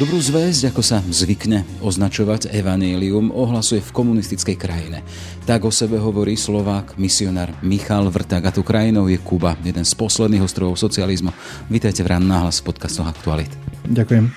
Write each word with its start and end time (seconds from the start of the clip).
Dobrú 0.00 0.16
zväzť, 0.16 0.72
ako 0.72 0.80
sa 0.80 1.04
zvykne 1.04 1.60
označovať 1.84 2.48
evanílium, 2.56 3.28
ohlasuje 3.36 3.84
v 3.84 3.92
komunistickej 3.92 4.56
krajine. 4.56 5.04
Tak 5.44 5.68
o 5.68 5.68
sebe 5.68 6.00
hovorí 6.00 6.40
Slovák, 6.40 6.96
misionár 6.96 7.52
Michal 7.60 8.08
Vrták 8.08 8.48
a 8.48 8.54
tu 8.56 8.64
krajinou 8.64 9.12
je 9.12 9.20
Kuba, 9.20 9.60
jeden 9.60 9.84
z 9.84 9.92
posledných 9.92 10.40
ostrovov 10.40 10.80
socializmu. 10.80 11.36
Vítajte 11.68 12.00
v 12.00 12.16
Ráno 12.16 12.32
náhlas 12.32 12.64
v 12.64 12.72
podcastoch 12.72 13.04
Aktualit. 13.04 13.52
Ďakujem. 13.92 14.32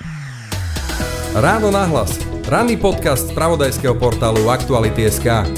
Ráno 1.32 1.72
nahlas. 1.72 2.20
Ranný 2.44 2.76
podcast 2.76 3.32
z 3.32 3.32
pravodajského 3.32 3.96
portálu 3.96 4.44
Aktuality.sk 4.52 5.48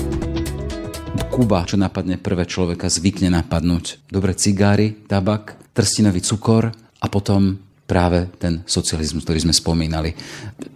Kuba, 1.34 1.66
čo 1.66 1.74
napadne 1.82 2.14
prvé 2.14 2.46
človeka, 2.46 2.86
zvykne 2.86 3.34
napadnúť. 3.42 4.06
Dobre 4.06 4.38
cigáry, 4.38 5.02
tabak, 5.10 5.58
trstinový 5.74 6.22
cukor 6.22 6.70
a 7.02 7.06
potom 7.10 7.65
práve 7.86 8.26
ten 8.42 8.66
socializmus, 8.66 9.22
ktorý 9.22 9.46
sme 9.46 9.54
spomínali. 9.54 10.12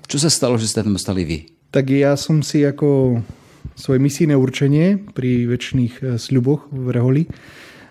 Čo 0.07 0.23
sa 0.23 0.31
stalo, 0.31 0.57
že 0.57 0.71
ste 0.71 0.87
tam 0.87 0.95
dostali 0.95 1.27
vy? 1.27 1.39
Tak 1.71 1.87
ja 1.91 2.15
som 2.15 2.43
si 2.43 2.63
ako 2.63 3.21
svoje 3.79 3.99
misijné 4.03 4.35
určenie 4.35 4.99
pri 5.13 5.47
väčšných 5.51 5.95
eh, 6.01 6.07
sľuboch 6.17 6.71
v 6.71 6.87
Reholi 6.91 7.25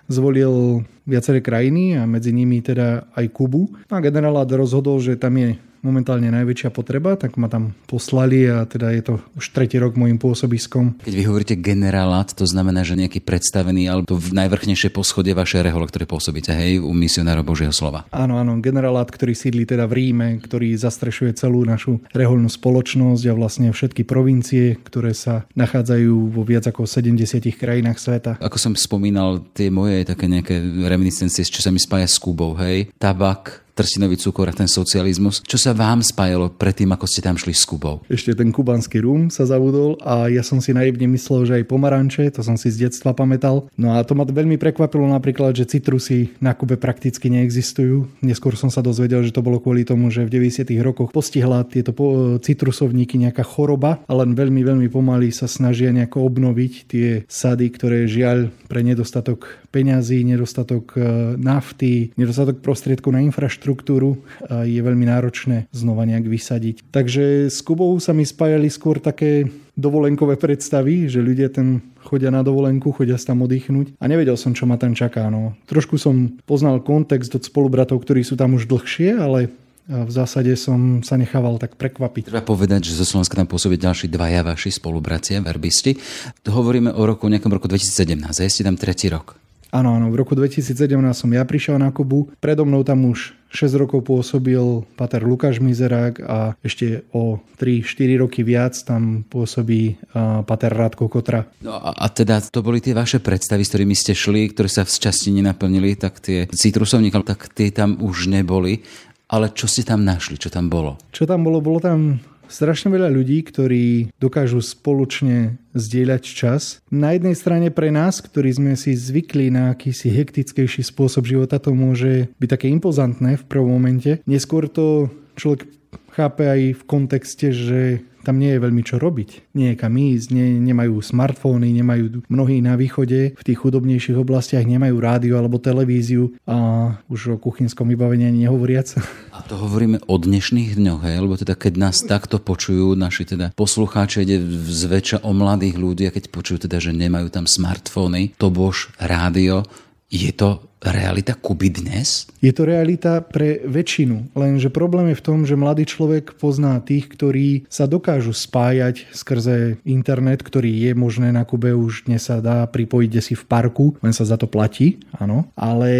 zvolil 0.09 0.81
viaceré 1.05 1.39
krajiny 1.39 2.01
a 2.01 2.09
medzi 2.09 2.33
nimi 2.33 2.65
teda 2.65 3.13
aj 3.13 3.29
Kubu. 3.29 3.69
A 3.93 4.01
generálát 4.01 4.49
rozhodol, 4.49 4.97
že 4.97 5.21
tam 5.21 5.37
je 5.37 5.53
momentálne 5.81 6.27
najväčšia 6.31 6.69
potreba, 6.73 7.15
tak 7.15 7.39
ma 7.39 7.47
tam 7.47 7.75
poslali 7.87 8.47
a 8.47 8.67
teda 8.67 8.91
je 8.95 9.03
to 9.03 9.13
už 9.39 9.51
tretí 9.55 9.79
rok 9.79 9.95
môjim 9.95 10.19
pôsobiskom. 10.19 10.99
Keď 11.03 11.13
vy 11.15 11.23
hovoríte 11.27 11.55
generálát, 11.59 12.31
to 12.31 12.43
znamená, 12.43 12.83
že 12.83 12.99
nejaký 12.99 13.23
predstavený 13.23 13.87
alebo 13.87 14.19
v 14.19 14.35
najvrchnejšie 14.35 14.91
poschodie 14.91 15.31
vašej 15.35 15.65
rehole, 15.65 15.87
ktoré 15.87 16.05
pôsobíte, 16.05 16.51
hej, 16.51 16.83
u 16.83 16.91
misionárov 16.91 17.47
Božieho 17.47 17.71
slova. 17.71 18.05
Áno, 18.11 18.37
áno, 18.37 18.59
generálát, 18.59 19.07
ktorý 19.07 19.33
sídli 19.33 19.63
teda 19.63 19.87
v 19.87 19.95
Ríme, 19.99 20.29
ktorý 20.43 20.75
zastrešuje 20.75 21.35
celú 21.35 21.63
našu 21.63 22.03
reholnú 22.11 22.51
spoločnosť 22.51 23.23
a 23.29 23.33
vlastne 23.37 23.67
všetky 23.71 24.03
provincie, 24.03 24.75
ktoré 24.83 25.15
sa 25.15 25.47
nachádzajú 25.55 26.13
vo 26.35 26.43
viac 26.43 26.67
ako 26.67 26.83
70 26.83 27.39
krajinách 27.55 27.99
sveta. 27.99 28.31
Ako 28.43 28.57
som 28.59 28.73
spomínal, 28.75 29.43
tie 29.55 29.71
moje 29.71 30.03
také 30.03 30.27
nejaké 30.27 30.59
reminiscencie, 30.85 31.47
čo 31.47 31.63
sa 31.63 31.71
mi 31.71 31.79
spája 31.79 32.07
s 32.09 32.19
Kubou, 32.19 32.57
hej, 32.59 32.91
tabak, 32.99 33.68
trstinový 33.79 34.19
cukor 34.19 34.51
a 34.51 34.53
ten 34.53 34.67
socializmus. 34.67 35.39
Čo 35.47 35.55
sa 35.55 35.71
vám 35.71 36.03
spájalo 36.03 36.51
predtým, 36.51 36.91
ako 36.91 37.07
ste 37.07 37.23
tam 37.23 37.39
šli 37.39 37.55
s 37.55 37.63
Kubou? 37.63 38.03
Ešte 38.11 38.35
ten 38.35 38.51
kubanský 38.51 38.99
rum 38.99 39.31
sa 39.31 39.47
zabudol 39.47 39.95
a 40.03 40.27
ja 40.27 40.43
som 40.43 40.59
si 40.59 40.75
naivne 40.75 41.07
myslel, 41.15 41.47
že 41.47 41.53
aj 41.63 41.71
pomaranče, 41.71 42.27
to 42.35 42.43
som 42.43 42.59
si 42.59 42.67
z 42.67 42.91
detstva 42.91 43.15
pamätal. 43.15 43.71
No 43.79 43.95
a 43.95 44.03
to 44.03 44.19
ma 44.19 44.27
veľmi 44.27 44.59
prekvapilo 44.59 45.07
napríklad, 45.07 45.55
že 45.55 45.63
citrusy 45.63 46.35
na 46.43 46.51
Kube 46.51 46.75
prakticky 46.75 47.31
neexistujú. 47.31 48.19
Neskôr 48.19 48.59
som 48.59 48.67
sa 48.67 48.83
dozvedel, 48.83 49.23
že 49.23 49.31
to 49.31 49.39
bolo 49.39 49.63
kvôli 49.63 49.87
tomu, 49.87 50.11
že 50.11 50.27
v 50.27 50.43
90. 50.43 50.67
rokoch 50.83 51.15
postihla 51.15 51.63
tieto 51.69 51.95
citrusovníky 52.43 53.15
nejaká 53.15 53.45
choroba 53.45 54.01
a 54.09 54.13
len 54.17 54.33
veľmi, 54.33 54.65
veľmi 54.65 54.87
pomaly 54.89 55.29
sa 55.29 55.47
snažia 55.47 55.93
nejako 55.93 56.25
obnoviť 56.25 56.73
tie 56.89 57.07
sady, 57.29 57.69
ktoré 57.71 58.09
žiaľ 58.09 58.51
pre 58.65 58.81
nedostatok 58.81 59.58
peňazí, 59.69 60.25
nedostatok 60.25 60.97
e, 60.97 61.01
nafty, 61.39 62.11
nedostatok 62.17 62.61
prostriedkov 62.61 63.13
na 63.13 63.21
infraštruktúru 63.23 63.59
infraštruktúru 63.59 64.19
je 64.65 64.79
veľmi 64.81 65.05
náročné 65.07 65.67
znova 65.71 66.03
nejak 66.05 66.25
vysadiť. 66.25 66.75
Takže 66.89 67.49
s 67.49 67.59
Kubou 67.61 67.97
sa 67.99 68.11
mi 68.11 68.23
spájali 68.23 68.67
skôr 68.69 68.97
také 68.99 69.47
dovolenkové 69.79 70.35
predstavy, 70.35 71.07
že 71.07 71.23
ľudia 71.23 71.47
ten 71.49 71.79
chodia 72.03 72.31
na 72.31 72.43
dovolenku, 72.43 72.91
chodia 72.91 73.15
sa 73.15 73.31
tam 73.33 73.47
oddychnúť 73.47 73.95
a 73.95 74.05
nevedel 74.11 74.35
som, 74.35 74.51
čo 74.51 74.67
ma 74.67 74.75
tam 74.75 74.91
čaká. 74.91 75.31
No. 75.31 75.55
Trošku 75.69 75.95
som 75.95 76.35
poznal 76.43 76.83
kontext 76.83 77.31
od 77.35 77.43
spolubratov, 77.45 78.03
ktorí 78.03 78.27
sú 78.27 78.35
tam 78.35 78.59
už 78.59 78.67
dlhšie, 78.67 79.15
ale 79.15 79.49
v 79.89 80.11
zásade 80.13 80.53
som 80.53 81.01
sa 81.01 81.17
nechával 81.17 81.57
tak 81.57 81.73
prekvapiť. 81.73 82.29
Treba 82.29 82.45
povedať, 82.45 82.93
že 82.93 82.99
zo 83.01 83.09
Slovenska 83.09 83.33
tam 83.33 83.49
pôsobí 83.49 83.73
ďalší 83.73 84.05
dvaja 84.05 84.45
vaši 84.45 84.69
spolubratia, 84.69 85.41
verbisti. 85.41 85.97
To 86.45 86.53
hovoríme 86.53 86.93
o 86.93 87.01
roku, 87.09 87.25
nejakom 87.25 87.49
roku 87.49 87.65
2017, 87.65 88.21
a 88.21 88.45
ste 88.45 88.61
tam 88.61 88.77
tretí 88.77 89.09
rok. 89.09 89.48
Áno, 89.69 89.93
áno, 89.93 90.09
v 90.09 90.17
roku 90.17 90.33
2017 90.33 90.89
som 91.13 91.29
ja 91.29 91.45
prišiel 91.45 91.77
na 91.77 91.93
Kubu. 91.93 92.33
Predo 92.41 92.65
mnou 92.65 92.81
tam 92.81 93.05
už 93.05 93.37
6 93.53 93.81
rokov 93.81 94.05
pôsobil 94.05 94.85
pater 94.97 95.21
Lukáš 95.21 95.61
Mizerák 95.61 96.21
a 96.25 96.53
ešte 96.61 97.05
o 97.13 97.41
3-4 97.61 98.21
roky 98.21 98.41
viac 98.41 98.73
tam 98.81 99.25
pôsobí 99.29 99.97
pater 100.45 100.73
Rádko 100.73 101.09
Kotra. 101.09 101.45
No 101.61 101.77
a, 101.77 101.93
a 101.93 102.07
teda 102.09 102.41
to 102.41 102.65
boli 102.65 102.81
tie 102.81 102.97
vaše 102.97 103.21
predstavy, 103.21 103.61
s 103.61 103.69
ktorými 103.73 103.93
ste 103.93 104.17
šli, 104.17 104.53
ktoré 104.53 104.69
sa 104.69 104.85
v 104.85 104.93
časti 104.93 105.29
nenaplnili, 105.33 105.97
tak 105.97 106.21
tie 106.21 106.49
citrusovníky, 106.49 107.21
tak 107.21 107.49
tie 107.53 107.69
tam 107.69 107.97
už 108.01 108.29
neboli. 108.29 108.81
Ale 109.29 109.53
čo 109.53 109.69
ste 109.69 109.85
tam 109.85 110.01
našli? 110.01 110.41
Čo 110.41 110.49
tam 110.49 110.73
bolo? 110.73 110.97
Čo 111.13 111.29
tam 111.29 111.45
bolo? 111.45 111.61
Bolo 111.61 111.77
tam 111.77 112.17
strašne 112.49 112.89
veľa 112.89 113.13
ľudí, 113.13 113.45
ktorí 113.45 114.11
dokážu 114.17 114.59
spoločne 114.59 115.61
zdieľať 115.77 116.23
čas. 116.25 116.83
Na 116.89 117.13
jednej 117.15 117.37
strane 117.37 117.69
pre 117.69 117.93
nás, 117.93 118.19
ktorí 118.19 118.49
sme 118.51 118.73
si 118.73 118.97
zvykli 118.97 119.53
na 119.53 119.71
akýsi 119.71 120.09
hektickejší 120.09 120.83
spôsob 120.83 121.29
života, 121.29 121.61
to 121.61 121.71
môže 121.71 122.27
byť 122.41 122.49
také 122.49 122.67
impozantné 122.73 123.37
v 123.39 123.47
prvom 123.47 123.77
momente. 123.77 124.19
Neskôr 124.25 124.65
to 124.67 125.13
človek 125.37 125.69
chápe 126.11 126.43
aj 126.43 126.61
v 126.75 126.83
kontexte, 126.83 127.53
že 127.53 128.03
tam 128.29 128.37
nie 128.37 128.53
je 128.53 128.61
veľmi 128.61 128.85
čo 128.85 129.01
robiť. 129.01 129.57
Nie 129.57 129.73
je 129.73 129.79
kam 129.81 129.97
ísť, 129.97 130.29
nie, 130.29 130.61
nemajú 130.61 131.01
smartfóny, 131.01 131.73
nemajú 131.81 132.29
mnohí 132.29 132.61
na 132.61 132.77
východe, 132.77 133.33
v 133.33 133.41
tých 133.41 133.57
chudobnejších 133.57 134.21
oblastiach 134.21 134.69
nemajú 134.69 135.01
rádio 135.01 135.41
alebo 135.41 135.57
televíziu 135.57 136.37
a 136.45 136.93
už 137.09 137.33
o 137.33 137.41
kuchynskom 137.41 137.89
vybavení 137.89 138.29
ani 138.29 138.45
nehovoriac. 138.45 138.93
A 139.33 139.41
to 139.41 139.57
hovoríme 139.57 139.97
o 140.05 140.15
dnešných 140.21 140.77
dňoch, 140.77 141.01
hej? 141.09 141.17
lebo 141.25 141.33
teda 141.41 141.57
keď 141.57 141.73
nás 141.81 142.05
takto 142.05 142.37
počujú 142.37 142.93
naši 142.93 143.25
teda 143.25 143.49
poslucháči, 143.57 144.21
ide 144.21 144.37
zväčša 144.69 145.25
o 145.25 145.33
mladých 145.33 145.81
ľudí 145.81 146.03
a 146.05 146.13
keď 146.13 146.29
počujú 146.29 146.69
teda, 146.69 146.77
že 146.77 146.93
nemajú 146.93 147.33
tam 147.33 147.49
smartfóny, 147.49 148.37
to 148.37 148.53
bož 148.53 148.93
rádio, 149.01 149.65
je 150.13 150.29
to 150.37 150.68
realita 150.79 151.35
Kuby 151.35 151.69
dnes? 151.69 152.27
Je 152.39 152.55
to 152.55 152.63
realita 152.63 153.19
pre 153.19 153.59
väčšinu, 153.67 154.31
lenže 154.31 154.71
problém 154.71 155.11
je 155.11 155.19
v 155.19 155.25
tom, 155.25 155.43
že 155.43 155.59
mladý 155.59 155.83
človek 155.83 156.39
pozná 156.39 156.79
tých, 156.79 157.11
ktorí 157.11 157.67
sa 157.67 157.83
dokážu 157.83 158.31
spájať 158.31 159.11
skrze 159.11 159.83
internet, 159.83 160.39
ktorý 160.39 160.71
je 160.71 160.91
možné 160.95 161.35
na 161.35 161.43
Kube 161.43 161.75
už 161.75 162.07
dnes 162.07 162.23
sa 162.23 162.39
dá 162.39 162.63
pripojiť 162.63 163.11
si 163.19 163.35
v 163.35 163.43
parku, 163.43 163.99
len 163.99 164.15
sa 164.15 164.23
za 164.23 164.39
to 164.39 164.47
platí, 164.47 165.03
áno. 165.19 165.51
Ale 165.59 165.91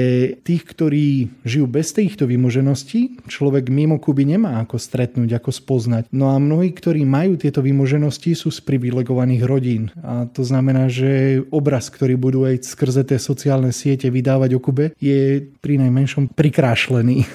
tých, 0.47 0.63
ktorí 0.63 1.27
žijú 1.43 1.67
bez 1.67 1.91
týchto 1.91 2.23
vymožeností, 2.23 3.27
človek 3.27 3.67
mimo 3.67 3.99
Kuby 3.99 4.23
nemá 4.23 4.63
ako 4.63 4.79
stretnúť, 4.79 5.35
ako 5.35 5.51
spoznať. 5.51 6.07
No 6.15 6.31
a 6.31 6.39
mnohí, 6.39 6.71
ktorí 6.71 7.03
majú 7.03 7.35
tieto 7.35 7.59
vymoženosti, 7.59 8.31
sú 8.31 8.47
z 8.53 8.63
privilegovaných 8.63 9.43
rodín. 9.43 9.91
A 9.99 10.29
to 10.31 10.47
znamená, 10.47 10.87
že 10.87 11.43
obraz, 11.51 11.91
ktorý 11.91 12.15
budú 12.15 12.47
aj 12.47 12.63
skrze 12.63 13.03
tie 13.03 13.19
sociálne 13.19 13.75
siete 13.75 14.07
vydávať 14.07 14.55
o 14.55 14.63
Kube 14.69 14.93
je 15.01 15.49
pri 15.57 15.81
najmenšom 15.81 16.37
prikrášlený. 16.37 17.25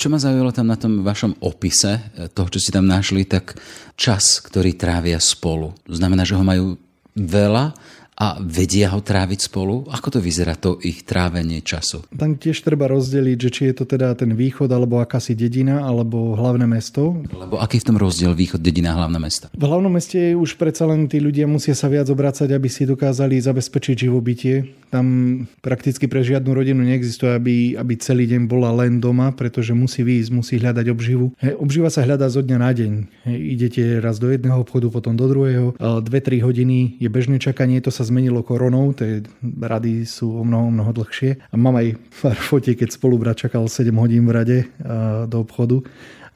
Čo 0.00 0.08
ma 0.08 0.16
zaujalo 0.16 0.56
tam 0.56 0.72
na 0.72 0.80
tom 0.80 1.04
vašom 1.04 1.44
opise 1.44 2.00
eh, 2.00 2.32
toho, 2.32 2.48
čo 2.48 2.56
ste 2.56 2.72
tam 2.72 2.88
našli, 2.88 3.28
tak 3.28 3.60
čas, 3.92 4.40
ktorý 4.40 4.72
trávia 4.72 5.20
spolu. 5.20 5.76
Znamená, 5.84 6.24
že 6.24 6.32
ho 6.32 6.40
majú 6.40 6.80
veľa 7.12 7.76
a 8.18 8.42
vedia 8.42 8.90
ho 8.90 8.98
tráviť 8.98 9.46
spolu? 9.46 9.86
Ako 9.94 10.10
to 10.10 10.18
vyzerá 10.18 10.58
to 10.58 10.82
ich 10.82 11.06
trávenie 11.06 11.62
času? 11.62 12.02
Tam 12.10 12.34
tiež 12.34 12.66
treba 12.66 12.90
rozdeliť, 12.90 13.38
že 13.38 13.50
či 13.54 13.62
je 13.70 13.74
to 13.78 13.84
teda 13.86 14.18
ten 14.18 14.34
východ 14.34 14.66
alebo 14.66 14.98
akási 14.98 15.38
dedina 15.38 15.86
alebo 15.86 16.34
hlavné 16.34 16.66
mesto. 16.66 17.22
Lebo 17.30 17.62
aký 17.62 17.78
je 17.78 17.86
v 17.86 17.88
tom 17.94 17.98
rozdiel 18.02 18.34
východ, 18.34 18.58
dedina 18.58 18.98
hlavné 18.98 19.22
mesto? 19.22 19.46
V 19.54 19.62
hlavnom 19.62 19.94
meste 19.94 20.34
už 20.34 20.58
predsa 20.58 20.90
len 20.90 21.06
tí 21.06 21.22
ľudia 21.22 21.46
musia 21.46 21.78
sa 21.78 21.86
viac 21.86 22.10
obracať, 22.10 22.50
aby 22.50 22.66
si 22.66 22.90
dokázali 22.90 23.38
zabezpečiť 23.38 24.10
živobytie. 24.10 24.66
Tam 24.90 25.06
prakticky 25.62 26.10
pre 26.10 26.26
žiadnu 26.26 26.50
rodinu 26.50 26.82
neexistuje, 26.82 27.30
aby, 27.30 27.56
aby 27.78 27.94
celý 28.02 28.26
deň 28.26 28.50
bola 28.50 28.72
len 28.72 28.98
doma, 28.98 29.30
pretože 29.30 29.76
musí 29.76 30.02
výjsť, 30.02 30.30
musí 30.34 30.58
hľadať 30.58 30.86
obživu. 30.90 31.36
He, 31.38 31.54
obživa 31.54 31.92
sa 31.92 32.02
hľadá 32.02 32.26
zo 32.32 32.42
dňa 32.42 32.58
na 32.58 32.70
deň. 32.72 32.92
He, 33.30 33.34
idete 33.54 34.02
raz 34.02 34.18
do 34.18 34.32
jedného 34.32 34.58
obchodu, 34.58 34.90
potom 34.90 35.14
do 35.14 35.28
druhého. 35.28 35.76
2-3 35.78 36.40
hodiny 36.40 36.96
je 36.98 37.08
bežné 37.12 37.36
čakanie, 37.36 37.84
to 37.84 37.92
sa 37.92 38.07
zmenilo 38.08 38.40
koronou, 38.40 38.96
tie 38.96 39.20
rady 39.44 40.08
sú 40.08 40.40
o 40.40 40.42
mnoho, 40.42 40.72
mnoho 40.72 40.90
dlhšie. 40.96 41.38
A 41.52 41.54
mám 41.60 41.76
aj 41.76 42.00
pár 42.24 42.38
fotiek, 42.40 42.80
keď 42.80 42.96
spolubrat 42.96 43.36
čakal 43.36 43.68
7 43.68 43.92
hodín 44.00 44.24
v 44.24 44.32
rade 44.32 44.58
do 45.28 45.44
obchodu 45.44 45.84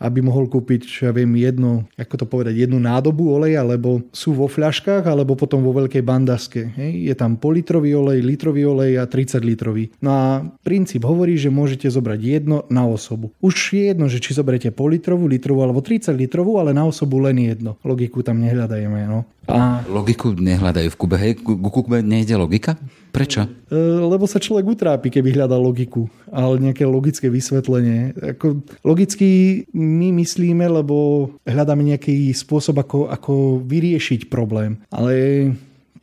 aby 0.03 0.19
mohol 0.19 0.51
kúpiť, 0.51 0.81
čo 0.83 1.01
ja 1.09 1.13
viem, 1.15 1.31
jednu, 1.39 1.87
ako 1.95 2.15
to 2.19 2.27
povedať, 2.27 2.67
jednu 2.67 2.83
nádobu 2.83 3.39
oleja, 3.39 3.63
alebo 3.63 4.03
sú 4.11 4.35
vo 4.35 4.51
fľaškách, 4.51 5.07
alebo 5.07 5.39
potom 5.39 5.63
vo 5.63 5.71
veľkej 5.71 6.03
bandaske. 6.03 6.75
Hej. 6.75 6.93
Je 7.07 7.15
tam 7.15 7.39
politrový 7.39 7.95
olej, 7.95 8.19
litrový 8.19 8.67
olej 8.67 8.99
a 8.99 9.07
30 9.07 9.39
litrový. 9.47 9.95
No 10.03 10.11
a 10.11 10.27
princíp 10.67 11.07
hovorí, 11.07 11.39
že 11.39 11.55
môžete 11.55 11.87
zobrať 11.87 12.19
jedno 12.19 12.67
na 12.67 12.83
osobu. 12.83 13.31
Už 13.39 13.79
je 13.79 13.95
jedno, 13.95 14.11
že 14.11 14.19
či 14.19 14.35
zoberiete 14.35 14.75
politrovú, 14.75 15.31
litrovú 15.31 15.63
alebo 15.63 15.79
30 15.79 16.11
litrovú, 16.19 16.59
ale 16.59 16.75
na 16.75 16.83
osobu 16.83 17.23
len 17.23 17.39
jedno. 17.39 17.79
Logiku 17.87 18.27
tam 18.27 18.43
nehľadajeme. 18.43 19.07
No. 19.07 19.23
A... 19.51 19.83
Logiku 19.91 20.31
nehľadajú 20.39 20.89
v 20.95 20.99
Kube. 20.99 21.17
Hej, 21.19 21.43
ku 21.43 21.59
Kube 21.59 21.99
nejde 21.99 22.39
logika? 22.39 22.79
Prečo? 23.11 23.45
E, 23.45 23.77
lebo 24.01 24.25
sa 24.25 24.41
človek 24.41 24.65
utrápi, 24.65 25.13
keby 25.13 25.35
hľadal 25.35 25.61
logiku, 25.61 26.07
ale 26.31 26.63
nejaké 26.63 26.87
logické 26.87 27.27
vysvetlenie. 27.29 28.15
Ako, 28.39 28.63
logicky 28.87 29.63
my 29.75 30.15
myslíme, 30.15 30.65
lebo 30.65 31.29
hľadáme 31.45 31.85
nejaký 31.93 32.33
spôsob, 32.33 32.81
ako, 32.81 33.11
ako 33.11 33.61
vyriešiť 33.67 34.31
problém. 34.31 34.81
Ale 34.89 35.13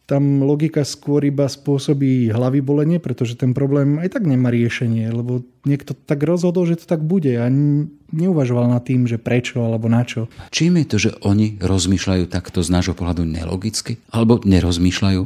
tam 0.09 0.41
logika 0.41 0.81
skôr 0.81 1.21
iba 1.21 1.45
spôsobí 1.45 2.33
hlavy 2.33 2.65
bolenie, 2.65 2.97
pretože 2.97 3.38
ten 3.38 3.53
problém 3.53 4.01
aj 4.01 4.17
tak 4.17 4.25
nemá 4.25 4.50
riešenie, 4.50 5.13
lebo 5.13 5.45
niekto 5.69 5.94
tak 5.94 6.25
rozhodol, 6.25 6.65
že 6.65 6.81
to 6.81 6.89
tak 6.89 7.06
bude 7.06 7.29
a 7.38 7.45
neuvažoval 8.09 8.73
nad 8.73 8.81
tým, 8.81 9.06
že 9.06 9.21
prečo 9.21 9.61
alebo 9.61 9.85
na 9.85 10.01
čo. 10.01 10.25
Čím 10.50 10.81
je 10.81 10.85
to, 10.89 10.97
že 10.97 11.11
oni 11.21 11.61
rozmýšľajú 11.61 12.25
takto 12.25 12.65
z 12.65 12.73
nášho 12.73 12.97
pohľadu 12.97 13.21
nelogicky? 13.29 14.01
Alebo 14.09 14.41
nerozmýšľajú? 14.41 15.21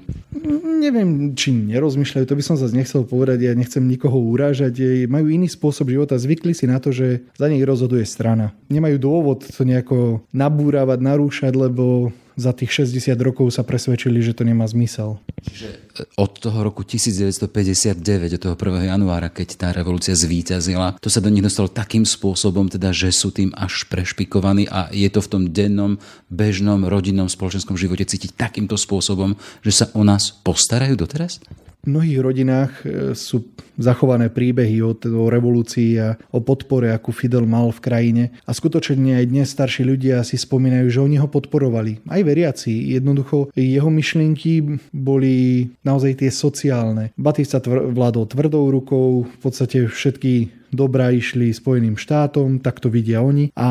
Neviem, 0.83 1.31
či 1.31 1.55
nerozmýšľajú, 1.55 2.27
to 2.27 2.35
by 2.35 2.43
som 2.43 2.59
zase 2.59 2.75
nechcel 2.75 3.07
povedať, 3.07 3.39
ja 3.39 3.55
nechcem 3.55 3.87
nikoho 3.87 4.19
urážať. 4.19 5.07
Majú 5.07 5.31
iný 5.31 5.47
spôsob 5.47 5.87
života, 5.87 6.19
zvykli 6.19 6.51
si 6.51 6.67
na 6.67 6.83
to, 6.83 6.91
že 6.91 7.23
za 7.39 7.47
nich 7.47 7.63
rozhoduje 7.63 8.03
strana. 8.03 8.51
Nemajú 8.67 8.99
dôvod 8.99 9.47
to 9.47 9.63
nejako 9.63 10.27
nabúravať, 10.35 10.99
narúšať, 10.99 11.55
lebo 11.55 12.11
za 12.35 12.51
tých 12.53 12.85
60 12.85 13.13
rokov 13.21 13.53
sa 13.53 13.61
presvedčili, 13.61 14.19
že 14.21 14.33
to 14.33 14.43
nemá 14.43 14.65
zmysel. 14.65 15.21
Čiže 15.45 15.67
e, 15.69 16.05
od 16.17 16.31
toho 16.37 16.59
roku 16.65 16.81
1959, 16.81 18.37
od 18.37 18.41
toho 18.41 18.55
1. 18.57 18.89
januára, 18.89 19.29
keď 19.29 19.49
tá 19.55 19.67
revolúcia 19.71 20.17
zvíťazila, 20.17 20.97
to 20.97 21.07
sa 21.07 21.21
do 21.21 21.29
nich 21.29 21.45
dostalo 21.45 21.69
takým 21.69 22.03
spôsobom, 22.03 22.67
teda, 22.69 22.91
že 22.91 23.13
sú 23.13 23.29
tým 23.31 23.53
až 23.53 23.85
prešpikovaní 23.87 24.67
a 24.67 24.89
je 24.91 25.07
to 25.07 25.21
v 25.21 25.31
tom 25.31 25.43
dennom, 25.49 26.01
bežnom, 26.27 26.83
rodinnom, 26.85 27.31
spoločenskom 27.31 27.77
živote 27.77 28.05
cítiť 28.05 28.35
takýmto 28.35 28.75
spôsobom, 28.75 29.37
že 29.61 29.71
sa 29.71 29.85
o 29.93 30.01
nás 30.01 30.33
postarajú 30.43 30.99
doteraz? 30.99 31.39
Mnohých 31.83 32.19
rodinách 32.23 32.71
e, 32.81 33.11
sú 33.11 33.51
zachované 33.75 34.31
príbehy 34.31 34.79
o, 34.79 34.95
o 34.95 35.25
revolúcii 35.27 35.99
a 35.99 36.15
o 36.31 36.39
podpore, 36.39 36.95
akú 36.95 37.11
Fidel 37.11 37.43
mal 37.43 37.75
v 37.75 37.83
krajine. 37.83 38.23
A 38.47 38.55
skutočne 38.55 39.19
aj 39.19 39.27
dnes 39.27 39.51
starší 39.51 39.83
ľudia 39.83 40.23
si 40.23 40.39
spomínajú, 40.39 40.87
že 40.87 41.03
oni 41.03 41.19
ho 41.19 41.27
podporovali. 41.27 42.07
Aj 42.07 42.23
veriaci. 42.23 42.71
Jednoducho 42.95 43.51
jeho 43.51 43.89
myšlienky 43.91 44.79
boli 44.95 45.67
naozaj 45.83 46.23
tie 46.23 46.31
sociálne. 46.31 47.11
Batista 47.19 47.59
tvr- 47.59 47.91
vládol 47.91 48.31
tvrdou 48.31 48.71
rukou, 48.71 49.27
v 49.27 49.37
podstate 49.43 49.91
všetky 49.91 50.63
dobrá 50.71 51.11
išli 51.11 51.51
Spojeným 51.51 51.99
štátom, 51.99 52.63
tak 52.63 52.79
to 52.79 52.87
vidia 52.87 53.19
oni. 53.19 53.51
A 53.59 53.69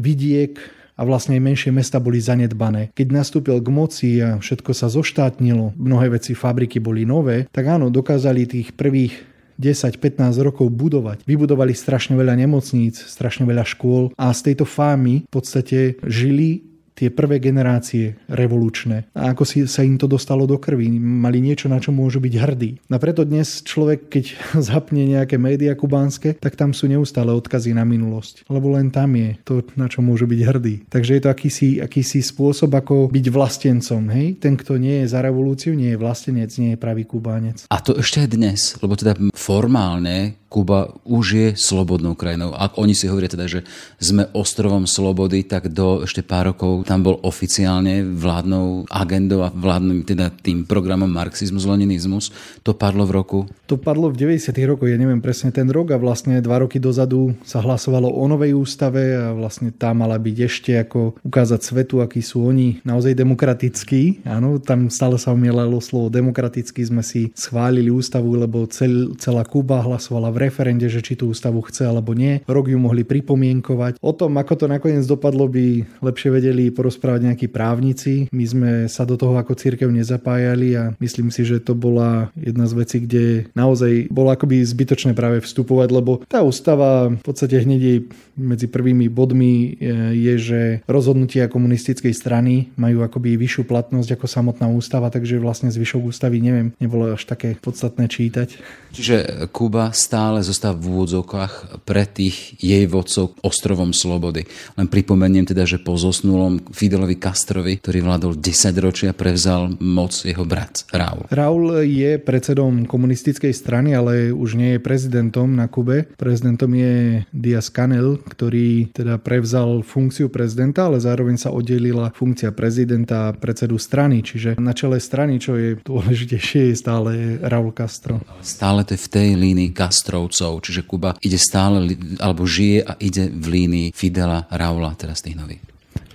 vidiek 0.00 0.56
a 0.96 1.02
vlastne 1.02 1.40
menšie 1.40 1.72
mesta 1.72 1.98
boli 1.98 2.20
zanedbané. 2.20 2.92
Keď 2.92 3.08
nastúpil 3.12 3.58
k 3.60 3.68
moci 3.72 4.10
a 4.20 4.36
všetko 4.38 4.70
sa 4.76 4.92
zoštátnilo, 4.92 5.76
mnohé 5.76 6.12
veci 6.12 6.36
fabriky 6.36 6.78
boli 6.78 7.08
nové, 7.08 7.48
tak 7.48 7.68
áno, 7.68 7.88
dokázali 7.88 8.44
tých 8.44 8.76
prvých 8.76 9.32
10-15 9.60 10.42
rokov 10.42 10.72
budovať. 10.72 11.22
Vybudovali 11.28 11.76
strašne 11.76 12.16
veľa 12.16 12.34
nemocníc, 12.34 12.98
strašne 12.98 13.46
veľa 13.46 13.62
škôl 13.62 14.10
a 14.16 14.32
z 14.34 14.52
tejto 14.52 14.66
fámy 14.66 15.28
v 15.28 15.30
podstate 15.30 16.00
žili 16.08 16.71
tie 16.94 17.08
prvé 17.08 17.40
generácie 17.40 18.20
revolučné. 18.28 19.08
A 19.16 19.32
ako 19.32 19.44
si 19.48 19.64
sa 19.64 19.82
im 19.82 19.96
to 19.96 20.06
dostalo 20.06 20.44
do 20.44 20.60
krvi. 20.60 20.92
Mali 21.00 21.40
niečo, 21.40 21.66
na 21.68 21.80
čo 21.80 21.90
môžu 21.90 22.20
byť 22.20 22.34
hrdí. 22.36 22.70
A 22.92 22.96
preto 23.00 23.24
dnes 23.24 23.64
človek, 23.64 24.12
keď 24.12 24.24
zapne 24.72 25.08
nejaké 25.08 25.40
médiá 25.40 25.72
kubánske, 25.72 26.36
tak 26.36 26.54
tam 26.54 26.76
sú 26.76 26.86
neustále 26.86 27.32
odkazy 27.32 27.72
na 27.72 27.82
minulosť. 27.82 28.46
Lebo 28.52 28.76
len 28.76 28.92
tam 28.92 29.16
je 29.16 29.40
to, 29.42 29.64
na 29.74 29.88
čo 29.88 30.04
môžu 30.04 30.28
byť 30.28 30.40
hrdí. 30.44 30.74
Takže 30.92 31.12
je 31.18 31.22
to 31.24 31.32
akýsi, 31.32 31.68
akýsi 31.80 32.20
spôsob, 32.20 32.72
ako 32.76 33.08
byť 33.08 33.26
vlastencom. 33.32 34.02
Hej? 34.12 34.26
Ten, 34.42 34.54
kto 34.60 34.76
nie 34.76 35.04
je 35.04 35.06
za 35.10 35.24
revolúciu, 35.24 35.72
nie 35.72 35.96
je 35.96 36.00
vlastenec, 36.00 36.50
nie 36.60 36.76
je 36.76 36.78
pravý 36.80 37.08
kubánec. 37.08 37.64
A 37.72 37.80
to 37.80 37.96
ešte 37.96 38.24
aj 38.24 38.28
dnes, 38.34 38.60
lebo 38.84 38.94
teda 38.94 39.16
formálne 39.32 40.41
Kuba 40.52 40.92
už 41.08 41.26
je 41.32 41.48
slobodnou 41.56 42.12
krajinou. 42.12 42.52
Ak 42.52 42.76
oni 42.76 42.92
si 42.92 43.08
hovoria 43.08 43.32
teda, 43.32 43.48
že 43.48 43.64
sme 43.96 44.28
ostrovom 44.36 44.84
slobody, 44.84 45.48
tak 45.48 45.72
do 45.72 46.04
ešte 46.04 46.20
pár 46.20 46.52
rokov 46.52 46.84
tam 46.84 47.00
bol 47.00 47.16
oficiálne 47.24 48.04
vládnou 48.04 48.84
agendou 48.92 49.40
a 49.40 49.48
vládnym 49.48 50.04
teda 50.04 50.28
tým 50.28 50.68
programom 50.68 51.08
marxizmus, 51.08 51.64
leninizmus. 51.64 52.28
To 52.68 52.76
padlo 52.76 53.08
v 53.08 53.12
roku? 53.16 53.38
To 53.72 53.80
padlo 53.80 54.12
v 54.12 54.36
90. 54.36 54.52
rokoch, 54.68 54.92
ja 54.92 55.00
neviem 55.00 55.24
presne 55.24 55.48
ten 55.48 55.72
rok 55.72 55.96
a 55.96 55.96
vlastne 55.96 56.44
dva 56.44 56.60
roky 56.60 56.76
dozadu 56.76 57.32
sa 57.48 57.64
hlasovalo 57.64 58.12
o 58.12 58.24
novej 58.28 58.52
ústave 58.52 59.16
a 59.16 59.32
vlastne 59.32 59.72
tá 59.72 59.96
mala 59.96 60.20
byť 60.20 60.36
ešte 60.44 60.76
ako 60.76 61.16
ukázať 61.24 61.60
svetu, 61.64 62.04
akí 62.04 62.20
sú 62.20 62.44
oni 62.44 62.84
naozaj 62.84 63.16
demokratickí. 63.16 64.28
Áno, 64.28 64.60
tam 64.60 64.92
stále 64.92 65.16
sa 65.16 65.32
umielalo 65.32 65.80
slovo 65.80 66.12
demokraticky, 66.12 66.84
sme 66.84 67.00
si 67.00 67.32
schválili 67.32 67.88
ústavu, 67.88 68.36
lebo 68.36 68.68
cel, 68.68 69.16
celá 69.16 69.48
Kuba 69.48 69.80
hlasovala 69.80 70.28
v 70.28 70.41
referende, 70.42 70.90
že 70.90 70.98
či 70.98 71.14
tú 71.14 71.30
ústavu 71.30 71.62
chce 71.62 71.86
alebo 71.86 72.12
nie. 72.18 72.42
Rok 72.50 72.66
ju 72.66 72.78
mohli 72.78 73.06
pripomienkovať. 73.06 74.02
O 74.02 74.10
tom, 74.10 74.34
ako 74.34 74.54
to 74.58 74.66
nakoniec 74.66 75.06
dopadlo, 75.06 75.46
by 75.46 75.86
lepšie 76.02 76.34
vedeli 76.34 76.74
porozprávať 76.74 77.30
nejakí 77.30 77.46
právnici. 77.46 78.26
My 78.34 78.44
sme 78.44 78.70
sa 78.90 79.06
do 79.06 79.14
toho 79.14 79.38
ako 79.38 79.54
církev 79.54 79.86
nezapájali 79.86 80.68
a 80.74 80.82
myslím 80.98 81.30
si, 81.30 81.46
že 81.46 81.62
to 81.62 81.78
bola 81.78 82.34
jedna 82.34 82.66
z 82.66 82.72
vecí, 82.74 82.96
kde 83.04 83.46
naozaj 83.54 84.10
bolo 84.10 84.32
akoby 84.32 84.64
zbytočné 84.64 85.12
práve 85.12 85.44
vstupovať, 85.44 85.88
lebo 85.92 86.24
tá 86.26 86.40
ústava 86.40 87.12
v 87.12 87.24
podstate 87.24 87.60
hneď 87.62 87.80
jej 87.80 87.98
medzi 88.32 88.66
prvými 88.66 89.12
bodmi 89.12 89.76
e, 89.76 89.92
je, 90.16 90.34
že 90.40 90.60
rozhodnutia 90.88 91.52
komunistickej 91.52 92.16
strany 92.16 92.72
majú 92.80 93.04
akoby 93.04 93.36
vyššiu 93.36 93.68
platnosť 93.68 94.16
ako 94.16 94.26
samotná 94.26 94.66
ústava, 94.72 95.12
takže 95.12 95.36
vlastne 95.36 95.68
zvyšok 95.68 96.08
ústavy 96.08 96.40
neviem, 96.40 96.72
nebolo 96.80 97.12
až 97.12 97.28
také 97.28 97.60
podstatné 97.60 98.08
čítať. 98.08 98.56
Čiže 98.96 99.48
Kuba 99.52 99.92
stále 99.92 100.31
stále 100.32 100.48
zostáva 100.48 100.80
v 100.80 100.96
úvodzovkách 100.96 101.84
pre 101.84 102.08
tých 102.08 102.56
jej 102.56 102.88
vodcov 102.88 103.36
ostrovom 103.44 103.92
slobody. 103.92 104.48
Len 104.80 104.88
pripomeniem 104.88 105.44
teda, 105.44 105.68
že 105.68 105.76
po 105.76 106.00
zosnulom 106.00 106.72
Fidelovi 106.72 107.20
Castrovi, 107.20 107.76
ktorý 107.76 108.00
vládol 108.00 108.40
10 108.40 108.72
ročia, 108.80 109.12
prevzal 109.12 109.76
moc 109.76 110.16
jeho 110.24 110.48
brat 110.48 110.88
Raul. 110.88 111.28
Raul 111.28 111.84
je 111.84 112.16
predsedom 112.16 112.88
komunistickej 112.88 113.52
strany, 113.52 113.92
ale 113.92 114.32
už 114.32 114.56
nie 114.56 114.80
je 114.80 114.80
prezidentom 114.80 115.52
na 115.52 115.68
Kube. 115.68 116.08
Prezidentom 116.16 116.72
je 116.72 117.28
Diaz 117.28 117.68
Canel, 117.68 118.16
ktorý 118.24 118.88
teda 118.96 119.20
prevzal 119.20 119.84
funkciu 119.84 120.32
prezidenta, 120.32 120.88
ale 120.88 120.96
zároveň 120.96 121.36
sa 121.36 121.52
oddelila 121.52 122.08
funkcia 122.16 122.56
prezidenta 122.56 123.28
a 123.28 123.36
predsedu 123.36 123.76
strany. 123.76 124.24
Čiže 124.24 124.56
na 124.56 124.72
čele 124.72 124.96
strany, 124.96 125.36
čo 125.36 125.60
je 125.60 125.76
dôležitejšie, 125.76 126.72
je 126.72 126.76
stále 126.80 127.36
Raul 127.44 127.76
Castro. 127.76 128.24
Stále 128.40 128.88
to 128.88 128.96
je 128.96 129.04
v 129.04 129.12
tej 129.12 129.28
línii 129.36 129.76
Castro 129.76 130.21
Petrovcov, 130.22 130.62
čiže 130.62 130.86
Kuba 130.86 131.18
ide 131.18 131.38
stále, 131.38 131.98
alebo 132.22 132.46
žije 132.46 132.86
a 132.86 132.94
ide 133.02 133.26
v 133.26 133.46
línii 133.50 133.88
Fidela, 133.90 134.46
Raula, 134.54 134.94
teraz 134.94 135.18
tých 135.18 135.34
nových. 135.34 135.62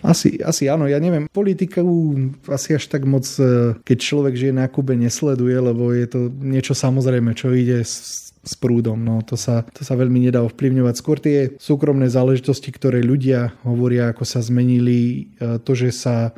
Asi, 0.05 0.39
asi 0.39 0.69
áno, 0.71 0.87
ja 0.87 1.01
neviem, 1.03 1.27
politiku 1.27 1.83
asi 2.47 2.77
až 2.77 2.87
tak 2.87 3.03
moc, 3.03 3.27
e, 3.41 3.75
keď 3.83 3.97
človek 3.99 4.33
žije 4.39 4.53
na 4.55 4.69
Kube, 4.71 4.95
nesleduje, 4.95 5.57
lebo 5.57 5.91
je 5.91 6.07
to 6.07 6.19
niečo 6.31 6.71
samozrejme, 6.77 7.35
čo 7.35 7.51
ide 7.51 7.83
s, 7.83 8.31
s 8.31 8.53
prúdom. 8.55 8.95
No, 8.95 9.19
to, 9.25 9.35
sa, 9.35 9.67
to 9.67 9.83
sa 9.83 9.99
veľmi 9.99 10.23
nedá 10.23 10.45
ovplyvňovať. 10.47 10.95
Skôr 10.95 11.17
tie 11.19 11.51
súkromné 11.59 12.07
záležitosti, 12.07 12.71
ktoré 12.71 13.03
ľudia 13.03 13.57
hovoria, 13.67 14.13
ako 14.13 14.23
sa 14.23 14.39
zmenili, 14.39 15.33
e, 15.41 15.59
to, 15.59 15.75
že 15.75 15.91
sa 15.91 16.31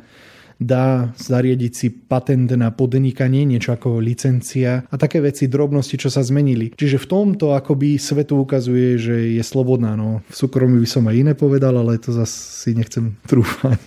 dá 0.60 1.10
zariadiť 1.16 1.72
si 1.72 1.88
patent 1.88 2.52
na 2.52 2.68
podnikanie, 2.68 3.48
niečo 3.48 3.72
ako 3.72 3.98
licencia 3.98 4.84
a 4.86 4.94
také 5.00 5.24
veci, 5.24 5.48
drobnosti, 5.48 5.96
čo 5.96 6.12
sa 6.12 6.20
zmenili. 6.20 6.76
Čiže 6.76 7.00
v 7.00 7.06
tomto 7.08 7.56
akoby 7.56 7.96
svetu 7.96 8.44
ukazuje, 8.44 9.00
že 9.00 9.16
je 9.34 9.42
slobodná. 9.42 9.96
No, 9.96 10.20
v 10.28 10.36
súkromí 10.36 10.76
by 10.84 10.88
som 10.88 11.08
aj 11.08 11.16
iné 11.16 11.32
povedal, 11.32 11.80
ale 11.80 11.96
to 11.96 12.12
zase 12.12 12.36
si 12.60 12.70
nechcem 12.76 13.16
trúfať. 13.24 13.80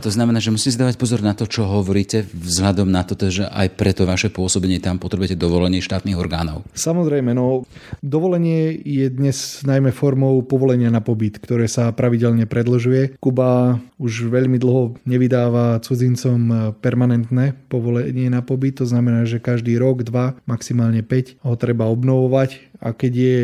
To 0.00 0.08
znamená, 0.08 0.40
že 0.40 0.48
musíte 0.48 0.80
dávať 0.80 0.96
pozor 0.96 1.20
na 1.20 1.36
to, 1.36 1.44
čo 1.44 1.68
hovoríte, 1.68 2.24
vzhľadom 2.32 2.88
na 2.88 3.04
to, 3.04 3.14
že 3.28 3.44
aj 3.44 3.76
preto 3.76 4.08
vaše 4.08 4.32
pôsobenie 4.32 4.80
tam 4.80 4.96
potrebujete 4.96 5.36
dovolenie 5.36 5.84
štátnych 5.84 6.16
orgánov. 6.16 6.64
Samozrejme, 6.72 7.36
no 7.36 7.68
dovolenie 8.00 8.72
je 8.80 9.06
dnes 9.12 9.60
najmä 9.66 9.92
formou 9.92 10.40
povolenia 10.40 10.88
na 10.88 11.04
pobyt, 11.04 11.36
ktoré 11.36 11.68
sa 11.68 11.92
pravidelne 11.92 12.48
predlžuje. 12.48 13.20
Kuba 13.20 13.78
už 14.00 14.32
veľmi 14.32 14.56
dlho 14.56 14.96
nevydáva 15.04 15.78
cudzincom 15.84 16.72
permanentné 16.80 17.52
povolenie 17.68 18.32
na 18.32 18.40
pobyt, 18.40 18.80
to 18.80 18.86
znamená, 18.88 19.28
že 19.28 19.42
každý 19.42 19.76
rok, 19.76 20.02
dva, 20.02 20.34
maximálne 20.48 21.04
5 21.04 21.44
ho 21.44 21.54
treba 21.60 21.86
obnovovať 21.92 22.80
a 22.80 22.96
keď 22.96 23.12
je 23.12 23.38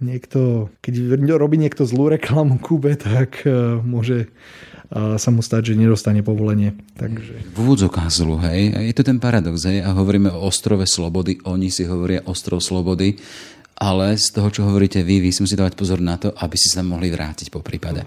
niekto, 0.00 0.72
keď 0.80 1.20
robí 1.36 1.60
niekto 1.60 1.84
zlú 1.84 2.08
reklamu 2.08 2.56
Kube, 2.58 2.96
tak 2.96 3.44
uh, 3.44 3.78
môže 3.84 4.32
sa 4.90 5.30
mu 5.30 5.38
stať, 5.38 5.70
že 5.70 5.78
nedostane 5.78 6.26
povolenie. 6.26 6.74
Takže... 6.98 7.54
V 7.54 7.58
úvodzokách 7.62 8.10
hej. 8.50 8.90
Je 8.90 8.94
to 8.94 9.06
ten 9.06 9.22
paradox, 9.22 9.62
hej. 9.62 9.86
A 9.86 9.94
hovoríme 9.94 10.34
o 10.34 10.50
ostrove 10.50 10.82
slobody, 10.82 11.38
oni 11.46 11.70
si 11.70 11.86
hovoria 11.86 12.26
ostrov 12.26 12.58
slobody 12.58 13.14
ale 13.80 14.20
z 14.20 14.36
toho, 14.36 14.52
čo 14.52 14.68
hovoríte 14.68 15.00
vy, 15.00 15.24
vy 15.24 15.32
si 15.32 15.40
musíte 15.40 15.64
dávať 15.64 15.72
pozor 15.72 16.04
na 16.04 16.20
to, 16.20 16.36
aby 16.36 16.52
si 16.60 16.68
sa 16.68 16.84
mohli 16.84 17.08
vrátiť 17.08 17.48
po 17.48 17.64
prípade. 17.64 18.04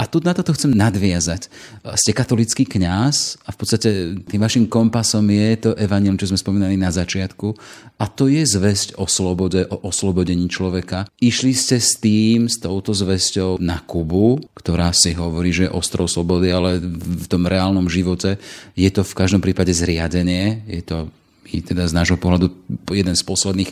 A 0.00 0.08
tu 0.08 0.24
na 0.24 0.32
toto 0.32 0.56
chcem 0.56 0.72
nadviazať. 0.72 1.52
Ste 2.00 2.16
katolický 2.16 2.64
kňaz 2.64 3.44
a 3.44 3.52
v 3.52 3.56
podstate 3.60 3.88
tým 4.24 4.40
vašim 4.40 4.64
kompasom 4.64 5.28
je 5.28 5.68
to 5.68 5.70
evaniel, 5.76 6.16
čo 6.16 6.32
sme 6.32 6.40
spomínali 6.40 6.80
na 6.80 6.88
začiatku 6.88 7.52
a 8.00 8.08
to 8.08 8.32
je 8.32 8.40
zväzť 8.40 8.96
o 8.96 9.04
slobode, 9.04 9.68
o 9.68 9.84
oslobodení 9.84 10.48
človeka. 10.48 11.04
Išli 11.20 11.52
ste 11.52 11.76
s 11.76 12.00
tým, 12.00 12.48
s 12.48 12.56
touto 12.56 12.96
zväzťou 12.96 13.60
na 13.60 13.84
Kubu, 13.84 14.40
ktorá 14.56 14.96
si 14.96 15.12
hovorí, 15.12 15.52
že 15.52 15.68
je 15.68 15.76
ostrov 15.76 16.08
slobody, 16.08 16.48
ale 16.48 16.80
v 16.80 17.26
tom 17.28 17.44
reálnom 17.44 17.84
živote 17.84 18.40
je 18.72 18.88
to 18.88 19.04
v 19.04 19.12
každom 19.12 19.44
prípade 19.44 19.76
zriadenie, 19.76 20.64
je 20.64 20.80
to 20.80 21.12
teda 21.42 21.84
z 21.84 21.92
nášho 21.92 22.16
pohľadu 22.16 22.54
jeden 22.94 23.12
z 23.12 23.22
posledných 23.26 23.70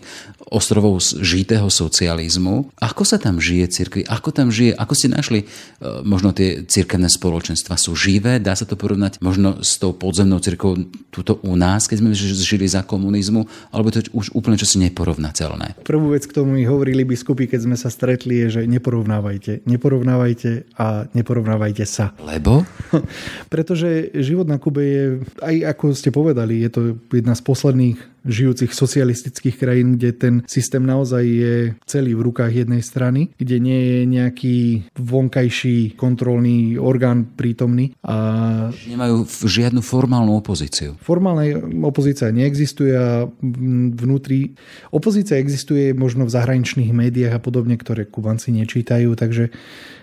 ostrovov 0.51 0.99
žitého 1.01 1.71
socializmu. 1.71 2.75
Ako 2.83 3.07
sa 3.07 3.17
tam 3.17 3.39
žije 3.39 3.71
cirkvi? 3.71 4.03
Ako 4.05 4.35
tam 4.35 4.51
žije? 4.51 4.75
Ako 4.75 4.93
ste 4.99 5.09
našli 5.09 5.41
e, 5.43 5.47
možno 6.03 6.35
tie 6.35 6.67
cirkevné 6.67 7.07
spoločenstva? 7.07 7.79
Sú 7.79 7.95
živé? 7.95 8.43
Dá 8.43 8.59
sa 8.59 8.67
to 8.67 8.75
porovnať 8.75 9.23
možno 9.23 9.63
s 9.63 9.79
tou 9.79 9.95
podzemnou 9.95 10.43
cirkvou 10.43 10.77
tuto 11.15 11.39
u 11.47 11.55
nás, 11.55 11.87
keď 11.87 11.97
sme 12.03 12.11
žili 12.19 12.67
za 12.67 12.83
komunizmu? 12.83 13.47
Alebo 13.71 13.95
to 13.95 14.03
je 14.03 14.11
už 14.11 14.35
úplne 14.35 14.59
čosi 14.59 14.83
neporovnateľné? 14.91 15.87
Prvú 15.87 16.13
vec, 16.13 16.27
k 16.27 16.35
tomu 16.35 16.59
mi 16.59 16.67
hovorili 16.67 17.07
biskupy, 17.07 17.47
keď 17.47 17.71
sme 17.71 17.77
sa 17.79 17.89
stretli, 17.89 18.43
je, 18.47 18.61
že 18.61 18.63
neporovnávajte. 18.67 19.65
Neporovnávajte 19.65 20.75
a 20.77 21.07
neporovnávajte 21.15 21.85
sa. 21.87 22.11
Lebo? 22.19 22.67
Pretože 23.55 24.11
život 24.19 24.51
na 24.51 24.59
Kube 24.59 24.83
je, 24.83 25.05
aj 25.41 25.79
ako 25.79 25.85
ste 25.95 26.11
povedali, 26.11 26.67
je 26.67 26.71
to 26.71 26.81
jedna 27.15 27.39
z 27.39 27.43
posledných 27.47 27.60
posledných 27.61 28.25
žijúcich 28.25 28.73
socialistických 28.73 29.61
krajín, 29.61 30.01
kde 30.01 30.11
ten 30.17 30.35
systém 30.49 30.81
naozaj 30.81 31.25
je 31.25 31.57
celý 31.85 32.17
v 32.17 32.33
rukách 32.33 32.53
jednej 32.65 32.81
strany, 32.81 33.29
kde 33.37 33.61
nie 33.61 33.81
je 33.81 34.01
nejaký 34.09 34.57
vonkajší 34.97 36.01
kontrolný 36.01 36.81
orgán 36.81 37.29
prítomný. 37.37 37.93
A... 38.01 38.73
Nemajú 38.73 39.29
žiadnu 39.45 39.85
formálnu 39.85 40.41
opozíciu. 40.41 40.97
Formálna 41.05 41.61
opozícia 41.85 42.33
neexistuje 42.33 42.97
a 42.97 43.29
vnútri... 43.97 44.57
Opozícia 44.89 45.37
existuje 45.37 45.93
možno 45.93 46.25
v 46.25 46.33
zahraničných 46.33 46.97
médiách 46.97 47.37
a 47.37 47.45
podobne, 47.45 47.77
ktoré 47.77 48.09
Kubanci 48.09 48.57
nečítajú, 48.57 49.13
takže 49.21 49.53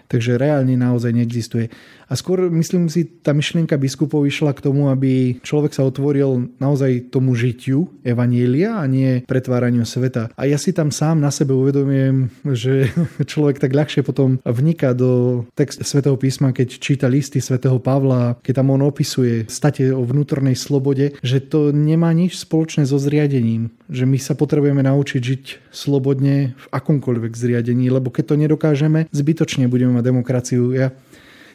Takže 0.07 0.39
reálne 0.39 0.79
naozaj 0.79 1.11
neexistuje. 1.11 1.67
A 2.07 2.15
skôr, 2.15 2.47
myslím 2.47 2.87
si, 2.87 3.03
tá 3.03 3.35
myšlienka 3.35 3.75
biskupov 3.75 4.23
išla 4.23 4.55
k 4.55 4.63
tomu, 4.63 4.87
aby 4.87 5.43
človek 5.43 5.75
sa 5.75 5.83
otvoril 5.83 6.55
naozaj 6.57 7.11
tomu 7.11 7.35
žitiu 7.35 7.91
Evanielia 8.01 8.79
a 8.79 8.87
nie 8.87 9.27
pretváraniu 9.27 9.83
sveta. 9.83 10.31
A 10.39 10.47
ja 10.47 10.55
si 10.55 10.71
tam 10.71 10.87
sám 10.87 11.19
na 11.19 11.29
sebe 11.29 11.51
uvedomujem, 11.51 12.31
že 12.55 12.87
človek 13.31 13.59
tak 13.59 13.75
ľahšie 13.75 14.07
potom 14.07 14.39
vniká 14.47 14.95
do 14.95 15.43
text 15.51 15.83
svätého 15.83 16.15
písma, 16.15 16.55
keď 16.55 16.79
číta 16.79 17.11
listy 17.11 17.43
svätého 17.43 17.75
Pavla, 17.83 18.39
keď 18.39 18.63
tam 18.63 18.71
on 18.71 18.87
opisuje 18.87 19.43
state 19.51 19.91
o 19.91 20.03
vnútornej 20.07 20.55
slobode, 20.55 21.19
že 21.19 21.43
to 21.43 21.75
nemá 21.75 22.15
nič 22.15 22.39
spoločné 22.39 22.87
so 22.87 22.95
zriadením. 22.95 23.75
Že 23.91 24.03
my 24.07 24.17
sa 24.19 24.33
potrebujeme 24.33 24.79
naučiť 24.83 25.21
žiť 25.21 25.43
slobodne 25.75 26.55
v 26.55 26.65
akomkoľvek 26.71 27.33
zriadení, 27.35 27.91
lebo 27.91 28.09
keď 28.09 28.33
to 28.33 28.35
nedokážeme, 28.39 29.11
zbytočne 29.11 29.67
budeme 29.67 29.99
mať 29.99 30.05
demokraciu. 30.07 30.71
Ja 30.71 30.95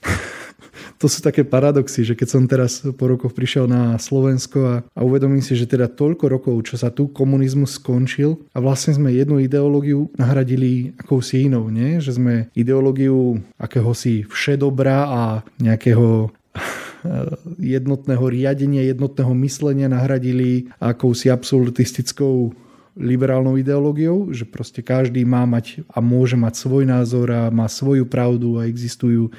to 1.01 1.07
sú 1.11 1.21
také 1.21 1.43
paradoxy, 1.43 2.07
že 2.07 2.15
keď 2.15 2.29
som 2.29 2.43
teraz 2.47 2.83
po 2.85 3.05
rokoch 3.09 3.35
prišiel 3.35 3.67
na 3.67 3.97
Slovensko 3.99 4.59
a, 4.63 4.75
a 4.95 5.01
uvedomím 5.03 5.45
si, 5.45 5.59
že 5.59 5.69
teda 5.69 5.91
toľko 5.91 6.25
rokov, 6.29 6.55
čo 6.67 6.77
sa 6.79 6.89
tu 6.89 7.11
komunizmus 7.11 7.79
skončil 7.79 8.43
a 8.53 8.59
vlastne 8.63 8.97
sme 8.97 9.15
jednu 9.15 9.43
ideológiu 9.43 10.09
nahradili 10.17 10.95
akousi 10.99 11.51
inou, 11.51 11.69
nie? 11.69 11.99
že 11.99 12.17
sme 12.17 12.49
ideológiu 12.57 13.41
akéhosi 13.57 14.25
všedobra 14.29 15.09
a 15.09 15.23
nejakého 15.59 16.31
jednotného 17.59 18.25
riadenia, 18.29 18.87
jednotného 18.87 19.33
myslenia 19.43 19.89
nahradili 19.91 20.71
akousi 20.79 21.29
absolutistickou 21.33 22.55
liberálnou 22.93 23.57
ideológiou, 23.57 24.29
že 24.37 24.45
proste 24.45 24.85
každý 24.85 25.25
má 25.25 25.49
mať 25.49 25.81
a 25.89 26.05
môže 26.05 26.37
mať 26.37 26.61
svoj 26.61 26.85
názor 26.85 27.33
a 27.33 27.49
má 27.49 27.65
svoju 27.65 28.05
pravdu 28.05 28.61
a 28.61 28.69
existujú 28.69 29.33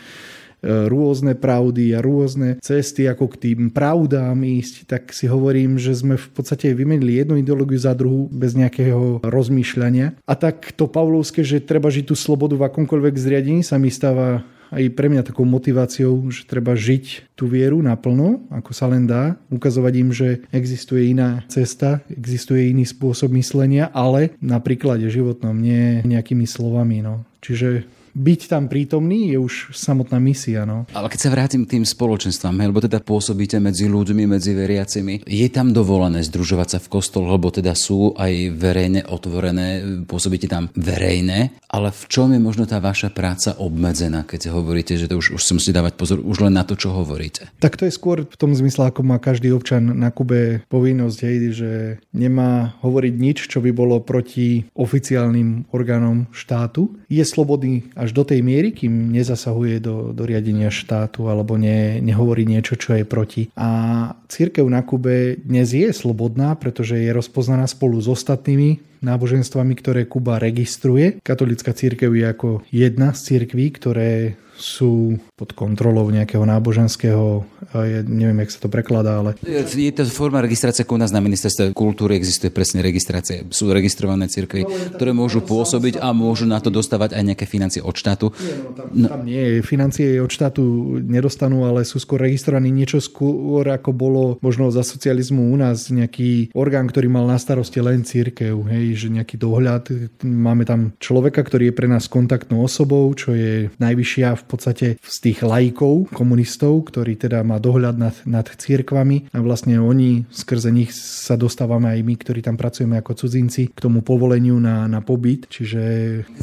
rôzne 0.64 1.36
pravdy 1.36 1.92
a 1.94 2.00
rôzne 2.00 2.58
cesty, 2.64 3.06
ako 3.06 3.36
k 3.36 3.52
tým 3.52 3.70
pravdám 3.70 4.40
ísť, 4.42 4.88
tak 4.88 5.12
si 5.12 5.28
hovorím, 5.28 5.76
že 5.76 5.92
sme 5.92 6.16
v 6.16 6.28
podstate 6.32 6.72
vymenili 6.72 7.20
jednu 7.20 7.44
ideológiu 7.44 7.78
za 7.78 7.92
druhú 7.92 8.32
bez 8.32 8.56
nejakého 8.56 9.22
rozmýšľania. 9.22 10.16
A 10.24 10.34
tak 10.40 10.72
to 10.74 10.88
Pavlovské, 10.88 11.44
že 11.44 11.60
treba 11.60 11.92
žiť 11.92 12.10
tú 12.10 12.16
slobodu 12.16 12.56
v 12.56 12.66
akomkoľvek 12.72 13.16
zriadení, 13.20 13.62
sa 13.62 13.76
mi 13.76 13.92
stáva 13.92 14.48
aj 14.74 14.90
pre 14.98 15.06
mňa 15.06 15.30
takou 15.30 15.46
motiváciou, 15.46 16.34
že 16.34 16.50
treba 16.50 16.74
žiť 16.74 17.38
tú 17.38 17.46
vieru 17.46 17.78
naplno, 17.86 18.42
ako 18.50 18.72
sa 18.74 18.90
len 18.90 19.06
dá, 19.06 19.38
ukazovať 19.54 19.94
im, 20.02 20.10
že 20.10 20.42
existuje 20.50 21.14
iná 21.14 21.46
cesta, 21.46 22.02
existuje 22.10 22.74
iný 22.74 22.90
spôsob 22.90 23.30
myslenia, 23.38 23.94
ale 23.94 24.34
na 24.42 24.58
príklade 24.58 25.06
životnom, 25.14 25.54
nie 25.54 26.02
nejakými 26.02 26.50
slovami. 26.50 27.06
No. 27.06 27.22
Čiže 27.46 27.86
byť 28.14 28.42
tam 28.50 28.70
prítomný 28.70 29.34
je 29.34 29.38
už 29.42 29.74
samotná 29.74 30.22
misia. 30.22 30.64
No. 30.64 30.86
Ale 30.94 31.10
keď 31.10 31.20
sa 31.20 31.34
vrátim 31.34 31.66
k 31.66 31.78
tým 31.78 31.86
spoločenstvám, 31.86 32.54
lebo 32.54 32.80
teda 32.80 33.02
pôsobíte 33.02 33.58
medzi 33.58 33.90
ľuďmi, 33.90 34.30
medzi 34.30 34.54
veriacimi, 34.54 35.26
je 35.26 35.48
tam 35.50 35.74
dovolené 35.74 36.22
združovať 36.26 36.78
sa 36.78 36.80
v 36.80 36.92
kostol, 36.94 37.28
lebo 37.28 37.50
teda 37.50 37.74
sú 37.74 38.14
aj 38.14 38.54
verejne 38.54 39.02
otvorené, 39.10 39.82
pôsobíte 40.06 40.46
tam 40.46 40.70
verejné, 40.78 41.58
ale 41.74 41.90
v 41.90 42.04
čom 42.08 42.30
je 42.30 42.40
možno 42.42 42.70
tá 42.70 42.78
vaša 42.78 43.10
práca 43.10 43.58
obmedzená, 43.58 44.24
keď 44.30 44.54
hovoríte, 44.54 44.94
že 44.94 45.10
to 45.10 45.18
už, 45.18 45.38
už 45.38 45.42
si 45.42 45.52
musíte 45.58 45.78
dávať 45.78 45.98
pozor 45.98 46.22
už 46.22 46.46
len 46.46 46.54
na 46.54 46.64
to, 46.64 46.78
čo 46.78 46.94
hovoríte? 46.94 47.50
Tak 47.58 47.82
to 47.82 47.90
je 47.90 47.94
skôr 47.94 48.30
v 48.30 48.38
tom 48.38 48.54
zmysle, 48.54 48.94
ako 48.94 49.02
má 49.02 49.18
každý 49.18 49.50
občan 49.50 49.90
na 49.98 50.14
Kube 50.14 50.62
povinnosť, 50.70 51.18
hej, 51.26 51.38
že 51.54 51.72
nemá 52.14 52.78
hovoriť 52.86 53.14
nič, 53.18 53.38
čo 53.50 53.60
by 53.60 53.74
bolo 53.74 53.98
proti 54.06 54.70
oficiálnym 54.78 55.74
orgánom 55.74 56.30
štátu. 56.30 56.94
Je 57.10 57.26
slobodný 57.26 57.90
až 58.04 58.12
do 58.12 58.28
tej 58.28 58.44
miery, 58.44 58.76
kým 58.76 59.16
nezasahuje 59.16 59.80
do, 59.80 60.12
do 60.12 60.28
riadenia 60.28 60.68
štátu 60.68 61.32
alebo 61.32 61.56
ne, 61.56 62.04
nehovorí 62.04 62.44
niečo, 62.44 62.76
čo 62.76 63.00
je 63.00 63.08
proti. 63.08 63.48
A 63.56 64.12
církev 64.28 64.68
na 64.68 64.84
Kube 64.84 65.40
dnes 65.40 65.72
je 65.72 65.88
slobodná, 65.96 66.60
pretože 66.60 67.00
je 67.00 67.16
rozpoznaná 67.16 67.64
spolu 67.72 68.04
s 68.04 68.12
ostatnými 68.12 69.00
náboženstvami, 69.00 69.74
ktoré 69.80 70.04
Kuba 70.04 70.36
registruje. 70.36 71.24
Katolická 71.24 71.72
církev 71.72 72.12
je 72.12 72.26
ako 72.28 72.50
jedna 72.72 73.16
z 73.16 73.20
církví, 73.32 73.72
ktoré 73.80 74.36
sú 74.64 75.20
pod 75.36 75.52
kontrolou 75.52 76.08
nejakého 76.08 76.48
náboženského, 76.48 77.44
ja 77.76 78.00
neviem, 78.08 78.48
jak 78.48 78.56
sa 78.56 78.60
to 78.64 78.70
prekladá, 78.72 79.20
ale... 79.20 79.36
Je 79.44 79.92
to 79.92 80.08
forma 80.08 80.40
registrácie, 80.40 80.88
ako 80.88 80.96
u 80.96 81.02
nás 81.04 81.12
na 81.12 81.20
ministerstve 81.20 81.76
kultúry 81.76 82.16
existuje 82.16 82.48
presne 82.48 82.80
registrácie. 82.80 83.44
Sú 83.52 83.68
registrované 83.76 84.32
cirkvy, 84.32 84.64
ktoré 84.96 85.12
môžu 85.12 85.44
pôsobiť 85.44 86.00
a 86.00 86.16
môžu 86.16 86.48
na 86.48 86.64
to 86.64 86.72
dostávať 86.72 87.20
aj 87.20 87.24
nejaké 87.28 87.44
financie 87.44 87.84
od 87.84 87.92
štátu. 87.92 88.32
Nie, 88.40 88.56
no, 88.56 88.70
tam, 88.72 88.88
no. 88.96 89.08
tam 89.12 89.22
nie, 89.28 89.60
financie 89.60 90.24
od 90.24 90.32
štátu 90.32 90.64
nedostanú, 91.04 91.68
ale 91.68 91.84
sú 91.84 92.00
skôr 92.00 92.24
registrovaní 92.24 92.72
niečo 92.72 93.04
skôr, 93.04 93.68
ako 93.68 93.92
bolo 93.92 94.24
možno 94.40 94.72
za 94.72 94.88
socializmu 94.88 95.52
u 95.52 95.58
nás 95.60 95.92
nejaký 95.92 96.56
orgán, 96.56 96.88
ktorý 96.88 97.12
mal 97.12 97.28
na 97.28 97.36
starosti 97.36 97.84
len 97.84 98.08
církev, 98.08 98.56
hej, 98.72 98.96
že 98.96 99.08
nejaký 99.12 99.36
dohľad. 99.36 99.92
Máme 100.24 100.64
tam 100.64 100.96
človeka, 101.04 101.44
ktorý 101.44 101.74
je 101.74 101.76
pre 101.76 101.92
nás 101.92 102.08
kontaktnou 102.08 102.64
osobou, 102.64 103.12
čo 103.12 103.36
je 103.36 103.68
najvyššia 103.76 104.40
v 104.40 104.44
podstate 104.54 105.02
z 105.02 105.18
tých 105.18 105.42
lajkov, 105.42 106.14
komunistov, 106.14 106.86
ktorí 106.94 107.18
teda 107.18 107.42
má 107.42 107.58
dohľad 107.58 107.96
nad, 107.98 108.16
nad 108.30 108.46
církvami 108.46 109.34
a 109.34 109.42
vlastne 109.42 109.82
oni, 109.82 110.30
skrze 110.30 110.70
nich 110.70 110.94
sa 110.94 111.34
dostávame 111.34 111.90
aj 111.90 112.02
my, 112.06 112.14
ktorí 112.22 112.40
tam 112.46 112.56
pracujeme 112.56 113.02
ako 113.02 113.18
cudzinci, 113.18 113.74
k 113.74 113.80
tomu 113.82 114.06
povoleniu 114.06 114.62
na, 114.62 114.86
na 114.86 115.02
pobyt, 115.02 115.50
čiže... 115.50 115.82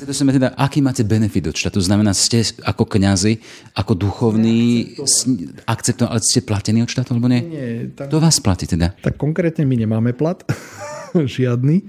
To 0.02 0.10
sme 0.10 0.34
teda, 0.34 0.58
aký 0.58 0.82
máte 0.82 1.06
benefit 1.06 1.46
od 1.46 1.56
štátu? 1.56 1.78
Znamená, 1.78 2.10
ste 2.10 2.42
ako 2.66 2.84
kňazi, 2.84 3.38
ako 3.78 3.92
duchovní, 3.94 4.94
akceptovaní, 5.64 6.10
ale 6.18 6.20
ste 6.26 6.42
platení 6.42 6.82
od 6.82 6.90
štátu, 6.90 7.14
alebo 7.14 7.30
nie? 7.30 7.40
Nie. 7.46 7.68
Tak... 7.94 8.10
To 8.10 8.18
vás 8.18 8.42
platí 8.42 8.66
teda? 8.66 8.96
Tak 8.98 9.14
konkrétne 9.14 9.62
my 9.62 9.76
nemáme 9.78 10.10
plat, 10.16 10.42
žiadny. 11.14 11.86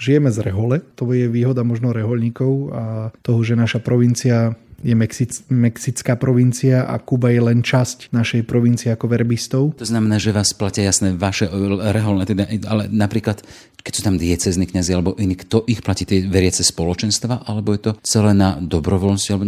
Žijeme 0.00 0.32
z 0.32 0.40
rehole, 0.40 0.80
to 0.96 1.04
je 1.12 1.28
výhoda 1.28 1.60
možno 1.60 1.92
reholníkov 1.92 2.72
a 2.72 2.84
toho, 3.20 3.44
že 3.44 3.52
naša 3.52 3.84
provincia 3.84 4.56
je 4.80 4.94
Mexic, 4.96 5.30
mexická 5.52 6.16
provincia 6.16 6.88
a 6.88 6.96
Kuba 6.96 7.28
je 7.28 7.40
len 7.40 7.60
časť 7.60 8.12
našej 8.12 8.48
provincie 8.48 8.88
ako 8.88 9.06
verbistov. 9.12 9.62
To 9.76 9.86
znamená, 9.86 10.16
že 10.16 10.32
vás 10.32 10.56
platia 10.56 10.88
jasné 10.88 11.12
vaše 11.12 11.48
reholné, 11.92 12.24
teda, 12.24 12.48
ale 12.64 12.88
napríklad, 12.88 13.44
keď 13.80 13.92
sú 13.92 14.02
tam 14.04 14.16
diecezni 14.16 14.64
kniazy 14.64 14.96
alebo 14.96 15.16
iní, 15.20 15.36
kto 15.36 15.68
ich 15.68 15.84
platí, 15.84 16.08
tie 16.08 16.24
veriace 16.24 16.64
spoločenstva, 16.64 17.44
alebo 17.44 17.76
je 17.76 17.80
to 17.88 17.92
celé 18.04 18.32
na 18.32 18.56
dobrovoľnosti, 18.56 19.30
alebo 19.32 19.46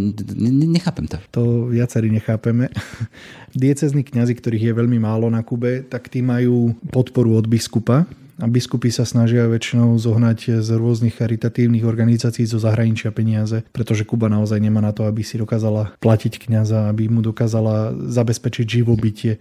nechápem 0.73 1.09
to. 1.09 1.17
To 1.33 1.43
viacerí 1.69 2.13
nechápeme. 2.13 2.69
diecezni 3.53 4.05
kňazi, 4.05 4.33
ktorých 4.37 4.69
je 4.69 4.77
veľmi 4.77 4.97
málo 5.01 5.29
na 5.29 5.41
Kube, 5.41 5.85
tak 5.85 6.09
tí 6.09 6.21
majú 6.21 6.77
podporu 6.89 7.37
od 7.37 7.45
biskupa, 7.49 8.05
a 8.41 8.45
biskupy 8.49 8.89
sa 8.89 9.05
snažia 9.05 9.45
väčšinou 9.45 9.93
zohnať 9.97 10.61
z 10.65 10.69
rôznych 10.73 11.21
charitatívnych 11.21 11.85
organizácií 11.85 12.49
zo 12.49 12.57
zahraničia 12.57 13.13
peniaze, 13.13 13.61
pretože 13.69 14.05
Kuba 14.07 14.29
naozaj 14.29 14.57
nemá 14.57 14.81
na 14.81 14.89
to, 14.89 15.05
aby 15.05 15.21
si 15.21 15.37
dokázala 15.37 15.93
platiť 16.01 16.49
kňaza, 16.49 16.89
aby 16.89 17.09
mu 17.09 17.21
dokázala 17.21 17.93
zabezpečiť 18.09 18.65
živobytie. 18.81 19.37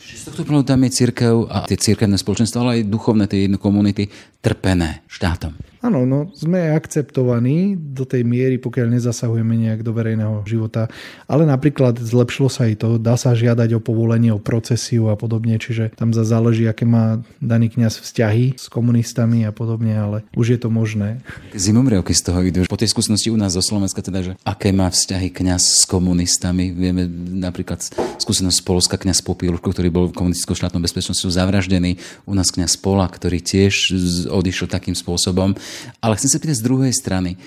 Čiže 0.00 0.16
z 0.16 0.24
tohto 0.32 0.42
pohľadu 0.48 0.66
tam 0.66 0.80
je 0.88 0.90
církev 0.96 1.34
a 1.52 1.68
tie 1.68 1.76
církevné 1.76 2.16
spoločenstvo, 2.16 2.58
ale 2.64 2.70
aj 2.80 2.88
duchovné 2.88 3.24
tie 3.28 3.46
komunity 3.60 4.08
trpené 4.40 5.04
štátom. 5.06 5.69
Áno, 5.80 6.04
no 6.04 6.28
sme 6.36 6.76
akceptovaní 6.76 7.72
do 7.72 8.04
tej 8.04 8.20
miery, 8.20 8.60
pokiaľ 8.60 9.00
nezasahujeme 9.00 9.56
nejak 9.56 9.80
do 9.80 9.96
verejného 9.96 10.44
života. 10.44 10.92
Ale 11.24 11.48
napríklad 11.48 11.96
zlepšilo 11.96 12.52
sa 12.52 12.68
aj 12.68 12.84
to, 12.84 12.88
dá 13.00 13.16
sa 13.16 13.32
žiadať 13.32 13.76
o 13.76 13.80
povolenie, 13.80 14.28
o 14.28 14.36
procesiu 14.36 15.08
a 15.08 15.16
podobne, 15.16 15.56
čiže 15.56 15.96
tam 15.96 16.12
za 16.12 16.20
záleží, 16.28 16.68
aké 16.68 16.84
má 16.84 17.24
daný 17.40 17.72
kňaz 17.72 17.96
vzťahy 17.96 18.60
s 18.60 18.68
komunistami 18.68 19.48
a 19.48 19.56
podobne, 19.56 19.96
ale 19.96 20.18
už 20.36 20.52
je 20.52 20.58
to 20.60 20.68
možné. 20.68 21.24
Zimomrievky 21.56 22.12
z 22.12 22.28
toho 22.28 22.44
idú. 22.44 22.68
Po 22.68 22.76
tej 22.76 22.92
skúsenosti 22.92 23.32
u 23.32 23.40
nás 23.40 23.56
zo 23.56 23.64
Slovenska 23.64 24.04
teda, 24.04 24.20
že 24.20 24.32
aké 24.44 24.76
má 24.76 24.92
vzťahy 24.92 25.32
kňaz 25.32 25.80
s 25.80 25.82
komunistami. 25.88 26.76
Vieme 26.76 27.08
napríklad 27.40 27.80
skúsenosť 28.20 28.56
z 28.60 28.64
Polska 28.68 28.96
kňaz 29.00 29.24
Popíluško, 29.24 29.72
ktorý 29.72 29.88
bol 29.88 30.12
komunistickou 30.12 30.52
štátnou 30.52 30.84
bezpečnosťou 30.84 31.32
zavraždený. 31.32 31.96
U 32.28 32.36
nás 32.36 32.52
kňaz 32.52 32.76
Pola, 32.76 33.08
ktorý 33.08 33.40
tiež 33.40 33.96
odišiel 34.28 34.68
takým 34.68 34.92
spôsobom. 34.92 35.56
Ale 36.00 36.16
chcem 36.16 36.30
sa 36.30 36.40
pýtať 36.40 36.56
z 36.60 36.66
druhej 36.66 36.92
strany. 36.94 37.36
E, 37.36 37.38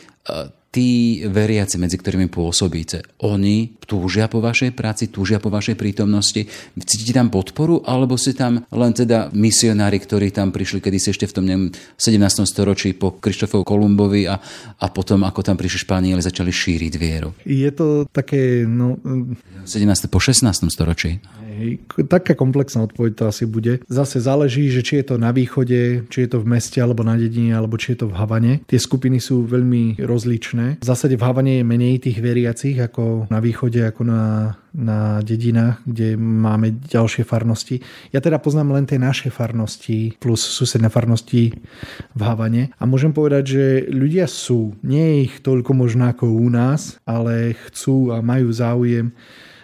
tí 0.74 1.22
veriaci, 1.30 1.78
medzi 1.78 2.02
ktorými 2.02 2.34
pôsobíte, 2.34 3.06
oni 3.22 3.78
túžia 3.86 4.26
po 4.26 4.42
vašej 4.42 4.74
práci, 4.74 5.14
túžia 5.14 5.38
po 5.38 5.54
vašej 5.54 5.78
prítomnosti? 5.78 6.50
Cítite 6.74 7.14
tam 7.14 7.30
podporu, 7.30 7.86
alebo 7.86 8.18
si 8.18 8.34
tam 8.34 8.66
len 8.74 8.92
teda 8.98 9.30
misionári, 9.38 10.02
ktorí 10.02 10.34
tam 10.34 10.50
prišli, 10.50 10.82
kedy 10.82 10.98
si 10.98 11.14
ešte 11.14 11.30
v 11.30 11.36
tom 11.38 11.46
neviem, 11.46 11.70
17. 12.02 12.50
storočí 12.50 12.98
po 12.98 13.14
Krištofovi 13.14 13.62
Kolumbovi 13.62 14.26
a, 14.26 14.42
a 14.82 14.86
potom, 14.90 15.22
ako 15.22 15.46
tam 15.46 15.62
prišli 15.62 15.86
Španieli, 15.86 16.26
začali 16.26 16.50
šíriť 16.50 16.94
vieru? 16.98 17.38
Je 17.46 17.70
to 17.70 18.10
také... 18.10 18.66
No... 18.66 18.98
17. 19.70 20.10
po 20.10 20.18
16. 20.18 20.50
storočí. 20.74 21.22
Hej, 21.54 21.86
taká 22.10 22.34
komplexná 22.34 22.90
odpoveď 22.90 23.12
to 23.14 23.24
asi 23.30 23.46
bude. 23.46 23.86
Zase 23.86 24.18
záleží, 24.18 24.74
že 24.74 24.82
či 24.82 25.00
je 25.02 25.14
to 25.14 25.16
na 25.22 25.30
východe, 25.30 26.10
či 26.10 26.18
je 26.26 26.30
to 26.30 26.42
v 26.42 26.50
meste 26.50 26.82
alebo 26.82 27.06
na 27.06 27.14
dedine, 27.14 27.54
alebo 27.54 27.78
či 27.78 27.94
je 27.94 28.06
to 28.06 28.08
v 28.10 28.18
Havane. 28.18 28.54
Tie 28.66 28.82
skupiny 28.82 29.22
sú 29.22 29.46
veľmi 29.46 30.02
rozličné. 30.02 30.82
V 30.82 30.86
zásade 30.86 31.14
v 31.14 31.26
Havane 31.26 31.54
je 31.62 31.70
menej 31.70 32.02
tých 32.02 32.18
veriacich 32.18 32.74
ako 32.82 33.30
na 33.30 33.38
východe, 33.38 33.86
ako 33.86 34.02
na 34.02 34.22
na 34.74 35.22
dedinách, 35.22 35.86
kde 35.86 36.18
máme 36.18 36.74
ďalšie 36.90 37.22
farnosti. 37.22 37.78
Ja 38.10 38.20
teda 38.20 38.42
poznám 38.42 38.74
len 38.74 38.90
tie 38.90 38.98
naše 38.98 39.30
farnosti 39.30 40.18
plus 40.18 40.42
susedné 40.42 40.90
farnosti 40.90 41.54
v 42.18 42.22
Havane 42.22 42.74
a 42.82 42.84
môžem 42.90 43.14
povedať, 43.14 43.44
že 43.46 43.66
ľudia 43.94 44.26
sú. 44.26 44.74
Nie 44.82 45.30
ich 45.30 45.46
toľko 45.46 45.78
možno 45.78 46.10
ako 46.10 46.26
u 46.26 46.50
nás, 46.50 46.98
ale 47.06 47.54
chcú 47.70 48.10
a 48.10 48.26
majú 48.26 48.50
záujem 48.50 49.14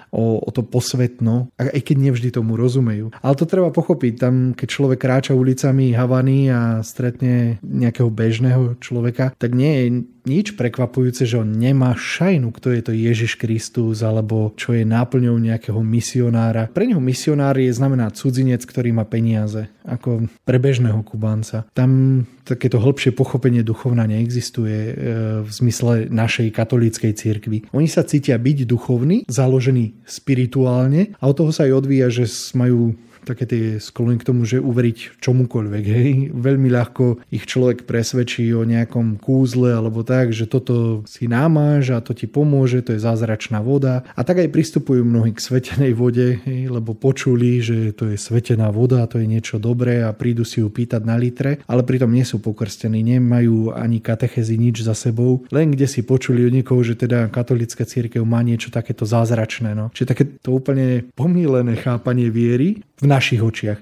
o, 0.09 0.41
o 0.41 0.49
to 0.49 0.65
posvetno, 0.65 1.49
aj 1.57 1.81
keď 1.81 1.97
nevždy 2.09 2.29
tomu 2.33 2.57
rozumejú. 2.57 3.13
Ale 3.21 3.37
to 3.37 3.49
treba 3.49 3.69
pochopiť. 3.69 4.13
Tam, 4.17 4.35
keď 4.57 4.67
človek 4.67 4.99
kráča 4.99 5.33
ulicami 5.37 5.93
Havany 5.93 6.49
a 6.49 6.61
stretne 6.85 7.61
nejakého 7.61 8.09
bežného 8.09 8.77
človeka, 8.81 9.33
tak 9.37 9.53
nie 9.53 9.71
je 9.71 9.83
nič 10.29 10.53
prekvapujúce, 10.53 11.25
že 11.25 11.41
on 11.41 11.49
nemá 11.57 11.97
šajnu, 11.97 12.53
kto 12.53 12.69
je 12.77 12.81
to 12.85 12.93
Ježiš 12.93 13.41
Kristus 13.41 14.05
alebo 14.05 14.53
čo 14.53 14.77
je 14.77 14.85
náplňou 14.85 15.41
nejakého 15.41 15.81
misionára. 15.81 16.69
Pre 16.69 16.85
neho 16.85 17.01
misionár 17.01 17.57
je 17.57 17.73
znamená 17.73 18.13
cudzinec, 18.13 18.61
ktorý 18.61 18.93
má 18.93 19.09
peniaze, 19.09 19.73
ako 19.81 20.29
pre 20.45 20.61
bežného 20.61 21.01
Kubánca. 21.01 21.65
Tam 21.73 22.23
takéto 22.45 22.77
hĺbšie 22.77 23.17
pochopenie 23.17 23.65
duchovna 23.65 24.05
neexistuje 24.05 24.77
e, 24.77 24.93
v 25.41 25.49
zmysle 25.49 26.09
našej 26.13 26.53
katolíckej 26.53 27.13
cirkvi. 27.17 27.57
Oni 27.73 27.89
sa 27.89 28.05
cítia 28.05 28.37
byť 28.37 28.69
duchovní, 28.69 29.25
založení 29.25 29.97
spirituálne 30.05 31.17
a 31.17 31.23
od 31.25 31.35
toho 31.37 31.51
sa 31.53 31.65
aj 31.65 31.85
odvíja, 31.85 32.13
že 32.13 32.29
majú 32.53 32.93
také 33.29 33.45
tie 33.45 33.63
sklony 33.77 34.17
k 34.17 34.27
tomu, 34.27 34.43
že 34.43 34.57
uveriť 34.57 35.21
čomukoľvek. 35.21 35.83
Hej. 35.85 36.09
Veľmi 36.33 36.69
ľahko 36.73 37.21
ich 37.29 37.45
človek 37.45 37.85
presvedčí 37.85 38.49
o 38.57 38.65
nejakom 38.65 39.21
kúzle 39.21 39.77
alebo 39.77 40.01
tak, 40.01 40.33
že 40.33 40.49
toto 40.49 41.05
si 41.05 41.29
námaš 41.29 41.93
a 41.93 42.01
to 42.01 42.17
ti 42.17 42.25
pomôže, 42.25 42.81
to 42.81 42.97
je 42.97 43.01
zázračná 43.03 43.61
voda. 43.61 44.01
A 44.17 44.25
tak 44.25 44.41
aj 44.41 44.49
pristupujú 44.49 45.05
mnohí 45.05 45.31
k 45.35 45.43
svetenej 45.43 45.93
vode, 45.93 46.41
hej, 46.43 46.73
lebo 46.73 46.97
počuli, 46.97 47.61
že 47.61 47.93
to 47.93 48.09
je 48.09 48.17
svetená 48.17 48.73
voda, 48.73 49.05
to 49.05 49.21
je 49.21 49.27
niečo 49.29 49.61
dobré 49.61 50.01
a 50.01 50.15
prídu 50.15 50.41
si 50.41 50.59
ju 50.59 50.69
pýtať 50.73 51.01
na 51.05 51.15
litre, 51.19 51.61
ale 51.69 51.85
pritom 51.85 52.09
nie 52.09 52.25
sú 52.25 52.41
pokrstení, 52.41 53.05
nemajú 53.05 53.75
ani 53.75 54.01
katechezy 54.01 54.57
nič 54.57 54.81
za 54.81 54.97
sebou, 54.97 55.45
len 55.53 55.75
kde 55.75 55.85
si 55.85 56.01
počuli 56.01 56.47
od 56.47 56.55
niekoho, 56.55 56.81
že 56.81 56.97
teda 56.97 57.29
katolická 57.29 57.85
církev 57.85 58.23
má 58.25 58.41
niečo 58.41 58.73
takéto 58.73 59.05
zázračné. 59.05 59.77
No. 59.77 59.91
Čiže 59.93 60.09
takéto 60.15 60.49
úplne 60.55 61.05
pomílené 61.13 61.77
chápanie 61.77 62.31
viery 62.31 62.81
v 62.99 63.07
našich 63.07 63.39
očiach. 63.39 63.79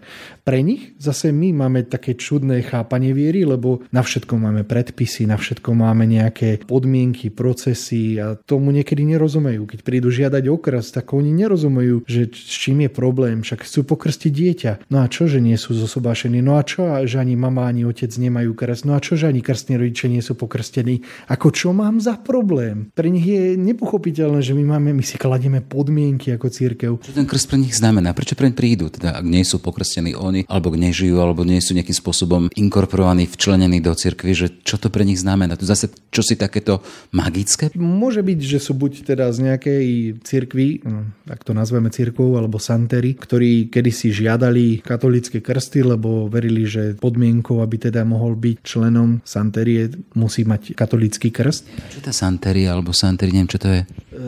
Pre 0.48 0.60
nich 0.64 0.96
zase 0.96 1.36
my 1.36 1.52
máme 1.52 1.84
také 1.90 2.16
čudné 2.16 2.64
chápanie 2.64 3.12
viery, 3.12 3.44
lebo 3.44 3.84
na 3.92 4.00
všetko 4.00 4.40
máme 4.40 4.64
predpisy, 4.64 5.28
na 5.28 5.36
všetko 5.36 5.76
máme 5.76 6.08
nejaké 6.08 6.64
podmienky, 6.64 7.34
procesy 7.34 8.16
a 8.22 8.40
tomu 8.40 8.72
niekedy 8.72 9.04
nerozumejú. 9.04 9.68
Keď 9.68 9.80
prídu 9.84 10.08
žiadať 10.08 10.44
okres, 10.48 10.96
tak 10.96 11.12
oni 11.12 11.36
nerozumejú, 11.36 12.08
že 12.08 12.32
s 12.32 12.54
čím 12.56 12.88
je 12.88 12.92
problém, 12.94 13.44
však 13.44 13.68
chcú 13.68 13.84
pokrstiť 13.98 14.32
dieťa. 14.32 14.72
No 14.94 15.04
a 15.04 15.12
čo, 15.12 15.28
že 15.28 15.44
nie 15.44 15.60
sú 15.60 15.76
zosobášení? 15.76 16.40
No 16.40 16.56
a 16.56 16.64
čo, 16.64 16.88
že 17.04 17.20
ani 17.20 17.36
mama, 17.36 17.68
ani 17.68 17.84
otec 17.84 18.10
nemajú 18.10 18.56
krst? 18.56 18.88
No 18.88 18.96
a 18.96 19.04
čo, 19.04 19.20
že 19.20 19.28
ani 19.28 19.44
krstní 19.44 19.76
rodičia 19.76 20.08
nie 20.08 20.24
sú 20.24 20.40
pokrstení? 20.40 21.04
Ako 21.28 21.52
čo 21.52 21.76
mám 21.76 22.00
za 22.00 22.16
problém? 22.16 22.88
Pre 22.96 23.10
nich 23.12 23.28
je 23.28 23.60
nepochopiteľné, 23.60 24.40
že 24.40 24.56
my 24.56 24.80
máme, 24.80 24.96
my 24.96 25.04
si 25.04 25.20
kladieme 25.20 25.60
podmienky 25.60 26.32
ako 26.32 26.48
církev. 26.48 26.92
Čo 27.04 27.12
ten 27.12 27.28
krst 27.28 27.52
pre 27.52 27.60
nich 27.60 27.76
znamená? 27.76 28.16
Prečo 28.16 28.40
pre 28.40 28.48
nich 28.48 28.58
prídu? 28.58 28.88
Teda, 28.88 29.07
ak 29.14 29.26
nie 29.26 29.44
sú 29.48 29.62
pokrstení 29.64 30.14
oni, 30.18 30.44
alebo 30.50 30.74
nežijú, 30.74 31.20
alebo 31.20 31.48
nie 31.48 31.62
sú 31.64 31.78
nejakým 31.78 31.96
spôsobom 31.96 32.50
inkorporovaní, 32.54 33.30
včlenení 33.30 33.80
do 33.80 33.94
cirkvi, 33.96 34.32
že 34.34 34.48
čo 34.64 34.76
to 34.82 34.92
pre 34.92 35.08
nich 35.08 35.22
znamená? 35.22 35.56
To 35.56 35.66
zase 35.68 35.92
čo 36.12 36.22
si 36.26 36.36
takéto 36.40 36.82
magické? 37.14 37.70
Môže 37.78 38.24
byť, 38.26 38.40
že 38.42 38.60
sú 38.60 38.74
buď 38.74 39.14
teda 39.14 39.30
z 39.32 39.52
nejakej 39.52 39.86
cirkvi, 40.24 40.82
hm, 40.82 41.30
ak 41.30 41.42
to 41.46 41.52
nazveme 41.54 41.92
cirkvou, 41.94 42.36
alebo 42.36 42.58
santery, 42.58 43.16
ktorí 43.16 43.70
kedysi 43.70 44.12
žiadali 44.12 44.82
katolické 44.82 45.40
krsty, 45.40 45.86
lebo 45.86 46.28
verili, 46.28 46.66
že 46.66 46.98
podmienkou, 46.98 47.62
aby 47.62 47.90
teda 47.90 48.04
mohol 48.04 48.36
byť 48.36 48.58
členom 48.64 49.22
santerie, 49.24 49.94
musí 50.18 50.44
mať 50.44 50.74
katolický 50.74 51.30
krst. 51.30 51.68
Čo 51.94 52.00
tá 52.02 52.12
santeria 52.12 52.74
alebo 52.74 52.92
santery, 52.92 53.32
neviem, 53.32 53.52
čo 53.52 53.62
to 53.62 53.70
je? 53.70 53.82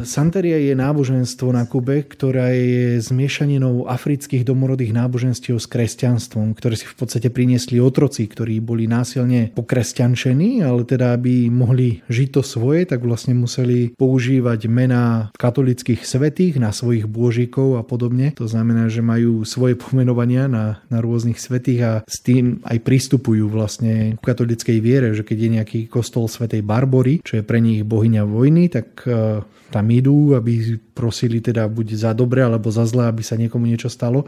Santeria 0.06 0.62
je 0.62 0.78
náboženstvo 0.78 1.50
na 1.50 1.66
Kube, 1.66 2.06
ktorá 2.06 2.54
je 2.54 3.02
zmiešaninou 3.02 3.90
afrických 3.90 4.46
domorodých 4.70 4.94
náboženstiev 4.94 5.58
s 5.58 5.66
kresťanstvom, 5.66 6.54
ktoré 6.54 6.78
si 6.78 6.86
v 6.86 6.94
podstate 6.94 7.34
priniesli 7.34 7.82
otroci, 7.82 8.30
ktorí 8.30 8.62
boli 8.62 8.86
násilne 8.86 9.50
pokresťančení, 9.58 10.62
ale 10.62 10.86
teda 10.86 11.18
aby 11.18 11.50
mohli 11.50 12.06
žiť 12.06 12.38
to 12.38 12.46
svoje, 12.46 12.86
tak 12.86 13.02
vlastne 13.02 13.34
museli 13.34 13.98
používať 13.98 14.70
mená 14.70 15.34
katolických 15.34 16.06
svetých 16.06 16.62
na 16.62 16.70
svojich 16.70 17.10
bôžikov 17.10 17.82
a 17.82 17.84
podobne. 17.84 18.30
To 18.38 18.46
znamená, 18.46 18.94
že 18.94 19.02
majú 19.02 19.42
svoje 19.42 19.74
pomenovania 19.74 20.46
na, 20.46 20.86
na 20.94 21.02
rôznych 21.02 21.42
svetých 21.42 21.82
a 21.82 21.94
s 22.06 22.22
tým 22.22 22.62
aj 22.62 22.86
pristupujú 22.86 23.50
vlastne 23.50 24.22
k 24.22 24.22
katolickej 24.22 24.78
viere, 24.86 25.18
že 25.18 25.26
keď 25.26 25.38
je 25.42 25.50
nejaký 25.58 25.80
kostol 25.90 26.30
svetej 26.30 26.62
Barbory, 26.62 27.26
čo 27.26 27.42
je 27.42 27.44
pre 27.44 27.58
nich 27.58 27.82
bohyňa 27.82 28.22
vojny, 28.22 28.70
tak 28.70 29.02
eh, 29.10 29.42
tam 29.70 29.86
idú, 29.94 30.34
aby 30.34 30.82
prosili 30.98 31.40
teda 31.40 31.70
buď 31.70 31.88
za 31.96 32.12
dobre 32.18 32.42
alebo 32.42 32.74
za 32.74 32.84
zlé, 32.90 33.08
aby 33.08 33.22
sa 33.22 33.38
niekomu 33.38 33.70
niečo 33.70 33.88
stalo 33.88 34.26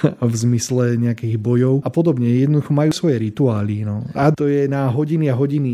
v 0.00 0.34
zmysle 0.34 0.96
nejakých 0.96 1.36
bojov 1.36 1.84
a 1.84 1.90
podobne. 1.92 2.24
Jednoducho 2.24 2.72
majú 2.72 2.92
svoje 2.92 3.20
rituály. 3.20 3.84
No. 3.84 4.04
A 4.16 4.32
to 4.32 4.48
je 4.48 4.64
na 4.64 4.88
hodiny 4.88 5.28
a 5.28 5.36
hodiny. 5.36 5.72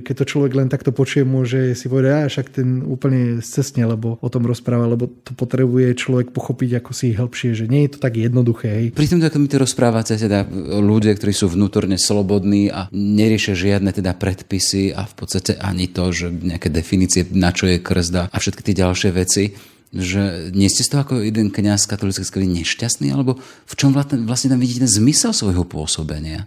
Keď 0.00 0.14
to 0.24 0.24
človek 0.24 0.52
len 0.56 0.68
takto 0.72 0.88
počuje, 0.90 1.28
môže 1.28 1.76
si 1.76 1.86
povedať, 1.86 2.12
a 2.24 2.30
však 2.32 2.46
ten 2.48 2.80
úplne 2.80 3.44
cestne, 3.44 3.84
lebo 3.84 4.16
o 4.18 4.28
tom 4.32 4.48
rozpráva, 4.48 4.88
lebo 4.88 5.08
to 5.08 5.36
potrebuje 5.36 5.92
človek 6.00 6.32
pochopiť 6.32 6.80
ako 6.80 6.90
si 6.96 7.12
hĺbšie, 7.12 7.52
že 7.52 7.68
nie 7.68 7.84
je 7.86 7.96
to 7.96 7.98
tak 8.00 8.16
jednoduché. 8.16 8.68
Hej. 8.68 8.86
Pri 8.96 9.08
tomto, 9.10 9.28
ako 9.28 9.38
mi 9.40 9.48
to 9.52 9.60
rozprávate, 9.60 10.16
teda 10.16 10.48
ľudia, 10.80 11.12
ktorí 11.12 11.32
sú 11.36 11.52
vnútorne 11.52 12.00
slobodní 12.00 12.72
a 12.72 12.88
neriešia 12.92 13.52
žiadne 13.52 13.92
teda 13.92 14.16
predpisy 14.16 14.96
a 14.96 15.04
v 15.04 15.14
podstate 15.14 15.60
ani 15.60 15.92
to, 15.92 16.08
že 16.08 16.32
nejaké 16.32 16.72
definície, 16.72 17.28
na 17.36 17.52
čo 17.52 17.68
je 17.68 17.80
krzda 17.80 18.32
a 18.32 18.36
všetky 18.36 18.62
tie 18.64 18.74
ďalšie 18.80 19.10
veci, 19.12 19.44
že 19.92 20.52
nie 20.52 20.68
ste 20.68 20.84
z 20.84 20.92
toho 20.92 21.00
ako 21.04 21.14
jeden 21.24 21.48
kňaz 21.48 21.88
katolíckej 21.88 22.28
skvely 22.28 22.48
nešťastný, 22.60 23.08
alebo 23.08 23.40
v 23.40 23.74
čom 23.74 23.96
vlastne 23.96 24.52
tam 24.52 24.60
vidíte 24.60 24.84
ten 24.84 24.92
zmysel 24.92 25.32
svojho 25.32 25.64
pôsobenia? 25.64 26.44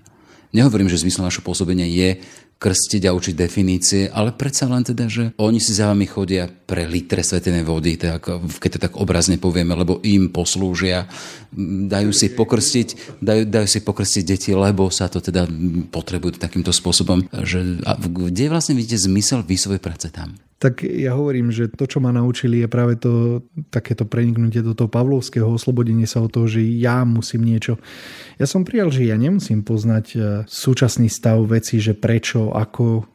Nehovorím, 0.52 0.92
že 0.92 1.00
zmysel 1.00 1.24
našho 1.24 1.48
pôsobenia 1.48 1.88
je 1.88 2.20
krstiť 2.62 3.10
a 3.10 3.16
učiť 3.18 3.34
definície, 3.34 4.06
ale 4.06 4.38
predsa 4.38 4.70
len 4.70 4.86
teda, 4.86 5.10
že 5.10 5.34
oni 5.42 5.58
si 5.58 5.74
za 5.74 5.90
vami 5.90 6.06
chodia 6.06 6.46
pre 6.46 6.86
litre 6.86 7.26
svetenej 7.26 7.66
vody, 7.66 7.98
tak, 7.98 8.30
keď 8.62 8.70
to 8.78 8.80
tak 8.86 8.94
obrazne 9.02 9.42
povieme, 9.42 9.74
lebo 9.74 9.98
im 10.06 10.30
poslúžia, 10.30 11.10
dajú 11.90 12.14
si 12.14 12.30
pokrstiť, 12.30 13.18
dajú, 13.18 13.50
dajú 13.50 13.66
si 13.66 13.80
pokrstiť 13.82 14.24
deti, 14.30 14.54
lebo 14.54 14.94
sa 14.94 15.10
to 15.10 15.18
teda 15.18 15.50
potrebujú 15.90 16.38
takýmto 16.38 16.70
spôsobom. 16.70 17.26
Že, 17.34 17.82
a 17.82 17.98
kde 17.98 18.54
vlastne 18.54 18.78
vidíte 18.78 19.10
zmysel 19.10 19.42
výsovej 19.42 19.82
práce 19.82 20.14
tam? 20.14 20.38
Tak 20.62 20.86
ja 20.86 21.18
hovorím, 21.18 21.50
že 21.50 21.74
to, 21.74 21.90
čo 21.90 21.98
ma 21.98 22.14
naučili, 22.14 22.62
je 22.62 22.70
práve 22.70 22.94
to 23.02 23.42
takéto 23.74 24.06
preniknutie 24.06 24.62
do 24.62 24.78
toho 24.78 24.86
pavlovského 24.86 25.50
oslobodenie 25.50 26.06
sa 26.06 26.22
od 26.22 26.30
toho, 26.30 26.46
že 26.46 26.62
ja 26.62 27.02
musím 27.02 27.50
niečo. 27.50 27.82
Ja 28.38 28.46
som 28.46 28.62
prijal, 28.62 28.94
že 28.94 29.10
ja 29.10 29.18
nemusím 29.18 29.66
poznať 29.66 30.06
e, 30.14 30.18
súčasný 30.46 31.10
stav 31.10 31.42
veci, 31.50 31.82
že 31.82 31.98
prečo, 31.98 32.54
ako 32.54 33.10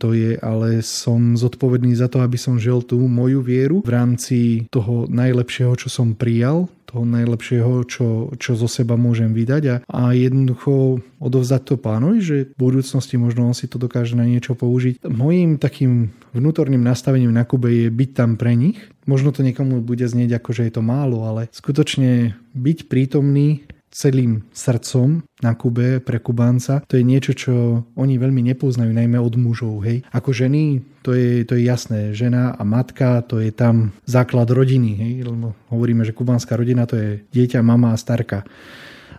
to 0.00 0.16
je, 0.16 0.40
ale 0.40 0.80
som 0.80 1.36
zodpovedný 1.36 1.92
za 1.92 2.08
to, 2.08 2.24
aby 2.24 2.40
som 2.40 2.56
žil 2.56 2.80
tú 2.80 2.96
moju 2.96 3.44
vieru 3.44 3.84
v 3.84 3.90
rámci 3.92 4.38
toho 4.72 5.04
najlepšieho, 5.08 5.76
čo 5.76 5.92
som 5.92 6.16
prijal, 6.16 6.72
toho 6.90 7.06
najlepšieho, 7.06 7.86
čo, 7.86 8.34
čo 8.34 8.58
zo 8.58 8.66
seba 8.66 8.98
môžem 8.98 9.30
vydať 9.30 9.62
a, 9.70 9.76
a 9.86 10.10
jednoducho 10.10 10.98
odovzdať 11.22 11.62
to 11.62 11.74
pánovi, 11.78 12.18
že 12.18 12.36
v 12.50 12.58
budúcnosti 12.58 13.14
možno 13.14 13.46
on 13.46 13.54
si 13.54 13.70
to 13.70 13.78
dokáže 13.78 14.18
na 14.18 14.26
niečo 14.26 14.58
použiť. 14.58 15.06
Mojím 15.06 15.62
takým 15.62 16.10
vnútorným 16.34 16.82
nastavením 16.82 17.30
na 17.30 17.46
Kube 17.46 17.70
je 17.70 17.88
byť 17.92 18.10
tam 18.10 18.34
pre 18.34 18.58
nich. 18.58 18.80
Možno 19.06 19.30
to 19.30 19.46
niekomu 19.46 19.78
bude 19.86 20.02
znieť 20.02 20.42
ako, 20.42 20.50
že 20.50 20.66
je 20.66 20.72
to 20.74 20.82
málo, 20.82 21.22
ale 21.22 21.46
skutočne 21.54 22.34
byť 22.58 22.90
prítomný 22.90 23.62
celým 23.90 24.46
srdcom 24.54 25.26
na 25.42 25.52
Kube 25.58 25.98
pre 25.98 26.22
Kubánca, 26.22 26.80
to 26.86 26.94
je 26.94 27.04
niečo, 27.04 27.34
čo 27.34 27.54
oni 27.98 28.16
veľmi 28.16 28.40
nepoznajú, 28.54 28.94
najmä 28.94 29.18
od 29.18 29.34
mužov. 29.34 29.82
Hej. 29.82 30.06
Ako 30.14 30.30
ženy, 30.30 30.80
to 31.02 31.12
je, 31.12 31.42
to 31.42 31.58
je 31.58 31.66
jasné. 31.66 32.14
Žena 32.14 32.54
a 32.54 32.62
matka, 32.62 33.20
to 33.26 33.42
je 33.42 33.50
tam 33.50 33.90
základ 34.06 34.46
rodiny. 34.48 34.90
Hej. 34.94 35.12
Lebo 35.26 35.58
hovoríme, 35.74 36.06
že 36.06 36.14
kubánska 36.14 36.54
rodina 36.54 36.86
to 36.86 36.96
je 36.96 37.10
dieťa, 37.34 37.60
mama 37.66 37.92
a 37.92 38.00
starka. 38.00 38.46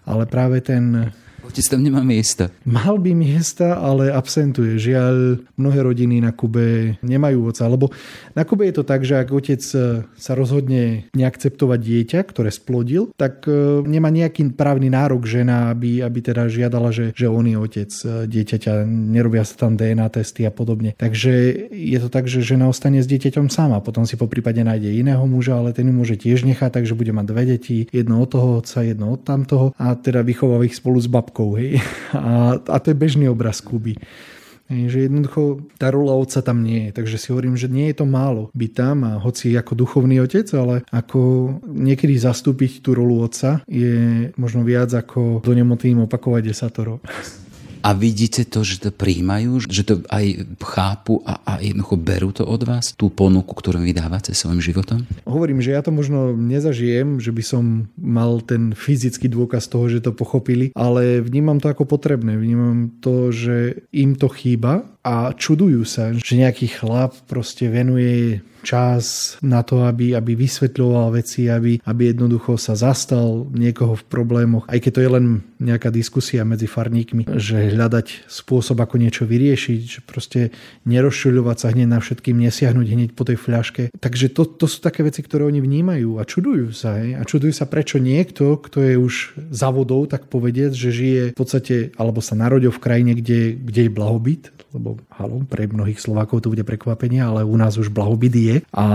Ale 0.08 0.26
práve 0.26 0.64
ten 0.64 1.14
Otec 1.52 1.68
tam 1.68 1.84
nemá 1.84 2.00
miesta. 2.00 2.48
Mal 2.64 2.96
by 2.96 3.12
miesta, 3.12 3.76
ale 3.76 4.08
absentuje. 4.08 4.80
Žiaľ, 4.80 5.44
mnohé 5.60 5.84
rodiny 5.84 6.24
na 6.24 6.32
Kube 6.32 6.96
nemajú 7.04 7.52
oca. 7.52 7.68
Lebo 7.68 7.92
na 8.32 8.48
Kube 8.48 8.72
je 8.72 8.80
to 8.80 8.88
tak, 8.88 9.04
že 9.04 9.20
ak 9.20 9.36
otec 9.36 9.60
e, 9.60 10.08
sa 10.08 10.32
rozhodne 10.32 11.12
neakceptovať 11.12 11.80
dieťa, 11.84 12.20
ktoré 12.24 12.56
splodil, 12.56 13.12
tak 13.20 13.44
e, 13.52 13.84
nemá 13.84 14.08
nejaký 14.08 14.56
právny 14.56 14.88
nárok 14.88 15.28
žena, 15.28 15.76
aby, 15.76 16.00
aby 16.00 16.24
teda 16.24 16.48
žiadala, 16.48 16.96
že, 16.96 17.12
že 17.12 17.28
on 17.28 17.44
je 17.44 17.60
otec 17.60 17.92
e, 17.92 18.32
dieťaťa. 18.32 18.88
Nerobia 18.88 19.44
sa 19.44 19.68
tam 19.68 19.76
DNA 19.76 20.08
testy 20.08 20.48
a 20.48 20.56
podobne. 20.56 20.96
Takže 20.96 21.68
je 21.68 22.00
to 22.00 22.08
tak, 22.08 22.32
že 22.32 22.48
žena 22.48 22.72
ostane 22.72 23.04
s 23.04 23.12
dieťaťom 23.12 23.52
sama. 23.52 23.84
Potom 23.84 24.08
si 24.08 24.16
po 24.16 24.32
prípade 24.32 24.64
nájde 24.64 24.88
iného 24.88 25.28
muža, 25.28 25.60
ale 25.60 25.76
ten 25.76 25.84
ju 25.84 25.92
môže 25.92 26.16
tiež 26.16 26.48
nechať, 26.48 26.80
takže 26.80 26.96
bude 26.96 27.12
mať 27.12 27.26
dve 27.28 27.44
deti. 27.44 27.92
Jedno 27.92 28.24
od 28.24 28.32
toho 28.32 28.64
otca, 28.64 28.88
jedno 28.88 29.12
od 29.12 29.28
tamtoho 29.28 29.76
a 29.76 30.00
teda 30.00 30.24
vychová 30.24 30.64
ich 30.64 30.80
spolu 30.80 30.96
s 30.96 31.12
babkou 31.12 31.41
babkou. 31.42 31.58
Hej? 31.58 31.82
A, 32.14 32.60
a 32.60 32.78
to 32.80 32.92
je 32.92 32.96
bežný 32.96 33.26
obraz 33.30 33.64
Kuby. 33.64 33.98
Že 34.72 35.12
jednoducho 35.12 35.68
tá 35.76 35.92
rola 35.92 36.16
otca 36.16 36.40
tam 36.40 36.64
nie 36.64 36.88
je. 36.88 36.96
Takže 36.96 37.20
si 37.20 37.28
hovorím, 37.36 37.60
že 37.60 37.68
nie 37.68 37.92
je 37.92 38.00
to 38.00 38.08
málo 38.08 38.48
byť 38.56 38.72
tam 38.72 39.04
a 39.04 39.20
hoci 39.20 39.52
ako 39.52 39.76
duchovný 39.76 40.24
otec, 40.24 40.48
ale 40.56 40.88
ako 40.96 41.20
niekedy 41.68 42.16
zastúpiť 42.16 42.80
tú 42.80 42.96
rolu 42.96 43.20
otca 43.20 43.60
je 43.68 44.32
možno 44.40 44.64
viac 44.64 44.96
ako 44.96 45.44
do 45.44 45.52
nemotým 45.52 46.00
opakovať 46.08 46.56
desatoro 46.56 47.04
a 47.82 47.90
vidíte 47.98 48.46
to, 48.48 48.62
že 48.62 48.82
to 48.82 48.90
príjmajú, 48.94 49.66
že 49.66 49.84
to 49.84 50.06
aj 50.08 50.46
chápu 50.62 51.22
a, 51.26 51.42
a 51.44 51.52
jednoducho 51.62 51.96
berú 51.98 52.30
to 52.32 52.46
od 52.46 52.62
vás, 52.66 52.94
tú 52.94 53.10
ponuku, 53.10 53.52
ktorú 53.52 53.82
vydávate 53.82 54.32
svojim 54.38 54.62
životom? 54.62 55.04
Hovorím, 55.26 55.60
že 55.60 55.74
ja 55.74 55.82
to 55.82 55.90
možno 55.90 56.34
nezažijem, 56.38 57.18
že 57.18 57.34
by 57.34 57.44
som 57.44 57.64
mal 57.98 58.40
ten 58.46 58.78
fyzický 58.78 59.28
dôkaz 59.28 59.68
toho, 59.68 59.90
že 59.90 60.06
to 60.06 60.14
pochopili, 60.14 60.70
ale 60.78 61.20
vnímam 61.20 61.58
to 61.58 61.74
ako 61.74 61.90
potrebné. 61.90 62.38
Vnímam 62.38 63.02
to, 63.02 63.34
že 63.34 63.86
im 63.92 64.14
to 64.14 64.30
chýba 64.30 64.86
a 65.02 65.34
čudujú 65.34 65.82
sa, 65.82 66.14
že 66.14 66.38
nejaký 66.38 66.70
chlap 66.70 67.18
proste 67.26 67.66
venuje 67.68 68.46
čas 68.62 69.36
na 69.42 69.62
to, 69.66 69.84
aby, 69.86 70.14
aby 70.16 70.38
vysvetľoval 70.38 71.18
veci, 71.18 71.50
aby, 71.50 71.82
aby 71.84 72.02
jednoducho 72.14 72.56
sa 72.56 72.78
zastal 72.78 73.50
niekoho 73.52 73.98
v 73.98 74.08
problémoch, 74.08 74.66
aj 74.70 74.80
keď 74.82 74.92
to 74.94 75.04
je 75.04 75.12
len 75.12 75.26
nejaká 75.62 75.94
diskusia 75.94 76.42
medzi 76.42 76.66
farníkmi, 76.66 77.38
že 77.38 77.74
hľadať 77.78 78.26
spôsob, 78.26 78.82
ako 78.82 78.98
niečo 78.98 79.30
vyriešiť, 79.30 79.80
že 79.86 80.00
proste 80.02 80.50
nerozšuľovať 80.90 81.58
sa 81.58 81.68
hneď 81.70 81.88
na 81.88 82.00
všetkým, 82.02 82.42
nesiahnuť 82.42 82.88
hneď 82.88 83.10
po 83.14 83.24
tej 83.24 83.38
fľaške. 83.38 83.94
Takže 83.94 84.34
to, 84.34 84.50
to 84.50 84.66
sú 84.66 84.82
také 84.82 85.06
veci, 85.06 85.22
ktoré 85.22 85.46
oni 85.46 85.62
vnímajú 85.62 86.18
a 86.18 86.26
čudujú 86.26 86.74
sa. 86.74 86.98
Hej? 86.98 87.18
A 87.18 87.22
čudujú 87.22 87.54
sa, 87.54 87.70
prečo 87.70 88.02
niekto, 88.02 88.58
kto 88.58 88.82
je 88.82 88.96
už 88.98 89.14
za 89.54 89.70
vodou, 89.70 90.10
tak 90.10 90.26
povedieť, 90.28 90.74
že 90.74 90.90
žije 90.90 91.24
v 91.34 91.38
podstate, 91.38 91.76
alebo 92.02 92.26
sa 92.26 92.34
narodil 92.34 92.74
v 92.74 92.82
krajine, 92.82 93.14
kde, 93.14 93.54
kde 93.54 93.82
je 93.86 93.92
blahobyt, 93.94 94.50
lebo 94.72 94.98
halo, 95.12 95.44
pre 95.46 95.68
mnohých 95.68 96.00
Slovákov 96.00 96.44
to 96.44 96.52
bude 96.52 96.64
prekvapenie, 96.64 97.20
ale 97.20 97.44
u 97.44 97.56
nás 97.60 97.76
už 97.76 97.92
blahobyt 97.92 98.34
je. 98.34 98.51
A 98.76 98.86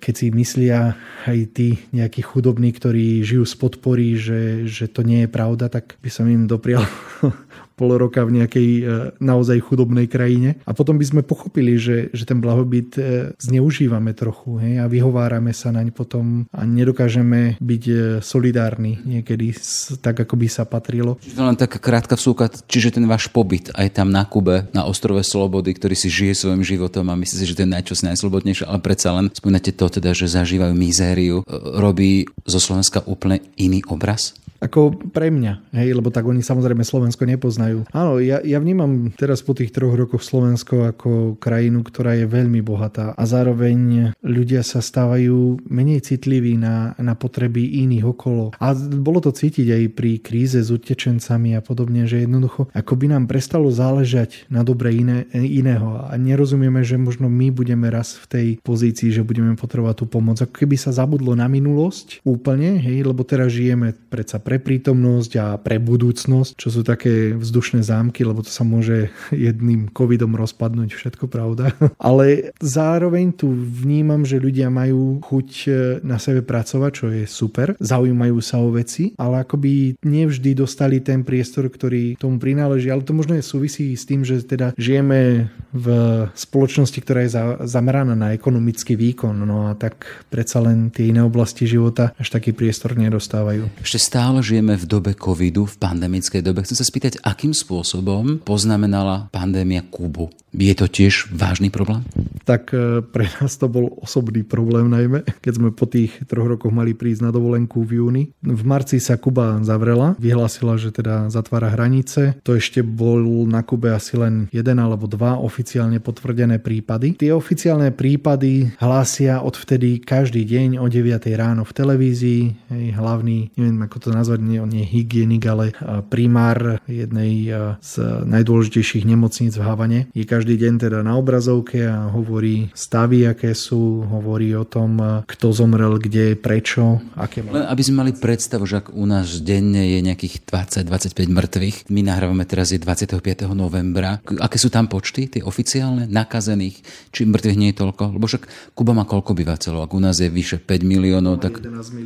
keď 0.00 0.14
si 0.16 0.26
myslia 0.32 0.96
aj 1.28 1.38
tí 1.52 1.68
nejakí 1.92 2.24
chudobní, 2.24 2.72
ktorí 2.72 3.20
žijú 3.20 3.44
z 3.44 3.54
podpory, 3.60 4.16
že, 4.16 4.64
že 4.64 4.88
to 4.88 5.04
nie 5.04 5.26
je 5.26 5.28
pravda, 5.28 5.68
tak 5.68 6.00
by 6.00 6.10
som 6.10 6.24
im 6.26 6.48
doprial 6.48 6.82
pol 7.74 7.96
roka 7.96 8.22
v 8.24 8.42
nejakej 8.42 8.68
e, 8.78 8.82
naozaj 9.18 9.58
chudobnej 9.64 10.06
krajine. 10.06 10.60
A 10.68 10.72
potom 10.76 10.96
by 10.96 11.06
sme 11.06 11.22
pochopili, 11.24 11.76
že, 11.76 12.12
že 12.12 12.24
ten 12.28 12.38
blahobyt 12.38 12.96
e, 12.96 13.02
zneužívame 13.40 14.12
trochu 14.12 14.60
hej, 14.60 14.82
a 14.82 14.86
vyhovárame 14.86 15.50
sa 15.56 15.72
naň 15.72 15.92
potom 15.92 16.44
a 16.52 16.62
nedokážeme 16.64 17.56
byť 17.58 17.84
e, 17.88 17.94
solidárni 18.20 19.00
niekedy 19.02 19.56
tak, 20.00 20.22
ako 20.22 20.34
by 20.36 20.46
sa 20.48 20.68
patrilo. 20.68 21.16
Čiže 21.20 21.36
to 21.36 21.44
len 21.44 21.58
taká 21.58 21.78
krátka 21.80 22.14
vsúka, 22.16 22.48
čiže 22.48 23.00
ten 23.00 23.04
váš 23.08 23.28
pobyt 23.32 23.72
aj 23.74 23.88
tam 23.96 24.12
na 24.12 24.24
Kube, 24.28 24.68
na 24.76 24.84
ostrove 24.88 25.20
Slobody, 25.24 25.74
ktorý 25.76 25.96
si 25.96 26.08
žije 26.12 26.46
svojim 26.46 26.62
životom 26.64 27.08
a 27.08 27.18
myslí 27.18 27.36
si, 27.36 27.48
že 27.48 27.56
to 27.58 27.64
je 27.64 27.74
najčas 27.74 28.04
najslobodnejšie, 28.04 28.68
ale 28.68 28.80
predsa 28.80 29.14
len 29.16 29.32
spomínate 29.32 29.72
to 29.72 29.86
teda, 29.88 30.12
že 30.12 30.32
zažívajú 30.32 30.72
mizériu, 30.76 31.44
robí 31.76 32.28
zo 32.44 32.60
Slovenska 32.60 33.04
úplne 33.06 33.40
iný 33.56 33.84
obraz? 33.88 34.34
Ako 34.62 35.10
pre 35.10 35.34
mňa, 35.34 35.74
hej, 35.74 35.98
lebo 35.98 36.14
tak 36.14 36.22
oni 36.22 36.38
samozrejme 36.38 36.86
Slovensko 36.86 37.26
nepoznajú. 37.26 37.90
Áno, 37.90 38.22
ja, 38.22 38.38
ja 38.46 38.62
vnímam 38.62 39.10
teraz 39.18 39.42
po 39.42 39.58
tých 39.58 39.74
troch 39.74 39.98
rokoch 39.98 40.22
Slovensko 40.22 40.94
ako 40.94 41.36
krajinu, 41.42 41.82
ktorá 41.82 42.14
je 42.14 42.30
veľmi 42.30 42.62
bohatá 42.62 43.10
a 43.18 43.22
zároveň 43.26 44.12
ľudia 44.22 44.62
sa 44.62 44.78
stávajú 44.78 45.66
menej 45.66 46.06
citliví 46.06 46.54
na, 46.54 46.94
na 47.02 47.18
potreby 47.18 47.82
iných 47.82 48.06
okolo. 48.06 48.54
A 48.62 48.70
bolo 48.78 49.18
to 49.18 49.34
cítiť 49.34 49.66
aj 49.66 49.84
pri 49.98 50.12
kríze 50.22 50.62
s 50.62 50.70
utečencami 50.70 51.58
a 51.58 51.60
podobne, 51.60 52.06
že 52.06 52.22
jednoducho 52.22 52.70
ako 52.70 52.92
by 52.94 53.06
nám 53.18 53.24
prestalo 53.26 53.68
záležať 53.74 54.46
na 54.46 54.62
dobre 54.62 54.94
iné, 54.94 55.26
iného 55.34 56.06
a 56.06 56.14
nerozumieme, 56.14 56.86
že 56.86 57.00
možno 57.00 57.26
my 57.26 57.50
budeme 57.50 57.90
raz 57.90 58.14
v 58.14 58.26
tej 58.28 58.46
pozícii, 58.62 59.10
že 59.10 59.26
budeme 59.26 59.58
potrebovať 59.58 60.04
tú 60.04 60.06
pomoc. 60.06 60.38
Ako 60.38 60.54
keby 60.54 60.76
sa 60.78 60.94
zabudlo 60.94 61.34
na 61.34 61.50
minulosť 61.50 62.22
úplne, 62.22 62.78
hej, 62.78 63.02
lebo 63.02 63.26
teraz 63.26 63.50
žijeme 63.50 63.96
predsa 64.12 64.38
pre 64.38 64.51
pre 64.52 64.60
prítomnosť 64.60 65.32
a 65.40 65.46
pre 65.56 65.80
budúcnosť, 65.80 66.60
čo 66.60 66.68
sú 66.68 66.84
také 66.84 67.32
vzdušné 67.32 67.80
zámky, 67.80 68.20
lebo 68.20 68.44
to 68.44 68.52
sa 68.52 68.68
môže 68.68 69.08
jedným 69.32 69.88
covidom 69.88 70.36
rozpadnúť, 70.36 70.92
všetko 70.92 71.24
pravda. 71.32 71.72
Ale 71.96 72.52
zároveň 72.60 73.32
tu 73.32 73.48
vnímam, 73.48 74.28
že 74.28 74.36
ľudia 74.36 74.68
majú 74.68 75.24
chuť 75.24 75.48
e, 75.64 75.70
na 76.04 76.20
sebe 76.20 76.44
pracovať, 76.44 76.90
čo 76.92 77.06
je 77.08 77.24
super, 77.24 77.72
zaujímajú 77.80 78.36
sa 78.44 78.60
o 78.60 78.68
veci, 78.68 79.14
ale 79.16 79.46
akoby 79.46 79.96
nevždy 80.02 80.52
dostali 80.52 81.00
ten 81.00 81.22
priestor, 81.22 81.70
ktorý 81.70 82.18
tomu 82.20 82.36
prináleží. 82.36 82.90
Ale 82.90 83.06
to 83.06 83.16
možno 83.16 83.38
je 83.38 83.44
súvisí 83.46 83.94
s 83.94 84.04
tým, 84.04 84.26
že 84.26 84.42
teda 84.42 84.74
žijeme 84.76 85.48
v 85.72 85.86
spoločnosti, 86.34 86.98
ktorá 87.00 87.24
je 87.24 87.32
zameraná 87.64 88.12
na 88.12 88.34
ekonomický 88.36 88.98
výkon, 88.98 89.32
no 89.46 89.70
a 89.70 89.78
tak 89.78 90.26
predsa 90.28 90.60
len 90.60 90.90
tie 90.90 91.08
iné 91.08 91.22
oblasti 91.24 91.64
života 91.64 92.12
až 92.18 92.34
taký 92.34 92.52
priestor 92.52 92.98
nedostávajú. 92.98 93.80
Ešte 93.80 93.98
stále 94.02 94.41
žijeme 94.42 94.76
v 94.76 94.84
dobe 94.84 95.14
covidu, 95.16 95.64
v 95.64 95.78
pandemickej 95.78 96.42
dobe. 96.42 96.66
Chcem 96.66 96.76
sa 96.76 96.84
spýtať, 96.84 97.22
akým 97.22 97.54
spôsobom 97.56 98.42
poznamenala 98.42 99.30
pandémia 99.32 99.86
Kubu? 99.86 100.28
Je 100.52 100.74
to 100.76 100.90
tiež 100.90 101.32
vážny 101.32 101.72
problém? 101.72 102.04
tak 102.42 102.74
e, 102.74 103.00
pre 103.02 103.26
nás 103.40 103.56
to 103.56 103.70
bol 103.70 103.88
osobný 104.02 104.42
problém 104.42 104.90
najmä, 104.90 105.24
keď 105.40 105.52
sme 105.56 105.70
po 105.72 105.86
tých 105.86 106.12
troch 106.26 106.46
rokoch 106.46 106.74
mali 106.74 106.92
prísť 106.92 107.24
na 107.24 107.30
dovolenku 107.30 107.82
v 107.86 108.02
júni. 108.02 108.22
V 108.42 108.62
marci 108.66 108.98
sa 108.98 109.16
Kuba 109.16 109.62
zavrela, 109.62 110.18
vyhlásila, 110.18 110.76
že 110.76 110.90
teda 110.90 111.30
zatvára 111.30 111.70
hranice. 111.72 112.36
To 112.42 112.58
ešte 112.58 112.82
bol 112.82 113.46
na 113.46 113.62
Kube 113.62 113.94
asi 113.94 114.18
len 114.18 114.50
jeden 114.50 114.78
alebo 114.82 115.06
dva 115.06 115.38
oficiálne 115.38 116.02
potvrdené 116.02 116.58
prípady. 116.58 117.14
Tie 117.16 117.30
oficiálne 117.32 117.94
prípady 117.94 118.74
hlásia 118.82 119.40
odvtedy 119.40 120.02
každý 120.02 120.42
deň 120.42 120.82
o 120.82 120.86
9 120.90 121.22
ráno 121.38 121.62
v 121.62 121.72
televízii. 121.72 122.42
Hej, 122.74 122.84
hlavný, 122.98 123.54
neviem 123.54 123.80
ako 123.86 123.96
to 124.02 124.10
nazvať, 124.10 124.31
nie, 124.40 124.62
nie 124.64 124.86
hygienik, 124.86 125.44
ale 125.44 125.76
primár 126.08 126.80
jednej 126.88 127.52
z 127.82 127.92
najdôležitejších 128.24 129.04
nemocníc 129.04 129.58
v 129.58 129.64
Havane. 129.66 130.00
Je 130.16 130.24
každý 130.24 130.56
deň 130.56 130.88
teda 130.88 130.98
na 131.02 131.18
obrazovke 131.18 131.84
a 131.84 132.08
hovorí 132.08 132.70
stavy, 132.72 133.26
aké 133.28 133.52
sú, 133.52 134.06
hovorí 134.06 134.54
o 134.56 134.64
tom, 134.64 135.24
kto 135.26 135.52
zomrel, 135.52 135.98
kde, 135.98 136.38
prečo, 136.38 137.02
aké 137.18 137.42
Len 137.42 137.66
aby 137.66 137.82
sme 137.82 138.06
mali 138.06 138.12
predstavu, 138.14 138.64
že 138.64 138.84
ak 138.84 138.94
u 138.94 139.04
nás 139.08 139.42
denne 139.42 139.82
je 139.96 139.98
nejakých 140.04 140.46
20-25 140.46 141.26
mŕtvych, 141.26 141.76
my 141.90 142.00
nahrávame 142.06 142.44
teraz 142.46 142.70
je 142.70 142.78
25. 142.78 143.50
novembra. 143.52 144.22
Aké 144.38 144.56
sú 144.60 144.70
tam 144.70 144.86
počty, 144.86 145.26
tie 145.26 145.42
oficiálne, 145.42 146.06
nakazených, 146.06 146.80
či 147.10 147.26
mŕtvych 147.26 147.58
nie 147.58 147.74
je 147.74 147.80
toľko? 147.82 148.14
Lebo 148.14 148.24
však 148.30 148.74
Kuba 148.78 148.94
má 148.94 149.02
koľko 149.02 149.34
obyvateľov? 149.34 149.90
Ak 149.90 149.92
u 149.96 150.00
nás 150.00 150.20
je 150.22 150.30
vyše 150.30 150.62
5 150.62 150.86
miliónov, 150.86 151.42
tak 151.42 151.58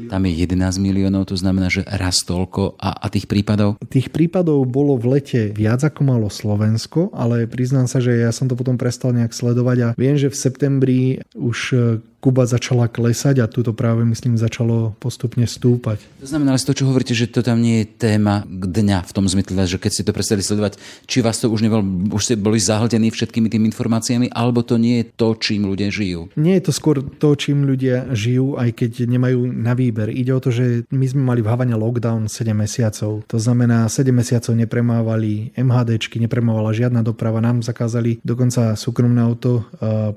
tam 0.09 0.23
je 0.25 0.33
11 0.33 0.81
miliónov, 0.81 1.29
to 1.29 1.37
znamená, 1.37 1.69
že 1.69 1.85
raz 1.85 2.16
toľko. 2.25 2.81
A, 2.81 3.05
a 3.05 3.07
tých 3.13 3.27
prípadov? 3.27 3.77
Tých 3.91 4.09
prípadov 4.15 4.65
bolo 4.65 4.97
v 4.97 5.19
lete 5.19 5.51
viac 5.53 5.83
ako 5.83 6.01
malo 6.07 6.29
Slovensko, 6.31 7.13
ale 7.13 7.51
priznám 7.51 7.91
sa, 7.91 8.01
že 8.01 8.17
ja 8.17 8.31
som 8.31 8.47
to 8.47 8.55
potom 8.55 8.79
prestal 8.79 9.13
nejak 9.13 9.35
sledovať 9.35 9.79
a 9.83 9.89
viem, 9.99 10.17
že 10.17 10.33
v 10.33 10.39
septembri 10.39 11.01
už 11.35 11.59
Kuba 12.27 12.43
začala 12.43 12.91
klesať 12.91 13.39
a 13.39 13.47
túto 13.47 13.71
práve 13.71 14.03
myslím 14.03 14.35
začalo 14.35 14.99
postupne 14.99 15.47
stúpať. 15.47 16.03
To 16.19 16.27
znamená, 16.27 16.59
ale 16.59 16.59
to, 16.59 16.75
čo 16.75 16.91
hovoríte, 16.91 17.15
že 17.15 17.31
to 17.31 17.39
tam 17.39 17.63
nie 17.63 17.87
je 17.87 18.03
téma 18.03 18.43
dňa 18.51 19.07
v 19.07 19.15
tom 19.15 19.31
zmysle, 19.31 19.63
že 19.63 19.79
keď 19.79 19.91
ste 19.95 20.03
to 20.03 20.11
prestali 20.11 20.43
sledovať, 20.43 20.75
či 21.07 21.23
vás 21.23 21.39
to 21.39 21.47
už 21.47 21.63
nebol, 21.63 21.87
už 22.11 22.23
ste 22.27 22.35
boli 22.35 22.59
zahltení 22.59 23.15
všetkými 23.15 23.47
tými 23.47 23.71
informáciami, 23.71 24.35
alebo 24.35 24.67
to 24.67 24.75
nie 24.75 25.07
je 25.07 25.15
to, 25.15 25.39
čím 25.39 25.71
ľudia 25.71 25.87
žijú? 25.87 26.27
Nie 26.35 26.59
je 26.59 26.67
to 26.67 26.73
skôr 26.75 26.99
to, 26.99 27.39
čím 27.39 27.63
ľudia 27.63 28.11
žijú, 28.11 28.59
aj 28.59 28.75
keď 28.75 29.07
nemajú 29.07 29.47
na 29.47 29.79
výber. 29.79 30.11
Ide 30.11 30.35
o 30.35 30.43
to, 30.43 30.51
že 30.51 30.83
my 30.91 31.07
sme 31.07 31.23
mali 31.23 31.47
v 31.47 31.51
Havane 31.55 31.79
lockdown 31.79 32.27
7 32.27 32.51
mesiacov. 32.51 33.23
To 33.31 33.39
znamená, 33.39 33.87
7 33.87 34.11
mesiacov 34.11 34.51
nepremávali 34.59 35.55
MHDčky, 35.55 36.19
nepremávala 36.19 36.75
žiadna 36.75 37.07
doprava. 37.07 37.39
Nám 37.39 37.63
zakázali 37.63 38.19
dokonca 38.27 38.75
súkromné 38.75 39.23
auto 39.23 39.63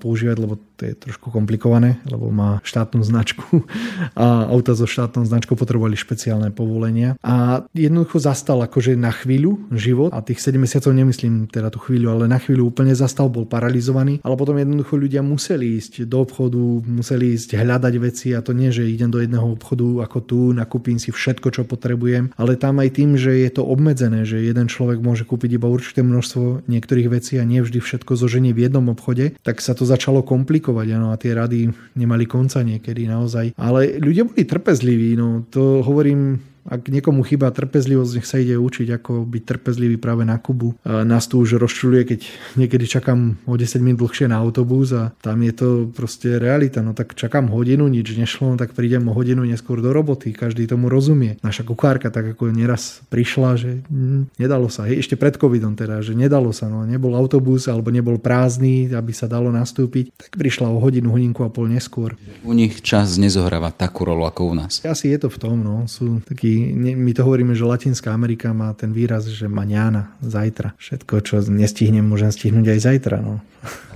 používať, 0.01 0.37
lebo 0.41 0.57
to 0.79 0.87
je 0.87 0.95
trošku 0.95 1.27
komplikované 1.35 1.99
lebo 2.07 2.31
má 2.31 2.63
štátnu 2.63 3.03
značku 3.03 3.67
a 4.15 4.47
auta 4.49 4.73
so 4.73 4.87
štátnou 4.87 5.27
značkou 5.27 5.59
potrebovali 5.59 5.99
špeciálne 5.99 6.53
povolenia. 6.53 7.19
A 7.21 7.65
jednoducho 7.75 8.21
zastal 8.21 8.61
akože 8.63 8.95
na 8.95 9.11
chvíľu 9.11 9.59
život 9.73 10.13
a 10.15 10.23
tých 10.23 10.39
7 10.39 10.55
mesiacov 10.59 10.91
nemyslím 10.95 11.49
teda 11.49 11.73
tú 11.73 11.79
chvíľu, 11.81 12.15
ale 12.15 12.31
na 12.31 12.39
chvíľu 12.39 12.69
úplne 12.69 12.93
zastal, 12.95 13.31
bol 13.31 13.45
paralizovaný, 13.45 14.23
ale 14.25 14.35
potom 14.39 14.57
jednoducho 14.57 14.95
ľudia 14.95 15.21
museli 15.21 15.77
ísť 15.79 16.07
do 16.07 16.23
obchodu, 16.23 16.59
museli 16.85 17.35
ísť 17.35 17.59
hľadať 17.59 17.93
veci 18.01 18.27
a 18.33 18.41
to 18.41 18.55
nie, 18.55 18.73
že 18.73 18.87
idem 18.87 19.11
do 19.13 19.21
jedného 19.21 19.45
obchodu 19.45 20.05
ako 20.05 20.17
tu, 20.23 20.39
nakúpim 20.55 20.97
si 20.97 21.13
všetko, 21.13 21.53
čo 21.53 21.61
potrebujem, 21.65 22.33
ale 22.35 22.57
tam 22.57 22.81
aj 22.81 22.89
tým, 22.95 23.15
že 23.15 23.35
je 23.35 23.49
to 23.53 23.63
obmedzené, 23.65 24.25
že 24.25 24.41
jeden 24.41 24.67
človek 24.71 24.99
môže 25.01 25.27
kúpiť 25.27 25.59
iba 25.61 25.69
určité 25.69 26.01
množstvo 26.01 26.65
niektorých 26.65 27.07
vecí 27.11 27.37
a 27.37 27.47
nie 27.47 27.61
vždy 27.61 27.79
všetko 27.81 28.17
zoženie 28.17 28.51
v 28.51 28.69
jednom 28.69 28.89
obchode, 28.89 29.37
tak 29.45 29.61
sa 29.61 29.77
to 29.77 29.85
začalo 29.85 30.25
komplikovať. 30.25 30.68
Ano, 30.77 31.09
a 31.09 31.17
tie 31.17 31.33
rady 31.33 31.69
nemali 31.97 32.29
konca 32.29 32.61
niekedy 32.61 33.09
naozaj. 33.09 33.57
Ale 33.57 33.97
ľudia 33.97 34.27
boli 34.27 34.45
trpezliví, 34.45 35.17
no 35.17 35.47
to 35.49 35.81
hovorím 35.81 36.37
ak 36.69 36.93
niekomu 36.93 37.25
chýba 37.25 37.49
trpezlivosť, 37.49 38.11
nech 38.21 38.29
sa 38.29 38.37
ide 38.37 38.55
učiť, 38.61 39.01
ako 39.01 39.25
byť 39.25 39.43
trpezlivý 39.43 39.97
práve 39.97 40.21
na 40.21 40.37
Kubu. 40.37 40.77
A 40.85 41.01
nás 41.01 41.25
tu 41.25 41.41
už 41.41 41.57
rozčuluje, 41.57 42.05
keď 42.05 42.19
niekedy 42.61 42.85
čakám 42.85 43.41
o 43.49 43.57
10 43.57 43.81
minút 43.81 44.05
dlhšie 44.05 44.29
na 44.29 44.37
autobus 44.37 44.93
a 44.93 45.09
tam 45.25 45.41
je 45.41 45.53
to 45.57 45.69
proste 45.89 46.37
realita. 46.37 46.85
No 46.85 46.93
tak 46.93 47.17
čakám 47.17 47.49
hodinu, 47.49 47.89
nič 47.89 48.13
nešlo, 48.13 48.53
no 48.53 48.55
tak 48.55 48.77
prídem 48.77 49.09
o 49.09 49.17
hodinu 49.17 49.41
neskôr 49.41 49.81
do 49.81 49.89
roboty. 49.89 50.29
Každý 50.29 50.69
tomu 50.69 50.93
rozumie. 50.93 51.41
Naša 51.41 51.65
kukárka 51.65 52.13
tak 52.13 52.37
ako 52.37 52.53
neraz 52.53 53.01
prišla, 53.09 53.49
že 53.57 53.81
hm, 53.89 54.37
nedalo 54.37 54.69
sa. 54.69 54.85
Hej, 54.85 55.09
ešte 55.09 55.17
pred 55.17 55.33
covidom 55.41 55.73
teda, 55.73 56.05
že 56.05 56.13
nedalo 56.13 56.53
sa. 56.53 56.69
No, 56.69 56.85
nebol 56.85 57.17
autobus 57.17 57.65
alebo 57.65 57.89
nebol 57.89 58.21
prázdny, 58.21 58.93
aby 58.93 59.11
sa 59.11 59.25
dalo 59.25 59.49
nastúpiť. 59.49 60.13
Tak 60.13 60.37
prišla 60.37 60.69
o 60.69 60.77
hodinu, 60.77 61.09
hodinku 61.09 61.41
a 61.41 61.49
pol 61.49 61.65
neskôr. 61.65 62.13
U 62.45 62.53
nich 62.53 62.85
čas 62.85 63.17
nezohráva 63.17 63.73
takú 63.73 64.05
rolu 64.05 64.29
ako 64.29 64.41
u 64.51 64.53
nás. 64.53 64.79
Asi 64.85 65.09
je 65.09 65.17
to 65.17 65.33
v 65.33 65.37
tom, 65.41 65.57
no. 65.65 65.89
Sú 65.89 66.21
takí 66.23 66.58
my 66.75 67.11
to 67.15 67.21
hovoríme, 67.23 67.55
že 67.55 67.63
Latinská 67.65 68.11
Amerika 68.11 68.51
má 68.51 68.71
ten 68.75 68.91
výraz, 68.91 69.27
že 69.29 69.47
maňána, 69.47 70.15
zajtra. 70.19 70.75
Všetko, 70.77 71.13
čo 71.23 71.39
nestihnem, 71.47 72.05
môžem 72.05 72.29
stihnúť 72.29 72.75
aj 72.75 72.79
zajtra. 72.79 73.17
No. 73.23 73.39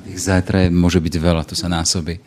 Tých 0.03 0.19
zajtra 0.19 0.67
je, 0.67 0.69
môže 0.71 0.99
byť 0.99 1.15
veľa, 1.19 1.43
to 1.47 1.55
sa 1.55 1.71
násobí. 1.71 2.19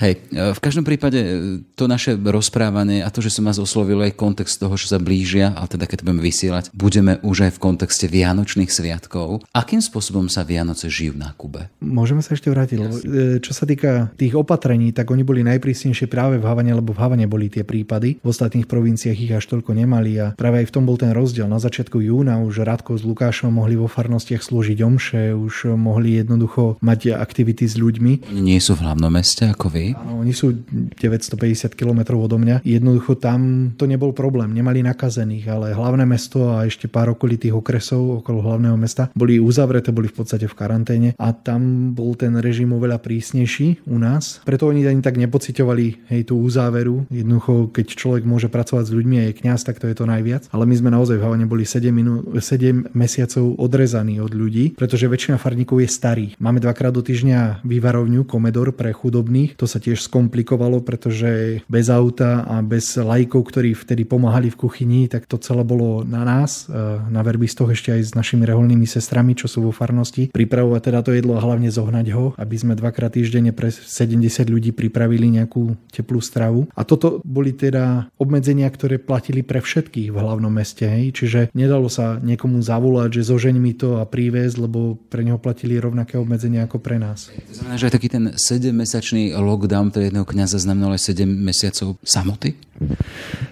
Hej, 0.00 0.16
e, 0.32 0.56
v 0.56 0.60
každom 0.64 0.80
prípade 0.80 1.20
e, 1.20 1.30
to 1.76 1.84
naše 1.84 2.16
rozprávanie 2.16 3.04
a 3.04 3.12
to, 3.12 3.20
že 3.20 3.36
som 3.36 3.44
vás 3.44 3.60
oslovil 3.60 4.00
aj 4.00 4.16
kontext 4.16 4.56
toho, 4.56 4.72
že 4.72 4.88
sa 4.88 4.96
blížia, 4.96 5.52
ale 5.52 5.68
teda 5.68 5.84
keď 5.84 6.08
budeme 6.08 6.24
vysielať, 6.24 6.72
budeme 6.72 7.20
už 7.20 7.44
aj 7.44 7.52
v 7.52 7.58
kontexte 7.60 8.08
Vianočných 8.08 8.72
sviatkov. 8.72 9.44
Akým 9.52 9.84
spôsobom 9.84 10.32
sa 10.32 10.40
Vianoce 10.40 10.88
žijú 10.88 11.20
na 11.20 11.36
Kube? 11.36 11.68
Môžeme 11.84 12.24
sa 12.24 12.32
ešte 12.32 12.48
vrátiť, 12.48 12.76
lebo 12.80 12.96
e, 12.96 13.02
čo 13.44 13.52
sa 13.52 13.68
týka 13.68 14.08
tých 14.16 14.32
opatrení, 14.40 14.96
tak 14.96 15.12
oni 15.12 15.20
boli 15.20 15.44
najprísnejšie 15.44 16.08
práve 16.08 16.40
v 16.40 16.48
Havane, 16.48 16.72
lebo 16.72 16.96
v 16.96 17.00
Havane 17.04 17.28
boli 17.28 17.52
tie 17.52 17.68
prípady. 17.68 18.24
V 18.24 18.32
ostatných 18.32 18.64
provinciách 18.64 19.20
ich 19.20 19.36
až 19.36 19.52
toľko 19.52 19.76
nemali 19.76 20.16
a 20.16 20.32
práve 20.32 20.64
aj 20.64 20.72
v 20.72 20.74
tom 20.80 20.88
bol 20.88 20.96
ten 20.96 21.12
rozdiel. 21.12 21.44
Na 21.44 21.60
začiatku 21.60 22.00
júna 22.00 22.40
už 22.40 22.64
Radko 22.64 22.96
s 22.96 23.04
Lukášom 23.04 23.52
mohli 23.52 23.76
vo 23.76 23.84
farnostiach 23.84 24.40
slúžiť 24.40 24.80
omše, 24.80 25.36
už 25.36 25.76
mohli 25.76 26.24
jednoducho 26.24 26.80
mať 26.80 27.20
aktivity 27.20 27.68
s 27.68 27.76
ľuďmi. 27.76 28.32
Nie 28.40 28.64
sú 28.64 28.80
v 28.80 28.88
hlavnom 28.88 29.12
meste 29.12 29.44
ako 29.44 29.68
vy? 29.68 29.89
Áno, 29.96 30.22
oni 30.22 30.32
sú 30.34 30.54
950 30.54 31.74
km 31.74 32.16
odo 32.18 32.36
mňa. 32.36 32.62
Jednoducho 32.66 33.16
tam 33.18 33.72
to 33.74 33.84
nebol 33.86 34.14
problém, 34.14 34.52
nemali 34.52 34.84
nakazených, 34.84 35.46
ale 35.50 35.66
hlavné 35.76 36.04
mesto 36.06 36.52
a 36.52 36.66
ešte 36.66 36.86
pár 36.86 37.14
okolitých 37.14 37.54
okresov 37.56 38.22
okolo 38.24 38.44
hlavného 38.44 38.76
mesta 38.76 39.10
boli 39.16 39.36
uzavreté, 39.40 39.90
boli 39.90 40.08
v 40.08 40.16
podstate 40.16 40.46
v 40.46 40.54
karanténe 40.54 41.08
a 41.16 41.32
tam 41.34 41.92
bol 41.96 42.14
ten 42.14 42.36
režim 42.38 42.70
oveľa 42.70 43.02
prísnejší 43.02 43.88
u 43.88 43.96
nás. 43.98 44.44
Preto 44.44 44.70
oni 44.70 44.86
ani 44.86 45.02
tak 45.02 45.18
nepocitovali 45.18 46.10
hej, 46.12 46.22
tú 46.28 46.38
uzáveru. 46.40 47.08
Jednoducho, 47.10 47.72
keď 47.74 47.86
človek 47.96 48.22
môže 48.28 48.46
pracovať 48.52 48.84
s 48.86 48.94
ľuďmi 48.94 49.16
a 49.20 49.24
je 49.30 49.38
kňaz, 49.40 49.66
tak 49.66 49.82
to 49.82 49.88
je 49.90 49.96
to 49.96 50.04
najviac. 50.06 50.46
Ale 50.54 50.68
my 50.68 50.74
sme 50.76 50.90
naozaj 50.94 51.18
v 51.18 51.24
Havane 51.24 51.46
boli 51.48 51.64
7, 51.66 51.90
minú, 51.90 52.22
7 52.36 52.94
mesiacov 52.94 53.58
odrezaní 53.58 54.22
od 54.22 54.32
ľudí, 54.32 54.76
pretože 54.76 55.10
väčšina 55.10 55.40
farníkov 55.40 55.82
je 55.82 55.88
starý. 55.90 56.26
Máme 56.38 56.62
dvakrát 56.62 56.94
do 56.94 57.02
týždňa 57.02 57.64
vývarovňu, 57.64 58.28
komedor 58.28 58.72
pre 58.76 58.94
chudobných. 58.94 59.56
To 59.58 59.66
sa 59.66 59.79
tiež 59.80 60.04
skomplikovalo, 60.06 60.84
pretože 60.84 61.64
bez 61.66 61.88
auta 61.88 62.44
a 62.44 62.60
bez 62.60 63.00
lajkov, 63.00 63.48
ktorí 63.48 63.72
vtedy 63.72 64.04
pomáhali 64.04 64.52
v 64.52 64.60
kuchyni, 64.60 65.00
tak 65.08 65.24
to 65.24 65.40
celé 65.40 65.64
bolo 65.64 66.04
na 66.04 66.22
nás, 66.22 66.68
e, 66.68 66.76
na 67.08 67.24
verbistoch 67.24 67.72
ešte 67.72 67.96
aj 67.96 68.02
s 68.02 68.12
našimi 68.12 68.44
reholnými 68.44 68.84
sestrami, 68.84 69.32
čo 69.32 69.48
sú 69.48 69.64
vo 69.64 69.72
farnosti, 69.72 70.28
pripravovať 70.30 70.80
teda 70.90 71.00
to 71.00 71.16
jedlo 71.16 71.38
a 71.38 71.44
hlavne 71.44 71.72
zohnať 71.72 72.06
ho, 72.12 72.36
aby 72.36 72.56
sme 72.58 72.74
dvakrát 72.76 73.14
týždenne 73.14 73.54
pre 73.54 73.70
70 73.70 74.46
ľudí 74.50 74.70
pripravili 74.74 75.30
nejakú 75.40 75.78
teplú 75.94 76.18
stravu. 76.20 76.66
A 76.74 76.82
toto 76.84 77.22
boli 77.22 77.54
teda 77.54 78.10
obmedzenia, 78.18 78.66
ktoré 78.68 78.98
platili 78.98 79.46
pre 79.46 79.62
všetkých 79.62 80.10
v 80.10 80.16
hlavnom 80.16 80.50
meste. 80.50 80.84
Hej? 80.84 81.16
Čiže 81.16 81.40
nedalo 81.54 81.86
sa 81.86 82.18
niekomu 82.18 82.60
zavolať, 82.60 83.22
že 83.22 83.28
zožeň 83.30 83.56
mi 83.56 83.72
to 83.72 84.02
a 84.02 84.04
prívezť, 84.04 84.56
lebo 84.66 84.98
pre 85.08 85.22
neho 85.22 85.38
platili 85.38 85.78
rovnaké 85.78 86.18
obmedzenia 86.18 86.66
ako 86.66 86.82
pre 86.82 86.98
nás. 86.98 87.30
To 87.30 87.54
znamená, 87.54 87.76
že 87.78 87.86
aj 87.88 87.94
taký 87.94 88.08
ten 88.10 88.24
7-mesačný 88.34 89.32
lockdown 89.36 89.59
lockdown 89.60 89.92
pre 89.92 90.08
jedného 90.08 90.24
kniaza 90.24 90.56
znamenalo 90.56 90.96
aj 90.96 91.12
7 91.12 91.28
mesiacov 91.28 92.00
samoty? 92.00 92.56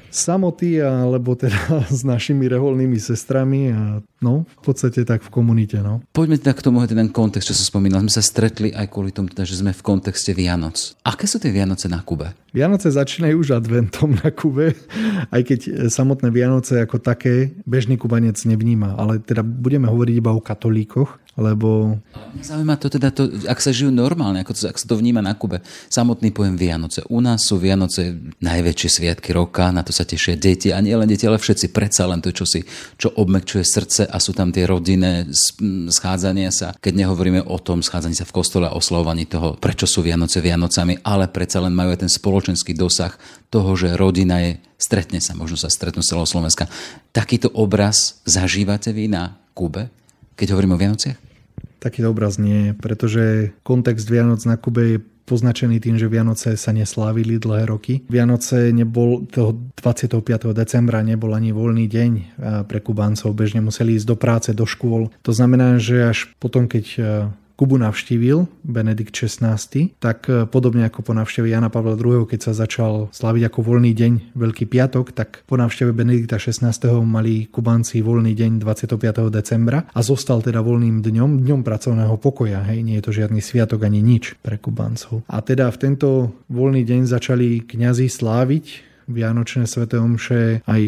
Samoty, 0.09 0.81
alebo 0.81 1.37
teda 1.37 1.85
s 1.92 2.01
našimi 2.01 2.49
reholnými 2.49 2.97
sestrami 2.97 3.68
a 3.68 4.01
no, 4.25 4.49
v 4.49 4.61
podstate 4.64 5.05
tak 5.05 5.21
v 5.21 5.29
komunite. 5.29 5.77
No. 5.85 6.01
Poďme 6.16 6.40
teda 6.40 6.57
k 6.57 6.64
tomu, 6.64 6.81
ten 6.88 7.12
kontext, 7.12 7.53
čo 7.53 7.55
som 7.55 7.68
spomínal. 7.77 8.01
Sme 8.09 8.16
sa 8.16 8.25
stretli 8.25 8.73
aj 8.73 8.88
kvôli 8.88 9.12
tomu, 9.12 9.29
teda, 9.29 9.44
že 9.44 9.61
sme 9.61 9.77
v 9.77 9.85
kontexte 9.85 10.33
Vianoc. 10.33 10.97
Aké 11.05 11.29
sú 11.29 11.37
tie 11.37 11.53
Vianoce 11.53 11.92
na 11.92 12.01
Kube? 12.01 12.33
Vianoce 12.57 12.88
začínajú 12.88 13.44
už 13.44 13.61
adventom 13.61 14.16
na 14.16 14.33
Kube, 14.33 14.73
aj 15.35 15.42
keď 15.44 15.61
samotné 15.92 16.33
Vianoce 16.33 16.81
ako 16.81 17.05
také 17.05 17.53
bežný 17.68 18.01
kubanec 18.01 18.40
nevníma, 18.49 18.97
ale 18.97 19.21
teda 19.21 19.44
budeme 19.44 19.92
hovoriť 19.92 20.14
iba 20.16 20.33
o 20.33 20.40
katolíkoch 20.40 21.28
lebo... 21.38 21.94
Zaujíma 22.42 22.74
to 22.83 22.90
teda, 22.90 23.14
to, 23.14 23.31
ak 23.46 23.62
sa 23.62 23.70
žijú 23.70 23.94
normálne, 23.94 24.42
ako 24.42 24.59
to, 24.59 24.66
ak 24.66 24.74
sa 24.74 24.90
to 24.90 24.98
vníma 24.98 25.22
na 25.22 25.38
Kube. 25.38 25.62
Samotný 25.87 26.35
pojem 26.35 26.59
Vianoce. 26.59 27.07
U 27.07 27.22
nás 27.22 27.46
sú 27.46 27.62
Vianoce 27.62 28.18
najväčšie 28.42 28.88
sviatky 28.90 29.31
roka, 29.31 29.70
na 29.70 29.87
to 29.87 29.94
sa 29.94 30.03
tešia 30.03 30.35
deti 30.35 30.74
a 30.74 30.83
nie 30.83 30.98
len 30.98 31.07
deti, 31.07 31.31
ale 31.31 31.38
všetci 31.38 31.70
predsa 31.70 32.11
len 32.11 32.18
to, 32.18 32.35
čo 32.35 32.42
si, 32.42 32.66
čo 32.98 33.14
obmekčuje 33.14 33.62
srdce 33.62 34.03
a 34.11 34.18
sú 34.18 34.35
tam 34.35 34.51
tie 34.51 34.66
rodinné 34.66 35.31
schádzania 35.94 36.51
sa. 36.51 36.74
Keď 36.74 37.07
nehovoríme 37.07 37.46
o 37.46 37.57
tom 37.62 37.87
schádzanie 37.87 38.18
sa 38.18 38.27
v 38.27 38.35
kostole 38.35 38.66
a 38.66 38.74
oslavovaní 38.74 39.31
toho, 39.31 39.55
prečo 39.55 39.87
sú 39.87 40.03
Vianoce 40.03 40.42
Vianocami, 40.42 41.07
ale 41.07 41.31
predsa 41.31 41.62
len 41.62 41.70
majú 41.70 41.94
aj 41.94 42.03
ten 42.03 42.11
spoločenský 42.11 42.74
dosah 42.74 43.14
toho, 43.46 43.79
že 43.79 43.94
rodina 43.94 44.42
je, 44.42 44.59
stretne 44.74 45.22
sa, 45.22 45.38
možno 45.38 45.55
sa 45.55 45.70
stretnú 45.70 46.03
celého 46.03 46.27
Slovenska. 46.27 46.66
Takýto 47.14 47.55
obraz 47.55 48.18
zažívate 48.27 48.90
vy 48.90 49.07
na 49.07 49.38
Kube, 49.55 49.87
keď 50.35 50.59
hovoríme 50.59 50.74
o 50.74 50.83
Vianociach? 50.83 51.28
Takýto 51.79 52.11
obraz 52.11 52.38
nie, 52.38 52.75
pretože 52.75 53.55
kontext 53.62 54.11
Vianoc 54.11 54.43
na 54.45 54.59
Kube 54.59 54.83
je 54.85 54.99
poznačený 55.29 55.77
tým, 55.85 56.01
že 56.01 56.09
Vianoce 56.09 56.57
sa 56.57 56.73
neslávili 56.73 57.37
dlhé 57.37 57.69
roky. 57.69 58.01
Vianoce 58.09 58.73
nebol, 58.73 59.29
toho 59.29 59.61
25. 59.77 60.25
decembra 60.57 61.05
nebol 61.05 61.37
ani 61.37 61.53
voľný 61.53 61.85
deň 61.85 62.12
pre 62.64 62.81
Kubáncov, 62.81 63.37
bežne 63.37 63.61
museli 63.61 64.01
ísť 64.01 64.09
do 64.09 64.17
práce, 64.17 64.49
do 64.57 64.64
škôl. 64.64 65.12
To 65.29 65.33
znamená, 65.37 65.77
že 65.77 66.09
až 66.09 66.33
potom, 66.41 66.64
keď 66.64 66.85
Kubu 67.59 67.75
navštívil 67.75 68.47
Benedikt 68.62 69.11
XVI, 69.18 69.59
tak 69.99 70.31
e, 70.31 70.47
podobne 70.47 70.87
ako 70.87 71.03
po 71.03 71.11
návšteve 71.11 71.51
Jana 71.51 71.66
Pavla 71.75 71.99
II, 71.99 72.23
keď 72.31 72.40
sa 72.47 72.53
začal 72.55 73.11
slaviť 73.11 73.51
ako 73.51 73.59
voľný 73.66 73.99
deň 73.99 74.38
Veľký 74.38 74.71
piatok, 74.71 75.11
tak 75.11 75.42
po 75.42 75.59
návšteve 75.59 75.90
Benedikta 75.90 76.38
XVI 76.38 76.71
mali 77.03 77.51
Kubánci 77.51 77.99
voľný 77.99 78.38
deň 78.38 78.62
25. 78.62 79.35
decembra 79.35 79.90
a 79.90 80.01
zostal 80.07 80.38
teda 80.38 80.62
voľným 80.62 81.03
dňom, 81.03 81.42
dňom 81.42 81.66
pracovného 81.66 82.14
pokoja. 82.23 82.62
Hej, 82.62 82.87
nie 82.87 82.94
je 83.03 83.11
to 83.11 83.11
žiadny 83.11 83.42
sviatok 83.42 83.83
ani 83.83 84.07
nič 84.07 84.38
pre 84.38 84.55
Kubáncov. 84.55 85.27
A 85.27 85.42
teda 85.42 85.66
v 85.75 85.81
tento 85.83 86.38
voľný 86.47 86.87
deň 86.87 87.11
začali 87.11 87.66
kňazi 87.66 88.07
sláviť 88.07 88.87
Vianočné 89.11 89.66
sveté 89.66 89.99
omše 89.99 90.62
aj 90.62 90.81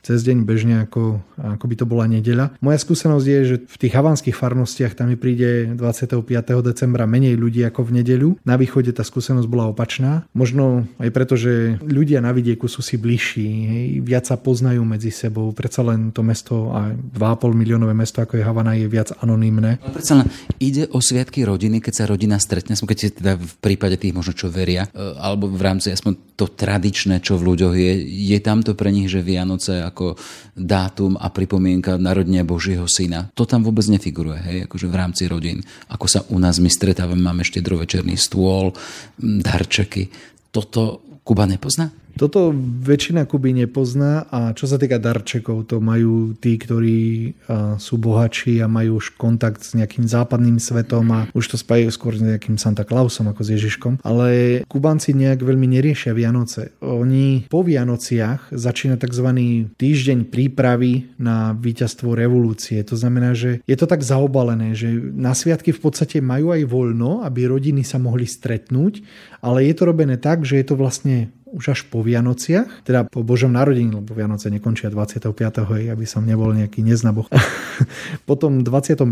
cez 0.00 0.24
deň 0.24 0.44
bežne, 0.44 0.74
ako, 0.84 1.20
ako 1.36 1.64
by 1.64 1.74
to 1.76 1.86
bola 1.88 2.04
nedeľa. 2.08 2.56
Moja 2.60 2.78
skúsenosť 2.80 3.26
je, 3.26 3.38
že 3.44 3.56
v 3.64 3.76
tých 3.76 3.94
havanských 3.96 4.36
farnostiach 4.36 4.96
tam 4.96 5.12
mi 5.12 5.16
príde 5.16 5.76
25. 5.76 6.24
decembra 6.60 7.04
menej 7.04 7.36
ľudí 7.36 7.64
ako 7.64 7.88
v 7.88 8.02
nedeľu. 8.02 8.28
Na 8.44 8.60
východe 8.60 8.92
tá 8.92 9.04
skúsenosť 9.06 9.48
bola 9.48 9.70
opačná. 9.70 10.28
Možno 10.36 10.88
aj 10.98 11.10
preto, 11.12 11.34
že 11.36 11.80
ľudia 11.80 12.20
na 12.24 12.32
vidieku 12.32 12.68
sú 12.68 12.80
si 12.84 13.00
bližší, 13.00 13.48
hej, 13.48 13.86
viac 14.04 14.24
sa 14.28 14.36
poznajú 14.36 14.82
medzi 14.84 15.12
sebou. 15.12 15.52
Predsa 15.52 15.84
len 15.84 16.12
to 16.12 16.24
mesto, 16.24 16.72
a 16.72 16.92
2,5 16.92 17.52
miliónové 17.52 17.92
mesto 17.96 18.20
ako 18.20 18.40
je 18.40 18.44
Havana, 18.44 18.76
je 18.76 18.88
viac 18.88 19.12
anonymné. 19.20 19.80
Ale 19.80 19.92
predsa 19.92 20.20
len 20.20 20.28
ide 20.60 20.88
o 20.92 21.00
sviatky 21.00 21.44
rodiny, 21.44 21.80
keď 21.80 21.92
sa 21.92 22.04
rodina 22.08 22.36
stretne, 22.40 22.76
keď 22.76 22.98
si 22.98 23.08
teda 23.12 23.36
v 23.36 23.54
prípade 23.60 23.96
tých 24.00 24.16
možno 24.16 24.32
čo 24.32 24.48
veria, 24.48 24.88
e, 24.90 25.18
alebo 25.18 25.50
v 25.50 25.62
rámci 25.62 25.92
aspoň 25.92 26.36
to 26.40 26.48
tradičné, 26.48 27.20
čo 27.20 27.36
v 27.36 27.52
ľuďoch 27.52 27.74
je, 27.76 27.92
je 28.32 28.38
tam 28.40 28.64
to 28.64 28.72
pre 28.72 28.88
nich, 28.88 29.12
že 29.12 29.20
Vianoce 29.20 29.84
ako 29.90 30.14
dátum 30.54 31.18
a 31.18 31.28
pripomienka 31.28 31.98
narodenia 31.98 32.46
Božieho 32.46 32.86
syna. 32.86 33.28
To 33.34 33.44
tam 33.44 33.66
vôbec 33.66 33.84
nefiguruje, 33.90 34.40
hej, 34.40 34.58
akože 34.70 34.86
v 34.86 34.98
rámci 34.98 35.26
rodín. 35.26 35.60
Ako 35.90 36.06
sa 36.06 36.22
u 36.30 36.38
nás 36.38 36.62
my 36.62 36.70
stretávame, 36.70 37.20
máme 37.20 37.42
štedrovečerný 37.42 38.14
stôl, 38.14 38.72
darčeky. 39.18 40.08
Toto 40.54 41.02
Kuba 41.20 41.46
nepozná? 41.46 41.92
Toto 42.16 42.52
väčšina 42.56 43.24
Kuby 43.28 43.52
nepozná 43.54 44.26
a 44.28 44.52
čo 44.56 44.66
sa 44.66 44.76
týka 44.76 44.98
darčekov, 44.98 45.68
to 45.70 45.78
majú 45.78 46.34
tí, 46.38 46.56
ktorí 46.58 47.32
sú 47.76 47.94
bohatší 47.96 48.60
a 48.60 48.70
majú 48.70 49.00
už 49.00 49.16
kontakt 49.16 49.64
s 49.64 49.72
nejakým 49.76 50.04
západným 50.08 50.60
svetom 50.60 51.06
a 51.12 51.20
už 51.32 51.54
to 51.54 51.56
spájajú 51.56 51.90
skôr 51.92 52.12
s 52.16 52.22
nejakým 52.22 52.60
Santa 52.60 52.84
Clausom 52.84 53.30
ako 53.30 53.42
s 53.46 53.52
Ježiškom. 53.56 53.92
Ale 54.04 54.62
Kubanci 54.68 55.16
nejak 55.16 55.40
veľmi 55.40 55.66
neriešia 55.70 56.12
Vianoce. 56.12 56.76
Oni 56.84 57.48
po 57.48 57.64
Vianociach 57.64 58.52
začína 58.52 59.00
tzv. 59.00 59.28
týždeň 59.76 60.28
prípravy 60.28 61.12
na 61.16 61.56
víťazstvo 61.56 62.12
revolúcie. 62.12 62.80
To 62.84 62.96
znamená, 62.96 63.32
že 63.32 63.64
je 63.64 63.76
to 63.76 63.88
tak 63.88 64.04
zaobalené, 64.04 64.76
že 64.76 64.92
na 65.14 65.32
sviatky 65.32 65.72
v 65.72 65.80
podstate 65.80 66.20
majú 66.20 66.52
aj 66.52 66.62
voľno, 66.68 67.24
aby 67.24 67.48
rodiny 67.48 67.82
sa 67.82 67.96
mohli 67.96 68.28
stretnúť, 68.28 69.02
ale 69.40 69.64
je 69.66 69.74
to 69.74 69.88
robené 69.88 70.20
tak, 70.20 70.44
že 70.44 70.60
je 70.60 70.66
to 70.68 70.76
vlastne 70.76 71.32
už 71.50 71.74
až 71.74 71.80
po 71.90 72.00
Vianociach, 72.00 72.86
teda 72.86 73.10
po 73.10 73.26
Božom 73.26 73.50
narodení, 73.50 73.90
lebo 73.90 74.14
Vianoce 74.14 74.48
nekončia 74.50 74.90
25. 74.90 75.34
Hej, 75.74 75.84
aby 75.90 76.06
som 76.06 76.22
nebol 76.22 76.54
nejaký 76.54 76.86
neznaboch. 76.86 77.26
Potom 78.30 78.62
25. 78.62 79.10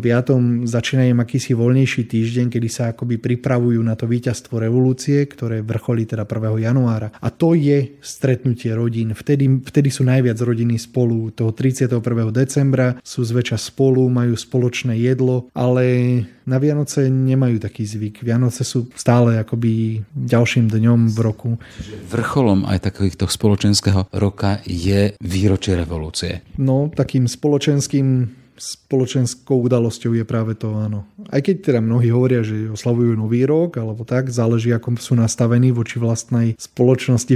začína 0.64 1.10
im 1.10 1.18
akýsi 1.18 1.58
voľnejší 1.58 2.06
týždeň, 2.06 2.46
kedy 2.48 2.68
sa 2.70 2.94
akoby 2.94 3.18
pripravujú 3.18 3.80
na 3.82 3.98
to 3.98 4.06
víťazstvo 4.06 4.62
revolúcie, 4.62 5.26
ktoré 5.26 5.66
vrcholí 5.66 6.06
teda 6.06 6.24
1. 6.24 6.62
januára. 6.62 7.10
A 7.18 7.28
to 7.34 7.58
je 7.58 7.98
stretnutie 7.98 8.70
rodín. 8.70 9.12
Vtedy, 9.12 9.66
vtedy 9.66 9.90
sú 9.90 10.06
najviac 10.06 10.38
rodiny 10.38 10.78
spolu. 10.78 11.34
Toho 11.34 11.50
31. 11.50 11.98
decembra 12.30 12.94
sú 13.02 13.26
zväčša 13.26 13.58
spolu, 13.58 14.06
majú 14.06 14.38
spoločné 14.38 14.94
jedlo, 14.94 15.50
ale 15.52 15.84
na 16.48 16.56
Vianoce 16.56 17.12
nemajú 17.12 17.60
taký 17.60 17.84
zvyk. 17.84 18.24
Vianoce 18.24 18.64
sú 18.64 18.88
stále 18.96 19.36
akoby 19.36 20.00
ďalším 20.16 20.72
dňom 20.72 21.12
v 21.12 21.18
roku. 21.20 21.50
Vrcholom 22.08 22.64
aj 22.64 22.88
takýchto 22.88 23.28
spoločenského 23.28 24.08
roka 24.16 24.64
je 24.64 25.12
výročie 25.20 25.76
revolúcie. 25.76 26.40
No, 26.56 26.88
takým 26.88 27.28
spoločenským 27.28 28.32
spoločenskou 28.88 29.68
udalosťou 29.68 30.16
je 30.16 30.24
práve 30.24 30.56
to, 30.56 30.72
áno. 30.72 31.04
Aj 31.28 31.44
keď 31.44 31.60
teda 31.60 31.80
mnohí 31.84 32.08
hovoria, 32.08 32.40
že 32.40 32.72
oslavujú 32.72 33.20
nový 33.20 33.44
rok, 33.44 33.76
alebo 33.76 34.08
tak, 34.08 34.32
záleží, 34.32 34.72
ako 34.72 34.96
sú 34.96 35.12
nastavení 35.12 35.76
voči 35.76 36.00
vlastnej 36.00 36.56
spoločnosti, 36.56 37.34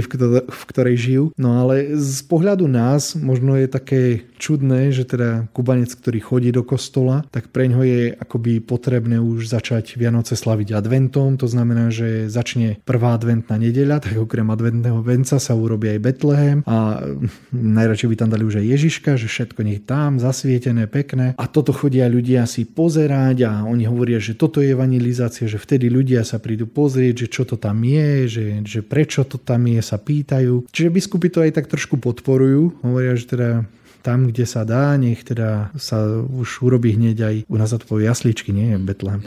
v 0.49 0.63
ktorej 0.65 0.95
žijú. 0.97 1.25
No 1.37 1.61
ale 1.61 1.93
z 1.93 2.25
pohľadu 2.25 2.65
nás 2.65 3.13
možno 3.13 3.53
je 3.53 3.69
také 3.69 4.25
čudné, 4.41 4.89
že 4.89 5.05
teda 5.05 5.45
Kubanec, 5.53 5.93
ktorý 5.93 6.19
chodí 6.25 6.49
do 6.49 6.65
kostola, 6.65 7.21
tak 7.29 7.53
pre 7.53 7.69
ňo 7.69 7.85
je 7.85 8.17
akoby 8.17 8.57
potrebné 8.57 9.21
už 9.21 9.45
začať 9.45 9.93
Vianoce 9.93 10.33
slaviť 10.33 10.73
adventom, 10.73 11.37
to 11.37 11.45
znamená, 11.45 11.93
že 11.93 12.33
začne 12.33 12.81
prvá 12.81 13.13
adventná 13.13 13.61
nedeľa, 13.61 14.09
tak 14.09 14.17
okrem 14.17 14.49
adventného 14.49 15.05
venca 15.05 15.37
sa 15.37 15.53
urobí 15.53 15.85
aj 15.93 15.99
Betlehem 16.01 16.59
a 16.65 17.05
najradšej 17.53 18.09
by 18.09 18.15
tam 18.17 18.29
dali 18.33 18.41
už 18.41 18.57
aj 18.57 18.65
Ježiška, 18.73 19.21
že 19.21 19.29
všetko 19.29 19.61
nech 19.61 19.85
tam 19.85 20.17
zasvietené, 20.17 20.89
pekné. 20.89 21.37
A 21.43 21.51
toto 21.51 21.75
chodia 21.75 22.07
ľudia 22.07 22.47
si 22.47 22.63
pozerať 22.63 23.43
a 23.43 23.51
oni 23.67 23.83
hovoria, 23.83 24.15
že 24.15 24.31
toto 24.31 24.63
je 24.63 24.71
evangelizácia, 24.71 25.43
že 25.43 25.59
vtedy 25.59 25.91
ľudia 25.91 26.23
sa 26.23 26.39
prídu 26.39 26.71
pozrieť, 26.71 27.27
že 27.27 27.27
čo 27.27 27.43
to 27.43 27.59
tam 27.59 27.83
je, 27.83 28.31
že, 28.31 28.45
že 28.63 28.79
prečo 28.79 29.27
to 29.27 29.35
tam 29.35 29.67
je, 29.67 29.83
sa 29.83 29.99
pýtajú. 29.99 30.71
Čiže 30.71 30.95
biskupy 30.95 31.27
to 31.27 31.43
aj 31.43 31.59
tak 31.59 31.67
trošku 31.67 31.99
podporujú. 31.99 32.79
Hovoria, 32.79 33.19
že 33.19 33.27
teda 33.27 33.67
tam, 34.03 34.27
kde 34.27 34.43
sa 34.43 34.67
dá, 34.67 34.99
nech 34.99 35.23
teda 35.23 35.71
sa 35.79 36.03
už 36.19 36.59
urobí 36.59 36.93
hneď 36.99 37.17
aj, 37.23 37.35
u 37.47 37.55
nás 37.55 37.71
sa 37.71 37.79
to 37.79 37.87
povie 37.87 38.11
jasličky, 38.11 38.51
nie 38.51 38.75
Betlehem. 38.83 39.23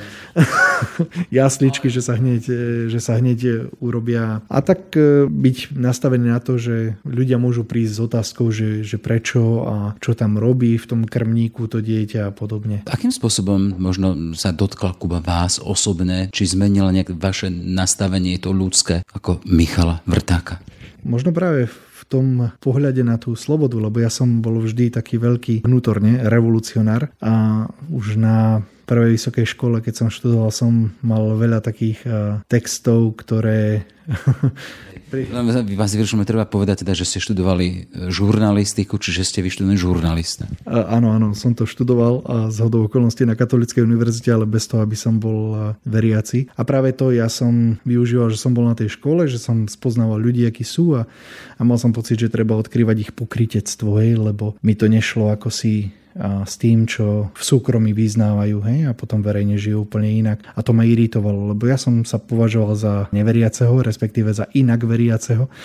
jasličky, 1.33 1.89
že 1.89 2.05
sa, 2.05 2.21
hneď, 2.21 2.45
že 2.93 3.01
sa 3.01 3.17
hneď 3.17 3.73
urobia. 3.81 4.45
A 4.53 4.61
tak 4.61 4.93
e, 4.93 5.25
byť 5.25 5.73
nastavený 5.73 6.29
na 6.29 6.41
to, 6.45 6.61
že 6.61 7.01
ľudia 7.09 7.41
môžu 7.41 7.65
prísť 7.65 7.93
s 7.97 8.01
otázkou, 8.05 8.53
že, 8.53 8.85
že 8.85 9.01
prečo 9.01 9.65
a 9.65 9.75
čo 9.97 10.12
tam 10.12 10.37
robí 10.37 10.77
v 10.77 10.87
tom 10.87 11.01
krmníku 11.09 11.65
to 11.73 11.81
dieťa 11.81 12.29
a 12.29 12.35
podobne. 12.37 12.85
Akým 12.85 13.11
spôsobom 13.11 13.81
možno 13.81 14.37
sa 14.37 14.53
dotkla 14.53 14.93
Kuba 15.01 15.25
vás 15.25 15.57
osobne, 15.57 16.29
či 16.29 16.45
zmenila 16.45 16.93
nejak 16.93 17.17
vaše 17.17 17.49
nastavenie 17.49 18.37
to 18.37 18.53
ľudské 18.53 19.01
ako 19.17 19.41
Michala 19.49 20.05
Vrtáka? 20.05 20.61
Možno 21.07 21.31
práve 21.31 21.71
tom 22.07 22.55
pohľade 22.62 23.03
na 23.03 23.19
tú 23.19 23.35
slobodu, 23.35 23.77
lebo 23.79 23.99
ja 23.99 24.11
som 24.11 24.40
bol 24.40 24.62
vždy 24.62 24.95
taký 24.95 25.19
veľký 25.19 25.66
vnútorne 25.66 26.23
revolucionár 26.27 27.11
a 27.19 27.66
už 27.90 28.19
na 28.19 28.62
prvej 28.87 29.19
vysokej 29.19 29.47
škole, 29.51 29.83
keď 29.83 29.95
som 29.99 30.09
študoval, 30.14 30.55
som 30.55 30.95
mal 31.03 31.35
veľa 31.35 31.59
takých 31.59 31.99
uh, 32.07 32.38
textov, 32.47 33.19
ktoré 33.19 33.83
Vás 35.07 35.95
vyrušujeme, 35.95 36.27
treba 36.27 36.42
povedať 36.51 36.83
teda, 36.83 36.99
že 36.99 37.07
ste 37.07 37.23
študovali 37.23 37.66
e, 37.66 37.79
žurnalistiku, 38.11 38.99
čiže 38.99 39.23
ste 39.23 39.38
vyštudovaný 39.38 39.79
žurnalista. 39.79 40.51
Áno, 40.66 41.14
áno, 41.14 41.31
som 41.31 41.55
to 41.55 41.62
študoval 41.62 42.27
a 42.27 42.37
z 42.51 42.59
hodou 42.66 42.90
okolností 42.90 43.23
na 43.23 43.38
Katolíckej 43.38 43.87
univerzite, 43.87 44.35
ale 44.35 44.51
bez 44.51 44.66
toho, 44.66 44.83
aby 44.83 44.99
som 44.99 45.23
bol 45.23 45.55
e, 45.55 45.59
veriaci. 45.87 46.51
A 46.59 46.66
práve 46.66 46.90
to 46.90 47.14
ja 47.14 47.31
som 47.31 47.79
využíval, 47.87 48.35
že 48.35 48.42
som 48.42 48.51
bol 48.51 48.66
na 48.66 48.75
tej 48.75 48.99
škole, 48.99 49.31
že 49.31 49.38
som 49.38 49.71
spoznával 49.71 50.19
ľudí, 50.19 50.42
akí 50.42 50.66
sú 50.66 50.99
a, 50.99 51.07
a 51.55 51.61
mal 51.62 51.79
som 51.79 51.95
pocit, 51.95 52.19
že 52.19 52.35
treba 52.35 52.59
odkrývať 52.59 52.97
ich 53.07 53.11
pokrytectvo, 53.14 54.03
hej, 54.03 54.19
lebo 54.19 54.59
mi 54.66 54.75
to 54.75 54.90
nešlo 54.90 55.31
ako 55.31 55.55
si 55.55 55.95
a 56.16 56.48
s 56.48 56.57
tým, 56.57 56.88
čo 56.88 57.29
v 57.33 57.42
súkromí 57.42 57.92
vyznávajú 57.92 58.59
hej, 58.64 58.81
a 58.88 58.92
potom 58.96 59.20
verejne 59.20 59.61
žijú 59.61 59.85
úplne 59.85 60.09
inak. 60.09 60.40
A 60.57 60.64
to 60.64 60.72
ma 60.72 60.88
iritovalo, 60.88 61.52
lebo 61.52 61.68
ja 61.68 61.76
som 61.76 62.02
sa 62.09 62.16
považoval 62.16 62.72
za 62.76 62.94
neveriaceho, 63.12 63.85
respektíve 63.85 64.33
za 64.33 64.48
inak 64.57 64.85
veriaceho. 64.85 65.48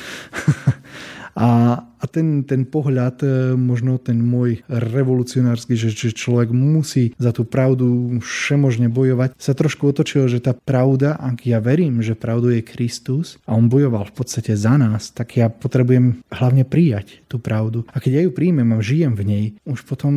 A, 1.36 1.80
a 1.86 2.06
ten, 2.10 2.44
ten 2.44 2.68
pohľad, 2.68 3.24
e, 3.24 3.28
možno 3.56 3.96
ten 4.02 4.20
môj 4.20 4.64
revolucionársky, 4.68 5.80
že, 5.80 5.94
že 5.94 6.12
človek 6.12 6.52
musí 6.52 7.16
za 7.16 7.32
tú 7.32 7.48
pravdu 7.48 8.20
všemožne 8.20 8.92
bojovať, 8.92 9.38
sa 9.40 9.56
trošku 9.56 9.92
otočilo, 9.92 10.28
že 10.28 10.44
tá 10.44 10.52
pravda, 10.52 11.16
ak 11.16 11.48
ja 11.48 11.64
verím, 11.64 12.04
že 12.04 12.20
pravdu 12.20 12.52
je 12.52 12.66
Kristus 12.66 13.40
a 13.48 13.56
on 13.56 13.72
bojoval 13.72 14.12
v 14.12 14.16
podstate 14.16 14.58
za 14.60 14.76
nás, 14.76 15.14
tak 15.16 15.40
ja 15.40 15.48
potrebujem 15.48 16.20
hlavne 16.34 16.68
prijať 16.68 17.24
tú 17.32 17.40
pravdu. 17.40 17.88
A 17.96 18.04
keď 18.04 18.12
ja 18.12 18.22
ju 18.28 18.32
príjmem 18.36 18.68
a 18.76 18.84
žijem 18.84 19.16
v 19.16 19.24
nej, 19.24 19.46
už 19.64 19.88
potom 19.88 20.14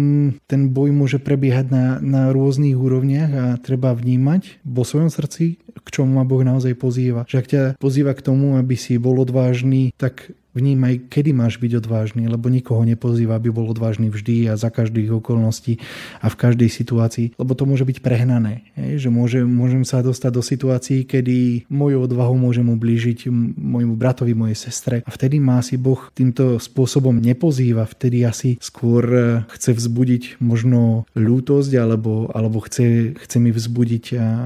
ten 0.50 0.74
boj 0.74 0.90
môže 0.90 1.22
prebiehať 1.22 1.66
na, 1.70 1.86
na 2.02 2.22
rôznych 2.34 2.74
úrovniach 2.74 3.30
a 3.30 3.44
treba 3.62 3.94
vnímať 3.94 4.66
vo 4.66 4.82
svojom 4.82 5.12
srdci, 5.12 5.62
k 5.84 5.88
čomu 5.90 6.18
ma 6.18 6.24
Boh 6.26 6.42
naozaj 6.42 6.74
pozýva. 6.74 7.28
Že 7.28 7.36
ak 7.38 7.46
ťa 7.46 7.62
pozýva 7.78 8.12
k 8.16 8.24
tomu, 8.24 8.56
aby 8.58 8.74
si 8.74 8.96
bol 8.96 9.20
odvážny, 9.20 9.92
tak 9.94 10.32
Vnímaj, 10.54 11.10
kedy 11.10 11.34
máš 11.34 11.58
byť 11.58 11.82
odvážny, 11.82 12.30
lebo 12.30 12.46
nikoho 12.46 12.86
nepozýva, 12.86 13.42
aby 13.42 13.50
bol 13.50 13.66
odvážny 13.66 14.06
vždy 14.06 14.46
a 14.46 14.54
za 14.54 14.70
každých 14.70 15.18
okolností 15.18 15.82
a 16.22 16.30
v 16.30 16.38
každej 16.38 16.70
situácii, 16.70 17.26
lebo 17.34 17.58
to 17.58 17.66
môže 17.66 17.82
byť 17.82 17.98
prehnané. 17.98 18.70
Že 18.78 19.08
môže, 19.10 19.38
môžem 19.42 19.82
sa 19.82 19.98
dostať 19.98 20.30
do 20.30 20.42
situácií, 20.46 20.98
kedy 21.10 21.66
moju 21.66 22.06
odvahu 22.06 22.38
môžem 22.38 22.70
ublížiť 22.70 23.26
môjmu 23.58 23.98
bratovi, 23.98 24.38
mojej 24.38 24.70
sestre 24.70 25.02
a 25.02 25.10
vtedy 25.10 25.42
má 25.42 25.58
si 25.58 25.74
Boh 25.74 25.98
týmto 26.14 26.62
spôsobom 26.62 27.18
nepozýva, 27.18 27.90
vtedy 27.90 28.22
asi 28.22 28.54
skôr 28.62 29.02
e, 29.10 29.22
chce 29.58 29.74
vzbudiť 29.74 30.38
možno 30.38 31.10
ľútosť 31.18 31.72
alebo, 31.74 32.30
alebo 32.30 32.62
chce, 32.62 33.18
chce 33.18 33.36
mi 33.42 33.50
vzbudiť 33.50 34.04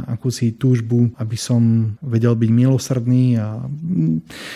akúsi 0.08 0.56
túžbu, 0.56 1.12
aby 1.20 1.36
som 1.36 1.92
vedel 2.00 2.32
byť 2.32 2.50
milosrdný 2.50 3.36
a 3.36 3.60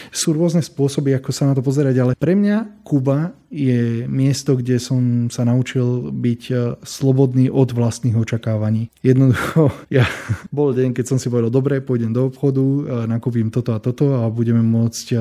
sú 0.09 0.33
rôzne 0.33 0.65
spôsoby, 0.65 1.13
ako 1.17 1.31
sa 1.35 1.42
sa 1.43 1.51
na 1.51 1.59
to 1.59 1.67
pozerať, 1.67 1.99
ale 1.99 2.15
pre 2.15 2.39
mňa 2.39 2.87
Kuba 2.87 3.35
je 3.53 4.09
miesto, 4.09 4.57
kde 4.57 4.81
som 4.81 5.29
sa 5.29 5.45
naučil 5.45 6.09
byť 6.09 6.43
e, 6.49 6.55
slobodný 6.81 7.53
od 7.53 7.77
vlastných 7.77 8.17
očakávaní. 8.17 8.89
Jednoducho, 9.05 9.69
ja 9.93 10.09
bol 10.49 10.73
deň, 10.73 10.97
keď 10.97 11.05
som 11.05 11.19
si 11.21 11.29
povedal, 11.29 11.53
dobre, 11.53 11.85
pôjdem 11.85 12.17
do 12.17 12.33
obchodu, 12.33 12.65
e, 12.65 12.81
nakúpim 13.05 13.53
toto 13.53 13.77
a 13.77 13.79
toto 13.79 14.25
a 14.25 14.33
budeme 14.33 14.65
môcť 14.65 15.07
e, 15.13 15.17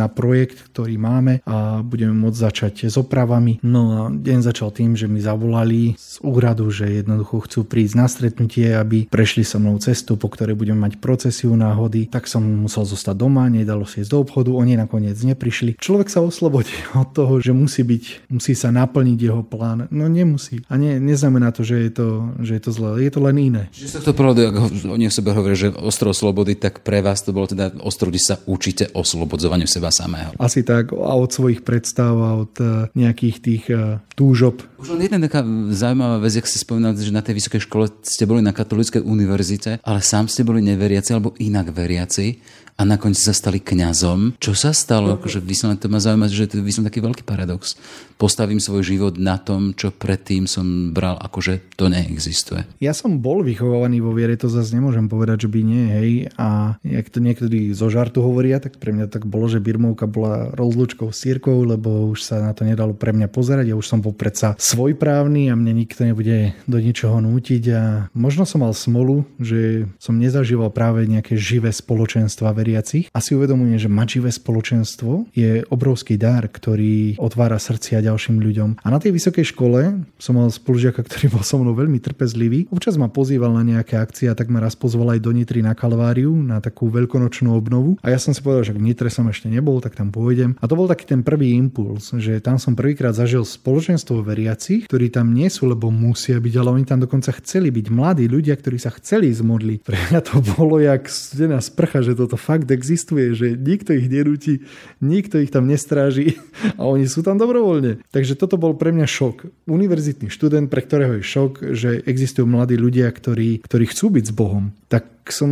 na 0.00 0.08
projekt, 0.08 0.72
ktorý 0.72 0.96
máme 0.96 1.44
a 1.44 1.84
budeme 1.84 2.16
môcť 2.16 2.40
začať 2.40 2.74
s 2.88 2.96
opravami. 2.96 3.60
No 3.60 3.82
a 3.92 4.00
deň 4.08 4.48
začal 4.48 4.72
tým, 4.72 4.96
že 4.96 5.04
mi 5.04 5.20
zavolali 5.20 6.00
z 6.00 6.24
úradu, 6.24 6.72
že 6.72 7.04
jednoducho 7.04 7.44
chcú 7.44 7.68
prísť 7.68 7.94
na 8.00 8.08
stretnutie, 8.08 8.72
aby 8.72 9.04
prešli 9.12 9.44
so 9.44 9.60
mnou 9.60 9.76
cestu, 9.76 10.16
po 10.16 10.32
ktorej 10.32 10.56
budeme 10.56 10.88
mať 10.88 10.96
procesiu 11.04 11.52
náhody. 11.52 12.08
Tak 12.08 12.24
som 12.24 12.40
musel 12.40 12.88
zostať 12.88 13.20
doma, 13.20 13.52
nedalo 13.52 13.84
si 13.84 14.00
ísť 14.00 14.08
do 14.08 14.24
obchodu, 14.24 14.48
oni 14.56 14.80
nakoniec 14.80 15.20
neprišli. 15.20 15.76
Človek 15.76 16.08
sa 16.08 16.24
oslobodí 16.24 16.72
od 16.96 17.12
toho, 17.12 17.41
že 17.42 17.52
musí 17.52 17.82
byť, 17.82 18.30
musí 18.30 18.54
sa 18.54 18.70
naplniť 18.70 19.18
jeho 19.18 19.42
plán. 19.42 19.90
No 19.90 20.06
nemusí. 20.06 20.62
A 20.70 20.78
nie, 20.78 21.02
neznamená 21.02 21.50
to, 21.50 21.66
že 21.66 21.90
je 21.90 21.90
to, 21.90 22.08
že 22.38 22.52
je 22.56 22.62
to 22.62 22.70
zlé. 22.70 22.88
Je 23.02 23.10
to 23.10 23.20
len 23.20 23.36
iné. 23.42 23.64
Čiže 23.74 23.98
sa 23.98 24.00
to 24.00 24.14
pravdu, 24.14 24.46
ako 24.46 24.88
oni 24.94 25.10
o 25.10 25.12
sebe 25.12 25.34
hovoria, 25.34 25.58
že 25.58 25.74
ostrov 25.74 26.14
slobody, 26.14 26.54
tak 26.54 26.86
pre 26.86 27.02
vás 27.02 27.26
to 27.26 27.34
bolo 27.34 27.50
teda 27.50 27.74
ostrov, 27.82 28.14
kde 28.14 28.22
sa 28.22 28.36
učíte 28.46 28.94
oslobodzovaniu 28.94 29.66
seba 29.66 29.90
samého. 29.90 30.30
Asi 30.38 30.62
tak 30.62 30.94
a 30.94 31.12
od 31.18 31.30
svojich 31.34 31.66
predstav 31.66 32.14
a 32.14 32.38
od 32.38 32.54
eh, 32.62 32.86
nejakých 32.94 33.36
tých 33.42 33.64
eh, 33.74 33.98
túžob. 34.14 34.62
Už 34.78 34.94
len 34.94 35.10
jedna 35.10 35.18
taká 35.26 35.42
zaujímavá 35.74 36.22
vec, 36.22 36.38
jak 36.38 36.46
ste 36.46 36.62
spomínali, 36.62 36.94
že 37.00 37.10
na 37.10 37.24
tej 37.24 37.42
vysokej 37.42 37.66
škole 37.66 37.90
ste 38.06 38.24
boli 38.28 38.44
na 38.44 38.54
katolíckej 38.54 39.02
univerzite, 39.02 39.82
ale 39.82 39.98
sám 39.98 40.30
ste 40.30 40.46
boli 40.46 40.62
neveriaci 40.62 41.10
alebo 41.10 41.34
inak 41.42 41.74
veriaci 41.74 42.38
a 42.76 42.82
nakoniec 42.88 43.20
sa 43.20 43.36
stali 43.36 43.60
kňazom. 43.60 44.40
Čo 44.40 44.56
sa 44.56 44.72
stalo? 44.72 45.14
Akože 45.14 45.44
vyslovene 45.44 45.78
to 45.78 45.92
ma 45.92 46.00
zaujíma, 46.00 46.26
že 46.32 46.48
to 46.48 46.58
je 46.58 46.82
taký 46.82 47.04
veľký 47.04 47.22
paradox. 47.22 47.76
Postavím 48.22 48.62
svoj 48.62 48.86
život 48.86 49.18
na 49.18 49.34
tom, 49.34 49.74
čo 49.74 49.90
predtým 49.90 50.46
som 50.46 50.94
bral, 50.94 51.18
akože 51.18 51.74
to 51.74 51.90
neexistuje. 51.90 52.62
Ja 52.78 52.94
som 52.94 53.18
bol 53.18 53.42
vychovaný 53.42 53.98
vo 53.98 54.14
viere, 54.14 54.38
to 54.38 54.46
zase 54.46 54.70
nemôžem 54.78 55.10
povedať, 55.10 55.42
že 55.42 55.48
by 55.50 55.60
nie, 55.66 55.84
hej. 55.90 56.10
A 56.38 56.78
jak 56.86 57.10
to 57.10 57.18
niektorí 57.18 57.74
zo 57.74 57.90
žartu 57.90 58.22
hovoria, 58.22 58.62
tak 58.62 58.78
pre 58.78 58.94
mňa 58.94 59.10
tak 59.10 59.26
bolo, 59.26 59.50
že 59.50 59.58
Birmovka 59.58 60.06
bola 60.06 60.54
rozlúčkou 60.54 61.10
s 61.10 61.26
církou, 61.26 61.66
lebo 61.66 62.14
už 62.14 62.22
sa 62.22 62.38
na 62.38 62.54
to 62.54 62.62
nedalo 62.62 62.94
pre 62.94 63.10
mňa 63.10 63.26
pozerať. 63.26 63.74
Ja 63.74 63.74
už 63.74 63.90
som 63.90 63.98
bol 63.98 64.14
predsa 64.14 64.54
svojprávny 64.54 65.50
a 65.50 65.58
mne 65.58 65.82
nikto 65.82 66.06
nebude 66.06 66.54
do 66.70 66.78
ničoho 66.78 67.18
nútiť. 67.18 67.64
A 67.74 68.06
možno 68.14 68.46
som 68.46 68.62
mal 68.62 68.70
smolu, 68.70 69.26
že 69.42 69.90
som 69.98 70.14
nezažíval 70.14 70.70
práve 70.70 71.10
nejaké 71.10 71.34
živé 71.34 71.74
spoločenstva 71.74 72.54
veriacich 72.54 73.10
a 73.10 73.18
si 73.18 73.34
uvedomujem, 73.34 73.82
že 73.82 73.90
mať 73.90 74.22
živé 74.22 74.30
spoločenstvo 74.30 75.34
je 75.34 75.66
obrovský 75.74 76.14
dar, 76.14 76.46
ktorý 76.46 77.18
otvára 77.18 77.58
srdcia 77.58 78.11
ďalším 78.12 78.44
ľuďom. 78.44 78.84
A 78.84 78.88
na 78.92 79.00
tej 79.00 79.16
vysokej 79.16 79.56
škole 79.56 80.04
som 80.20 80.36
mal 80.36 80.52
spolužiaka, 80.52 81.00
ktorý 81.00 81.32
bol 81.32 81.42
so 81.42 81.56
mnou 81.56 81.72
veľmi 81.72 81.96
trpezlivý. 81.96 82.68
Občas 82.68 83.00
ma 83.00 83.08
pozýval 83.08 83.56
na 83.56 83.64
nejaké 83.64 83.96
akcie 83.96 84.28
a 84.28 84.36
tak 84.36 84.52
ma 84.52 84.60
raz 84.60 84.76
pozval 84.76 85.16
aj 85.16 85.24
do 85.24 85.32
Nitry 85.32 85.64
na 85.64 85.72
Kalváriu 85.72 86.36
na 86.36 86.60
takú 86.60 86.92
veľkonočnú 86.92 87.56
obnovu. 87.56 87.96
A 88.04 88.12
ja 88.12 88.20
som 88.20 88.36
si 88.36 88.44
povedal, 88.44 88.68
že 88.68 88.76
v 88.76 88.84
Nitre 88.84 89.08
som 89.08 89.24
ešte 89.32 89.48
nebol, 89.48 89.80
tak 89.80 89.96
tam 89.96 90.12
pôjdem. 90.12 90.60
A 90.60 90.68
to 90.68 90.76
bol 90.76 90.84
taký 90.84 91.08
ten 91.08 91.24
prvý 91.24 91.56
impuls, 91.56 92.12
že 92.20 92.44
tam 92.44 92.60
som 92.60 92.76
prvýkrát 92.76 93.16
zažil 93.16 93.48
spoločenstvo 93.48 94.20
veriacich, 94.20 94.84
ktorí 94.84 95.08
tam 95.08 95.32
nie 95.32 95.48
sú, 95.48 95.64
lebo 95.64 95.88
musia 95.88 96.36
byť, 96.36 96.54
ale 96.60 96.68
oni 96.76 96.84
tam 96.84 97.00
dokonca 97.00 97.32
chceli 97.40 97.72
byť 97.72 97.86
mladí 97.88 98.28
ľudia, 98.28 98.52
ktorí 98.58 98.76
sa 98.76 98.92
chceli 98.92 99.32
zmodliť. 99.32 99.80
Pre 99.88 99.98
mňa 100.12 100.20
to 100.20 100.44
bolo 100.58 100.76
jak 100.76 101.08
studená 101.08 101.62
sprcha, 101.64 102.04
že 102.04 102.12
toto 102.12 102.36
fakt 102.36 102.68
existuje, 102.68 103.32
že 103.32 103.56
nikto 103.56 103.96
ich 103.96 104.12
nenúti, 104.12 104.60
nikto 105.00 105.40
ich 105.40 105.48
tam 105.48 105.64
nestráži 105.64 106.36
a 106.80 106.84
oni 106.84 107.08
sú 107.08 107.24
tam 107.24 107.40
dobrovoľne. 107.40 107.91
Takže 108.12 108.38
toto 108.38 108.56
bol 108.56 108.76
pre 108.78 108.94
mňa 108.94 109.06
šok. 109.08 109.68
Univerzitný 109.68 110.28
študent, 110.30 110.68
pre 110.68 110.84
ktorého 110.84 111.18
je 111.18 111.24
šok, 111.24 111.52
že 111.74 112.02
existujú 112.06 112.46
mladí 112.48 112.76
ľudia, 112.78 113.10
ktorí, 113.10 113.64
ktorí 113.64 113.84
chcú 113.90 114.14
byť 114.14 114.24
s 114.28 114.32
Bohom. 114.32 114.72
Tak 114.88 115.28
som 115.28 115.50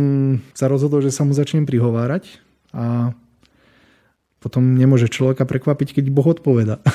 sa 0.55 0.67
rozhodol, 0.71 1.01
že 1.05 1.13
sa 1.13 1.23
mu 1.27 1.31
začnem 1.31 1.63
prihovárať 1.63 2.41
a 2.71 3.15
potom 4.41 4.73
nemôže 4.73 5.05
človeka 5.05 5.45
prekvapiť, 5.45 6.01
keď 6.01 6.05
Boh 6.09 6.25
odpoveda. 6.25 6.81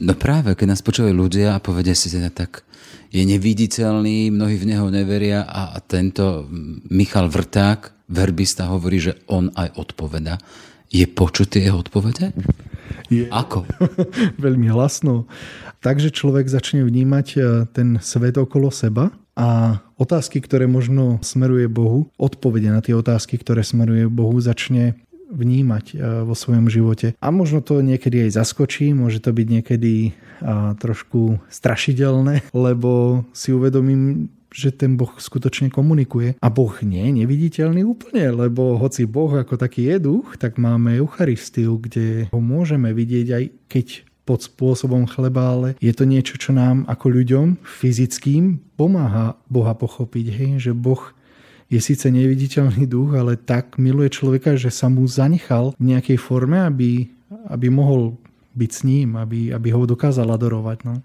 No 0.00 0.16
práve, 0.16 0.56
keď 0.56 0.72
nás 0.72 0.80
počúvajú 0.80 1.12
ľudia 1.12 1.52
a 1.52 1.62
povedia 1.62 1.92
si 1.92 2.08
teda 2.08 2.32
tak, 2.32 2.64
je 3.12 3.20
neviditeľný, 3.20 4.32
mnohí 4.32 4.56
v 4.56 4.68
neho 4.72 4.88
neveria 4.88 5.44
a 5.44 5.76
tento 5.84 6.48
Michal 6.88 7.28
Vrták 7.28 8.08
verbista 8.08 8.72
hovorí, 8.72 8.96
že 8.96 9.20
on 9.28 9.52
aj 9.52 9.76
odpoveda. 9.76 10.40
Je 10.88 11.04
počuť 11.04 11.60
jeho 11.60 11.84
odpovede? 11.84 12.32
Je. 13.08 13.26
Ako? 13.30 13.66
Veľmi 14.44 14.70
hlasno. 14.70 15.26
Takže 15.80 16.12
človek 16.12 16.46
začne 16.46 16.84
vnímať 16.84 17.26
e, 17.34 17.38
ten 17.72 17.98
svet 17.98 18.36
okolo 18.36 18.68
seba 18.68 19.10
a 19.34 19.80
otázky, 19.96 20.44
ktoré 20.44 20.68
možno 20.68 21.18
smeruje 21.24 21.66
Bohu, 21.70 22.12
odpovede 22.20 22.68
na 22.68 22.84
tie 22.84 22.92
otázky, 22.92 23.40
ktoré 23.40 23.64
smeruje 23.64 24.06
Bohu, 24.10 24.36
začne 24.38 25.00
vnímať 25.30 25.84
e, 25.90 26.26
vo 26.26 26.34
svojom 26.34 26.68
živote. 26.68 27.14
A 27.22 27.28
možno 27.32 27.62
to 27.64 27.80
niekedy 27.80 28.28
aj 28.28 28.40
zaskočí, 28.42 28.92
môže 28.92 29.22
to 29.22 29.30
byť 29.32 29.46
niekedy 29.46 30.14
trošku 30.80 31.36
strašidelné, 31.52 32.48
lebo 32.56 33.22
si 33.36 33.52
uvedomím, 33.52 34.32
že 34.50 34.74
ten 34.74 34.98
Boh 34.98 35.14
skutočne 35.14 35.70
komunikuje. 35.70 36.34
A 36.42 36.48
Boh 36.50 36.74
nie 36.82 37.06
je 37.06 37.12
neviditeľný 37.22 37.86
úplne, 37.86 38.34
lebo 38.34 38.76
hoci 38.76 39.06
Boh 39.06 39.30
ako 39.30 39.54
taký 39.56 39.90
je 39.94 39.96
duch, 40.02 40.36
tak 40.36 40.58
máme 40.58 40.98
Eucharistiu, 40.98 41.78
kde 41.78 42.26
ho 42.34 42.40
môžeme 42.42 42.90
vidieť 42.90 43.26
aj 43.30 43.44
keď 43.70 43.86
pod 44.28 44.46
spôsobom 44.46 45.10
chleba, 45.10 45.42
ale 45.58 45.68
je 45.82 45.90
to 45.90 46.06
niečo, 46.06 46.38
čo 46.38 46.54
nám 46.54 46.86
ako 46.86 47.10
ľuďom 47.10 47.46
fyzickým 47.66 48.62
pomáha 48.78 49.34
Boha 49.50 49.74
pochopiť, 49.74 50.26
hej? 50.30 50.50
že 50.70 50.72
Boh 50.76 51.02
je 51.70 51.78
síce 51.82 52.06
neviditeľný 52.10 52.86
duch, 52.86 53.14
ale 53.14 53.38
tak 53.38 53.78
miluje 53.78 54.10
človeka, 54.10 54.58
že 54.58 54.74
sa 54.74 54.90
mu 54.90 55.06
zanechal 55.06 55.74
v 55.78 55.94
nejakej 55.94 56.18
forme, 56.18 56.62
aby, 56.62 57.10
aby 57.50 57.66
mohol 57.70 58.18
byť 58.54 58.70
s 58.70 58.80
ním, 58.82 59.14
aby, 59.14 59.54
aby 59.54 59.68
ho 59.70 59.86
dokázal 59.86 60.26
adorovať. 60.30 60.78
No. 60.82 60.98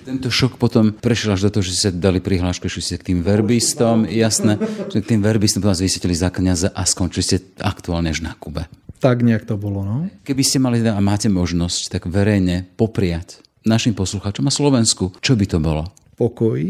Tento 0.00 0.28
šok 0.32 0.56
potom 0.56 0.96
prešiel 0.96 1.36
až 1.36 1.48
do 1.48 1.60
toho, 1.60 1.64
že 1.64 1.76
ste 1.76 1.88
dali 1.92 2.18
prihlášku, 2.18 2.66
že 2.66 2.80
ste 2.80 2.96
k 2.96 3.12
tým 3.12 3.20
verbistom, 3.20 4.08
jasné, 4.08 4.56
že 4.88 5.04
k 5.04 5.16
tým 5.16 5.20
verbistom 5.20 5.60
vás 5.60 5.78
vysvetili 5.78 6.16
za 6.16 6.32
kniaza 6.32 6.72
a 6.72 6.82
skončili 6.88 7.24
ste 7.24 7.36
aktuálne 7.60 8.10
až 8.10 8.24
na 8.24 8.32
Kube. 8.34 8.66
Tak 9.00 9.24
nejak 9.24 9.48
to 9.48 9.56
bolo, 9.56 9.80
no. 9.80 10.08
Keby 10.24 10.42
ste 10.44 10.60
mali 10.60 10.84
a 10.84 11.00
máte 11.00 11.32
možnosť, 11.32 11.96
tak 11.96 12.02
verejne 12.08 12.68
popriať 12.76 13.40
našim 13.64 13.96
poslucháčom 13.96 14.48
a 14.48 14.52
Slovensku, 14.52 15.16
čo 15.20 15.36
by 15.36 15.46
to 15.48 15.58
bolo? 15.60 15.88
Pokoj, 16.16 16.60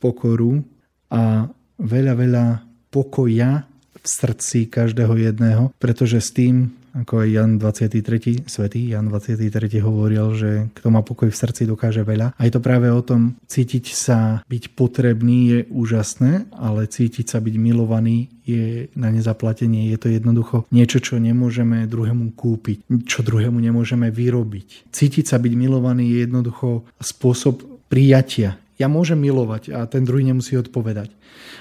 pokoru 0.00 0.64
a 1.12 1.48
veľa, 1.80 2.12
veľa 2.16 2.46
pokoja 2.88 3.68
v 3.96 4.06
srdci 4.06 4.68
každého 4.68 5.16
jedného, 5.16 5.72
pretože 5.80 6.20
s 6.20 6.30
tým 6.32 6.72
ako 6.94 7.26
aj 7.26 7.28
Jan 7.28 7.52
23. 7.58 8.46
svetý 8.46 8.94
Jan 8.94 9.10
23. 9.10 9.50
hovoril, 9.82 10.30
že 10.38 10.50
kto 10.78 10.88
má 10.94 11.02
pokoj 11.02 11.26
v 11.26 11.36
srdci, 11.36 11.66
dokáže 11.66 12.06
veľa. 12.06 12.38
A 12.38 12.40
je 12.46 12.52
to 12.54 12.62
práve 12.62 12.86
o 12.86 13.02
tom, 13.02 13.34
cítiť 13.50 13.86
sa 13.90 14.40
byť 14.46 14.78
potrebný 14.78 15.38
je 15.50 15.58
úžasné, 15.74 16.46
ale 16.54 16.86
cítiť 16.86 17.26
sa 17.26 17.42
byť 17.42 17.54
milovaný 17.58 18.30
je 18.46 18.92
na 18.94 19.10
nezaplatenie. 19.10 19.90
Je 19.90 19.98
to 19.98 20.08
jednoducho 20.12 20.68
niečo, 20.70 21.02
čo 21.02 21.18
nemôžeme 21.18 21.88
druhému 21.90 22.36
kúpiť, 22.38 22.86
čo 23.08 23.26
druhému 23.26 23.58
nemôžeme 23.58 24.12
vyrobiť. 24.14 24.92
Cítiť 24.94 25.24
sa 25.26 25.42
byť 25.42 25.52
milovaný 25.58 26.14
je 26.14 26.18
jednoducho 26.28 26.86
spôsob 27.02 27.64
prijatia. 27.90 28.58
Ja 28.74 28.90
môžem 28.90 29.22
milovať 29.22 29.70
a 29.70 29.86
ten 29.86 30.02
druhý 30.02 30.26
nemusí 30.26 30.58
odpovedať. 30.58 31.14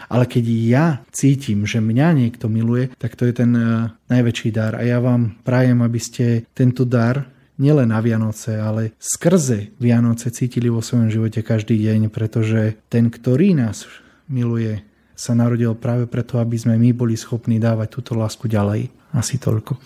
Ale 0.10 0.26
keď 0.26 0.46
ja 0.50 0.86
cítim, 1.14 1.66
že 1.70 1.78
mňa 1.78 2.08
niekto 2.18 2.50
miluje, 2.50 2.90
tak 2.98 3.14
to 3.14 3.30
je 3.30 3.34
ten 3.34 3.52
uh, 3.54 3.94
najväčší 4.10 4.50
dar. 4.50 4.78
A 4.78 4.82
ja 4.82 4.98
vám 4.98 5.38
prajem, 5.46 5.86
aby 5.86 6.00
ste 6.02 6.50
tento 6.58 6.84
dar 6.84 7.30
nielen 7.62 7.94
na 7.94 8.02
Vianoce, 8.02 8.58
ale 8.58 8.98
skrze 8.98 9.78
Vianoce 9.78 10.34
cítili 10.34 10.74
vo 10.74 10.82
svojom 10.82 11.14
živote 11.14 11.46
každý 11.46 11.78
deň, 11.78 12.10
pretože 12.10 12.82
ten, 12.90 13.14
ktorý 13.14 13.54
nás 13.54 13.86
miluje, 14.26 14.82
sa 15.14 15.38
narodil 15.38 15.78
práve 15.78 16.10
preto, 16.10 16.42
aby 16.42 16.58
sme 16.58 16.76
my 16.82 16.90
boli 16.92 17.14
schopní 17.14 17.62
dávať 17.62 18.02
túto 18.02 18.18
lásku 18.18 18.50
ďalej. 18.50 18.90
Asi 19.14 19.38
toľko. 19.38 19.78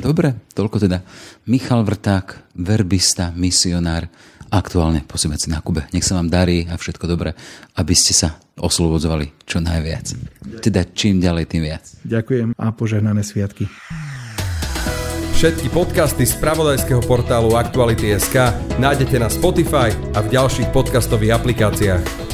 Dobre, 0.00 0.48
toľko 0.56 0.76
teda. 0.80 1.04
Michal 1.52 1.84
Vrták, 1.84 2.56
verbista, 2.56 3.28
misionár, 3.36 4.08
aktuálne 4.50 5.04
pôsobiaci 5.04 5.52
na 5.52 5.62
Kube. 5.62 5.86
Nech 5.92 6.04
sa 6.04 6.16
vám 6.18 6.28
darí 6.28 6.68
a 6.68 6.76
všetko 6.76 7.04
dobré, 7.08 7.32
aby 7.76 7.94
ste 7.94 8.12
sa 8.12 8.36
oslobodzovali 8.58 9.46
čo 9.46 9.62
najviac. 9.62 10.12
Teda 10.60 10.82
čím 10.84 11.22
ďalej, 11.22 11.44
tým 11.48 11.62
viac. 11.68 11.84
Ďakujem 12.04 12.56
a 12.58 12.66
požehnané 12.74 13.22
sviatky. 13.22 13.70
Všetky 15.38 15.70
podcasty 15.70 16.26
z 16.26 16.34
pravodajského 16.42 16.98
portálu 17.06 17.54
Aktuality.sk 17.54 18.50
nájdete 18.82 19.22
na 19.22 19.30
Spotify 19.30 19.94
a 20.10 20.18
v 20.18 20.34
ďalších 20.34 20.74
podcastových 20.74 21.38
aplikáciách. 21.38 22.27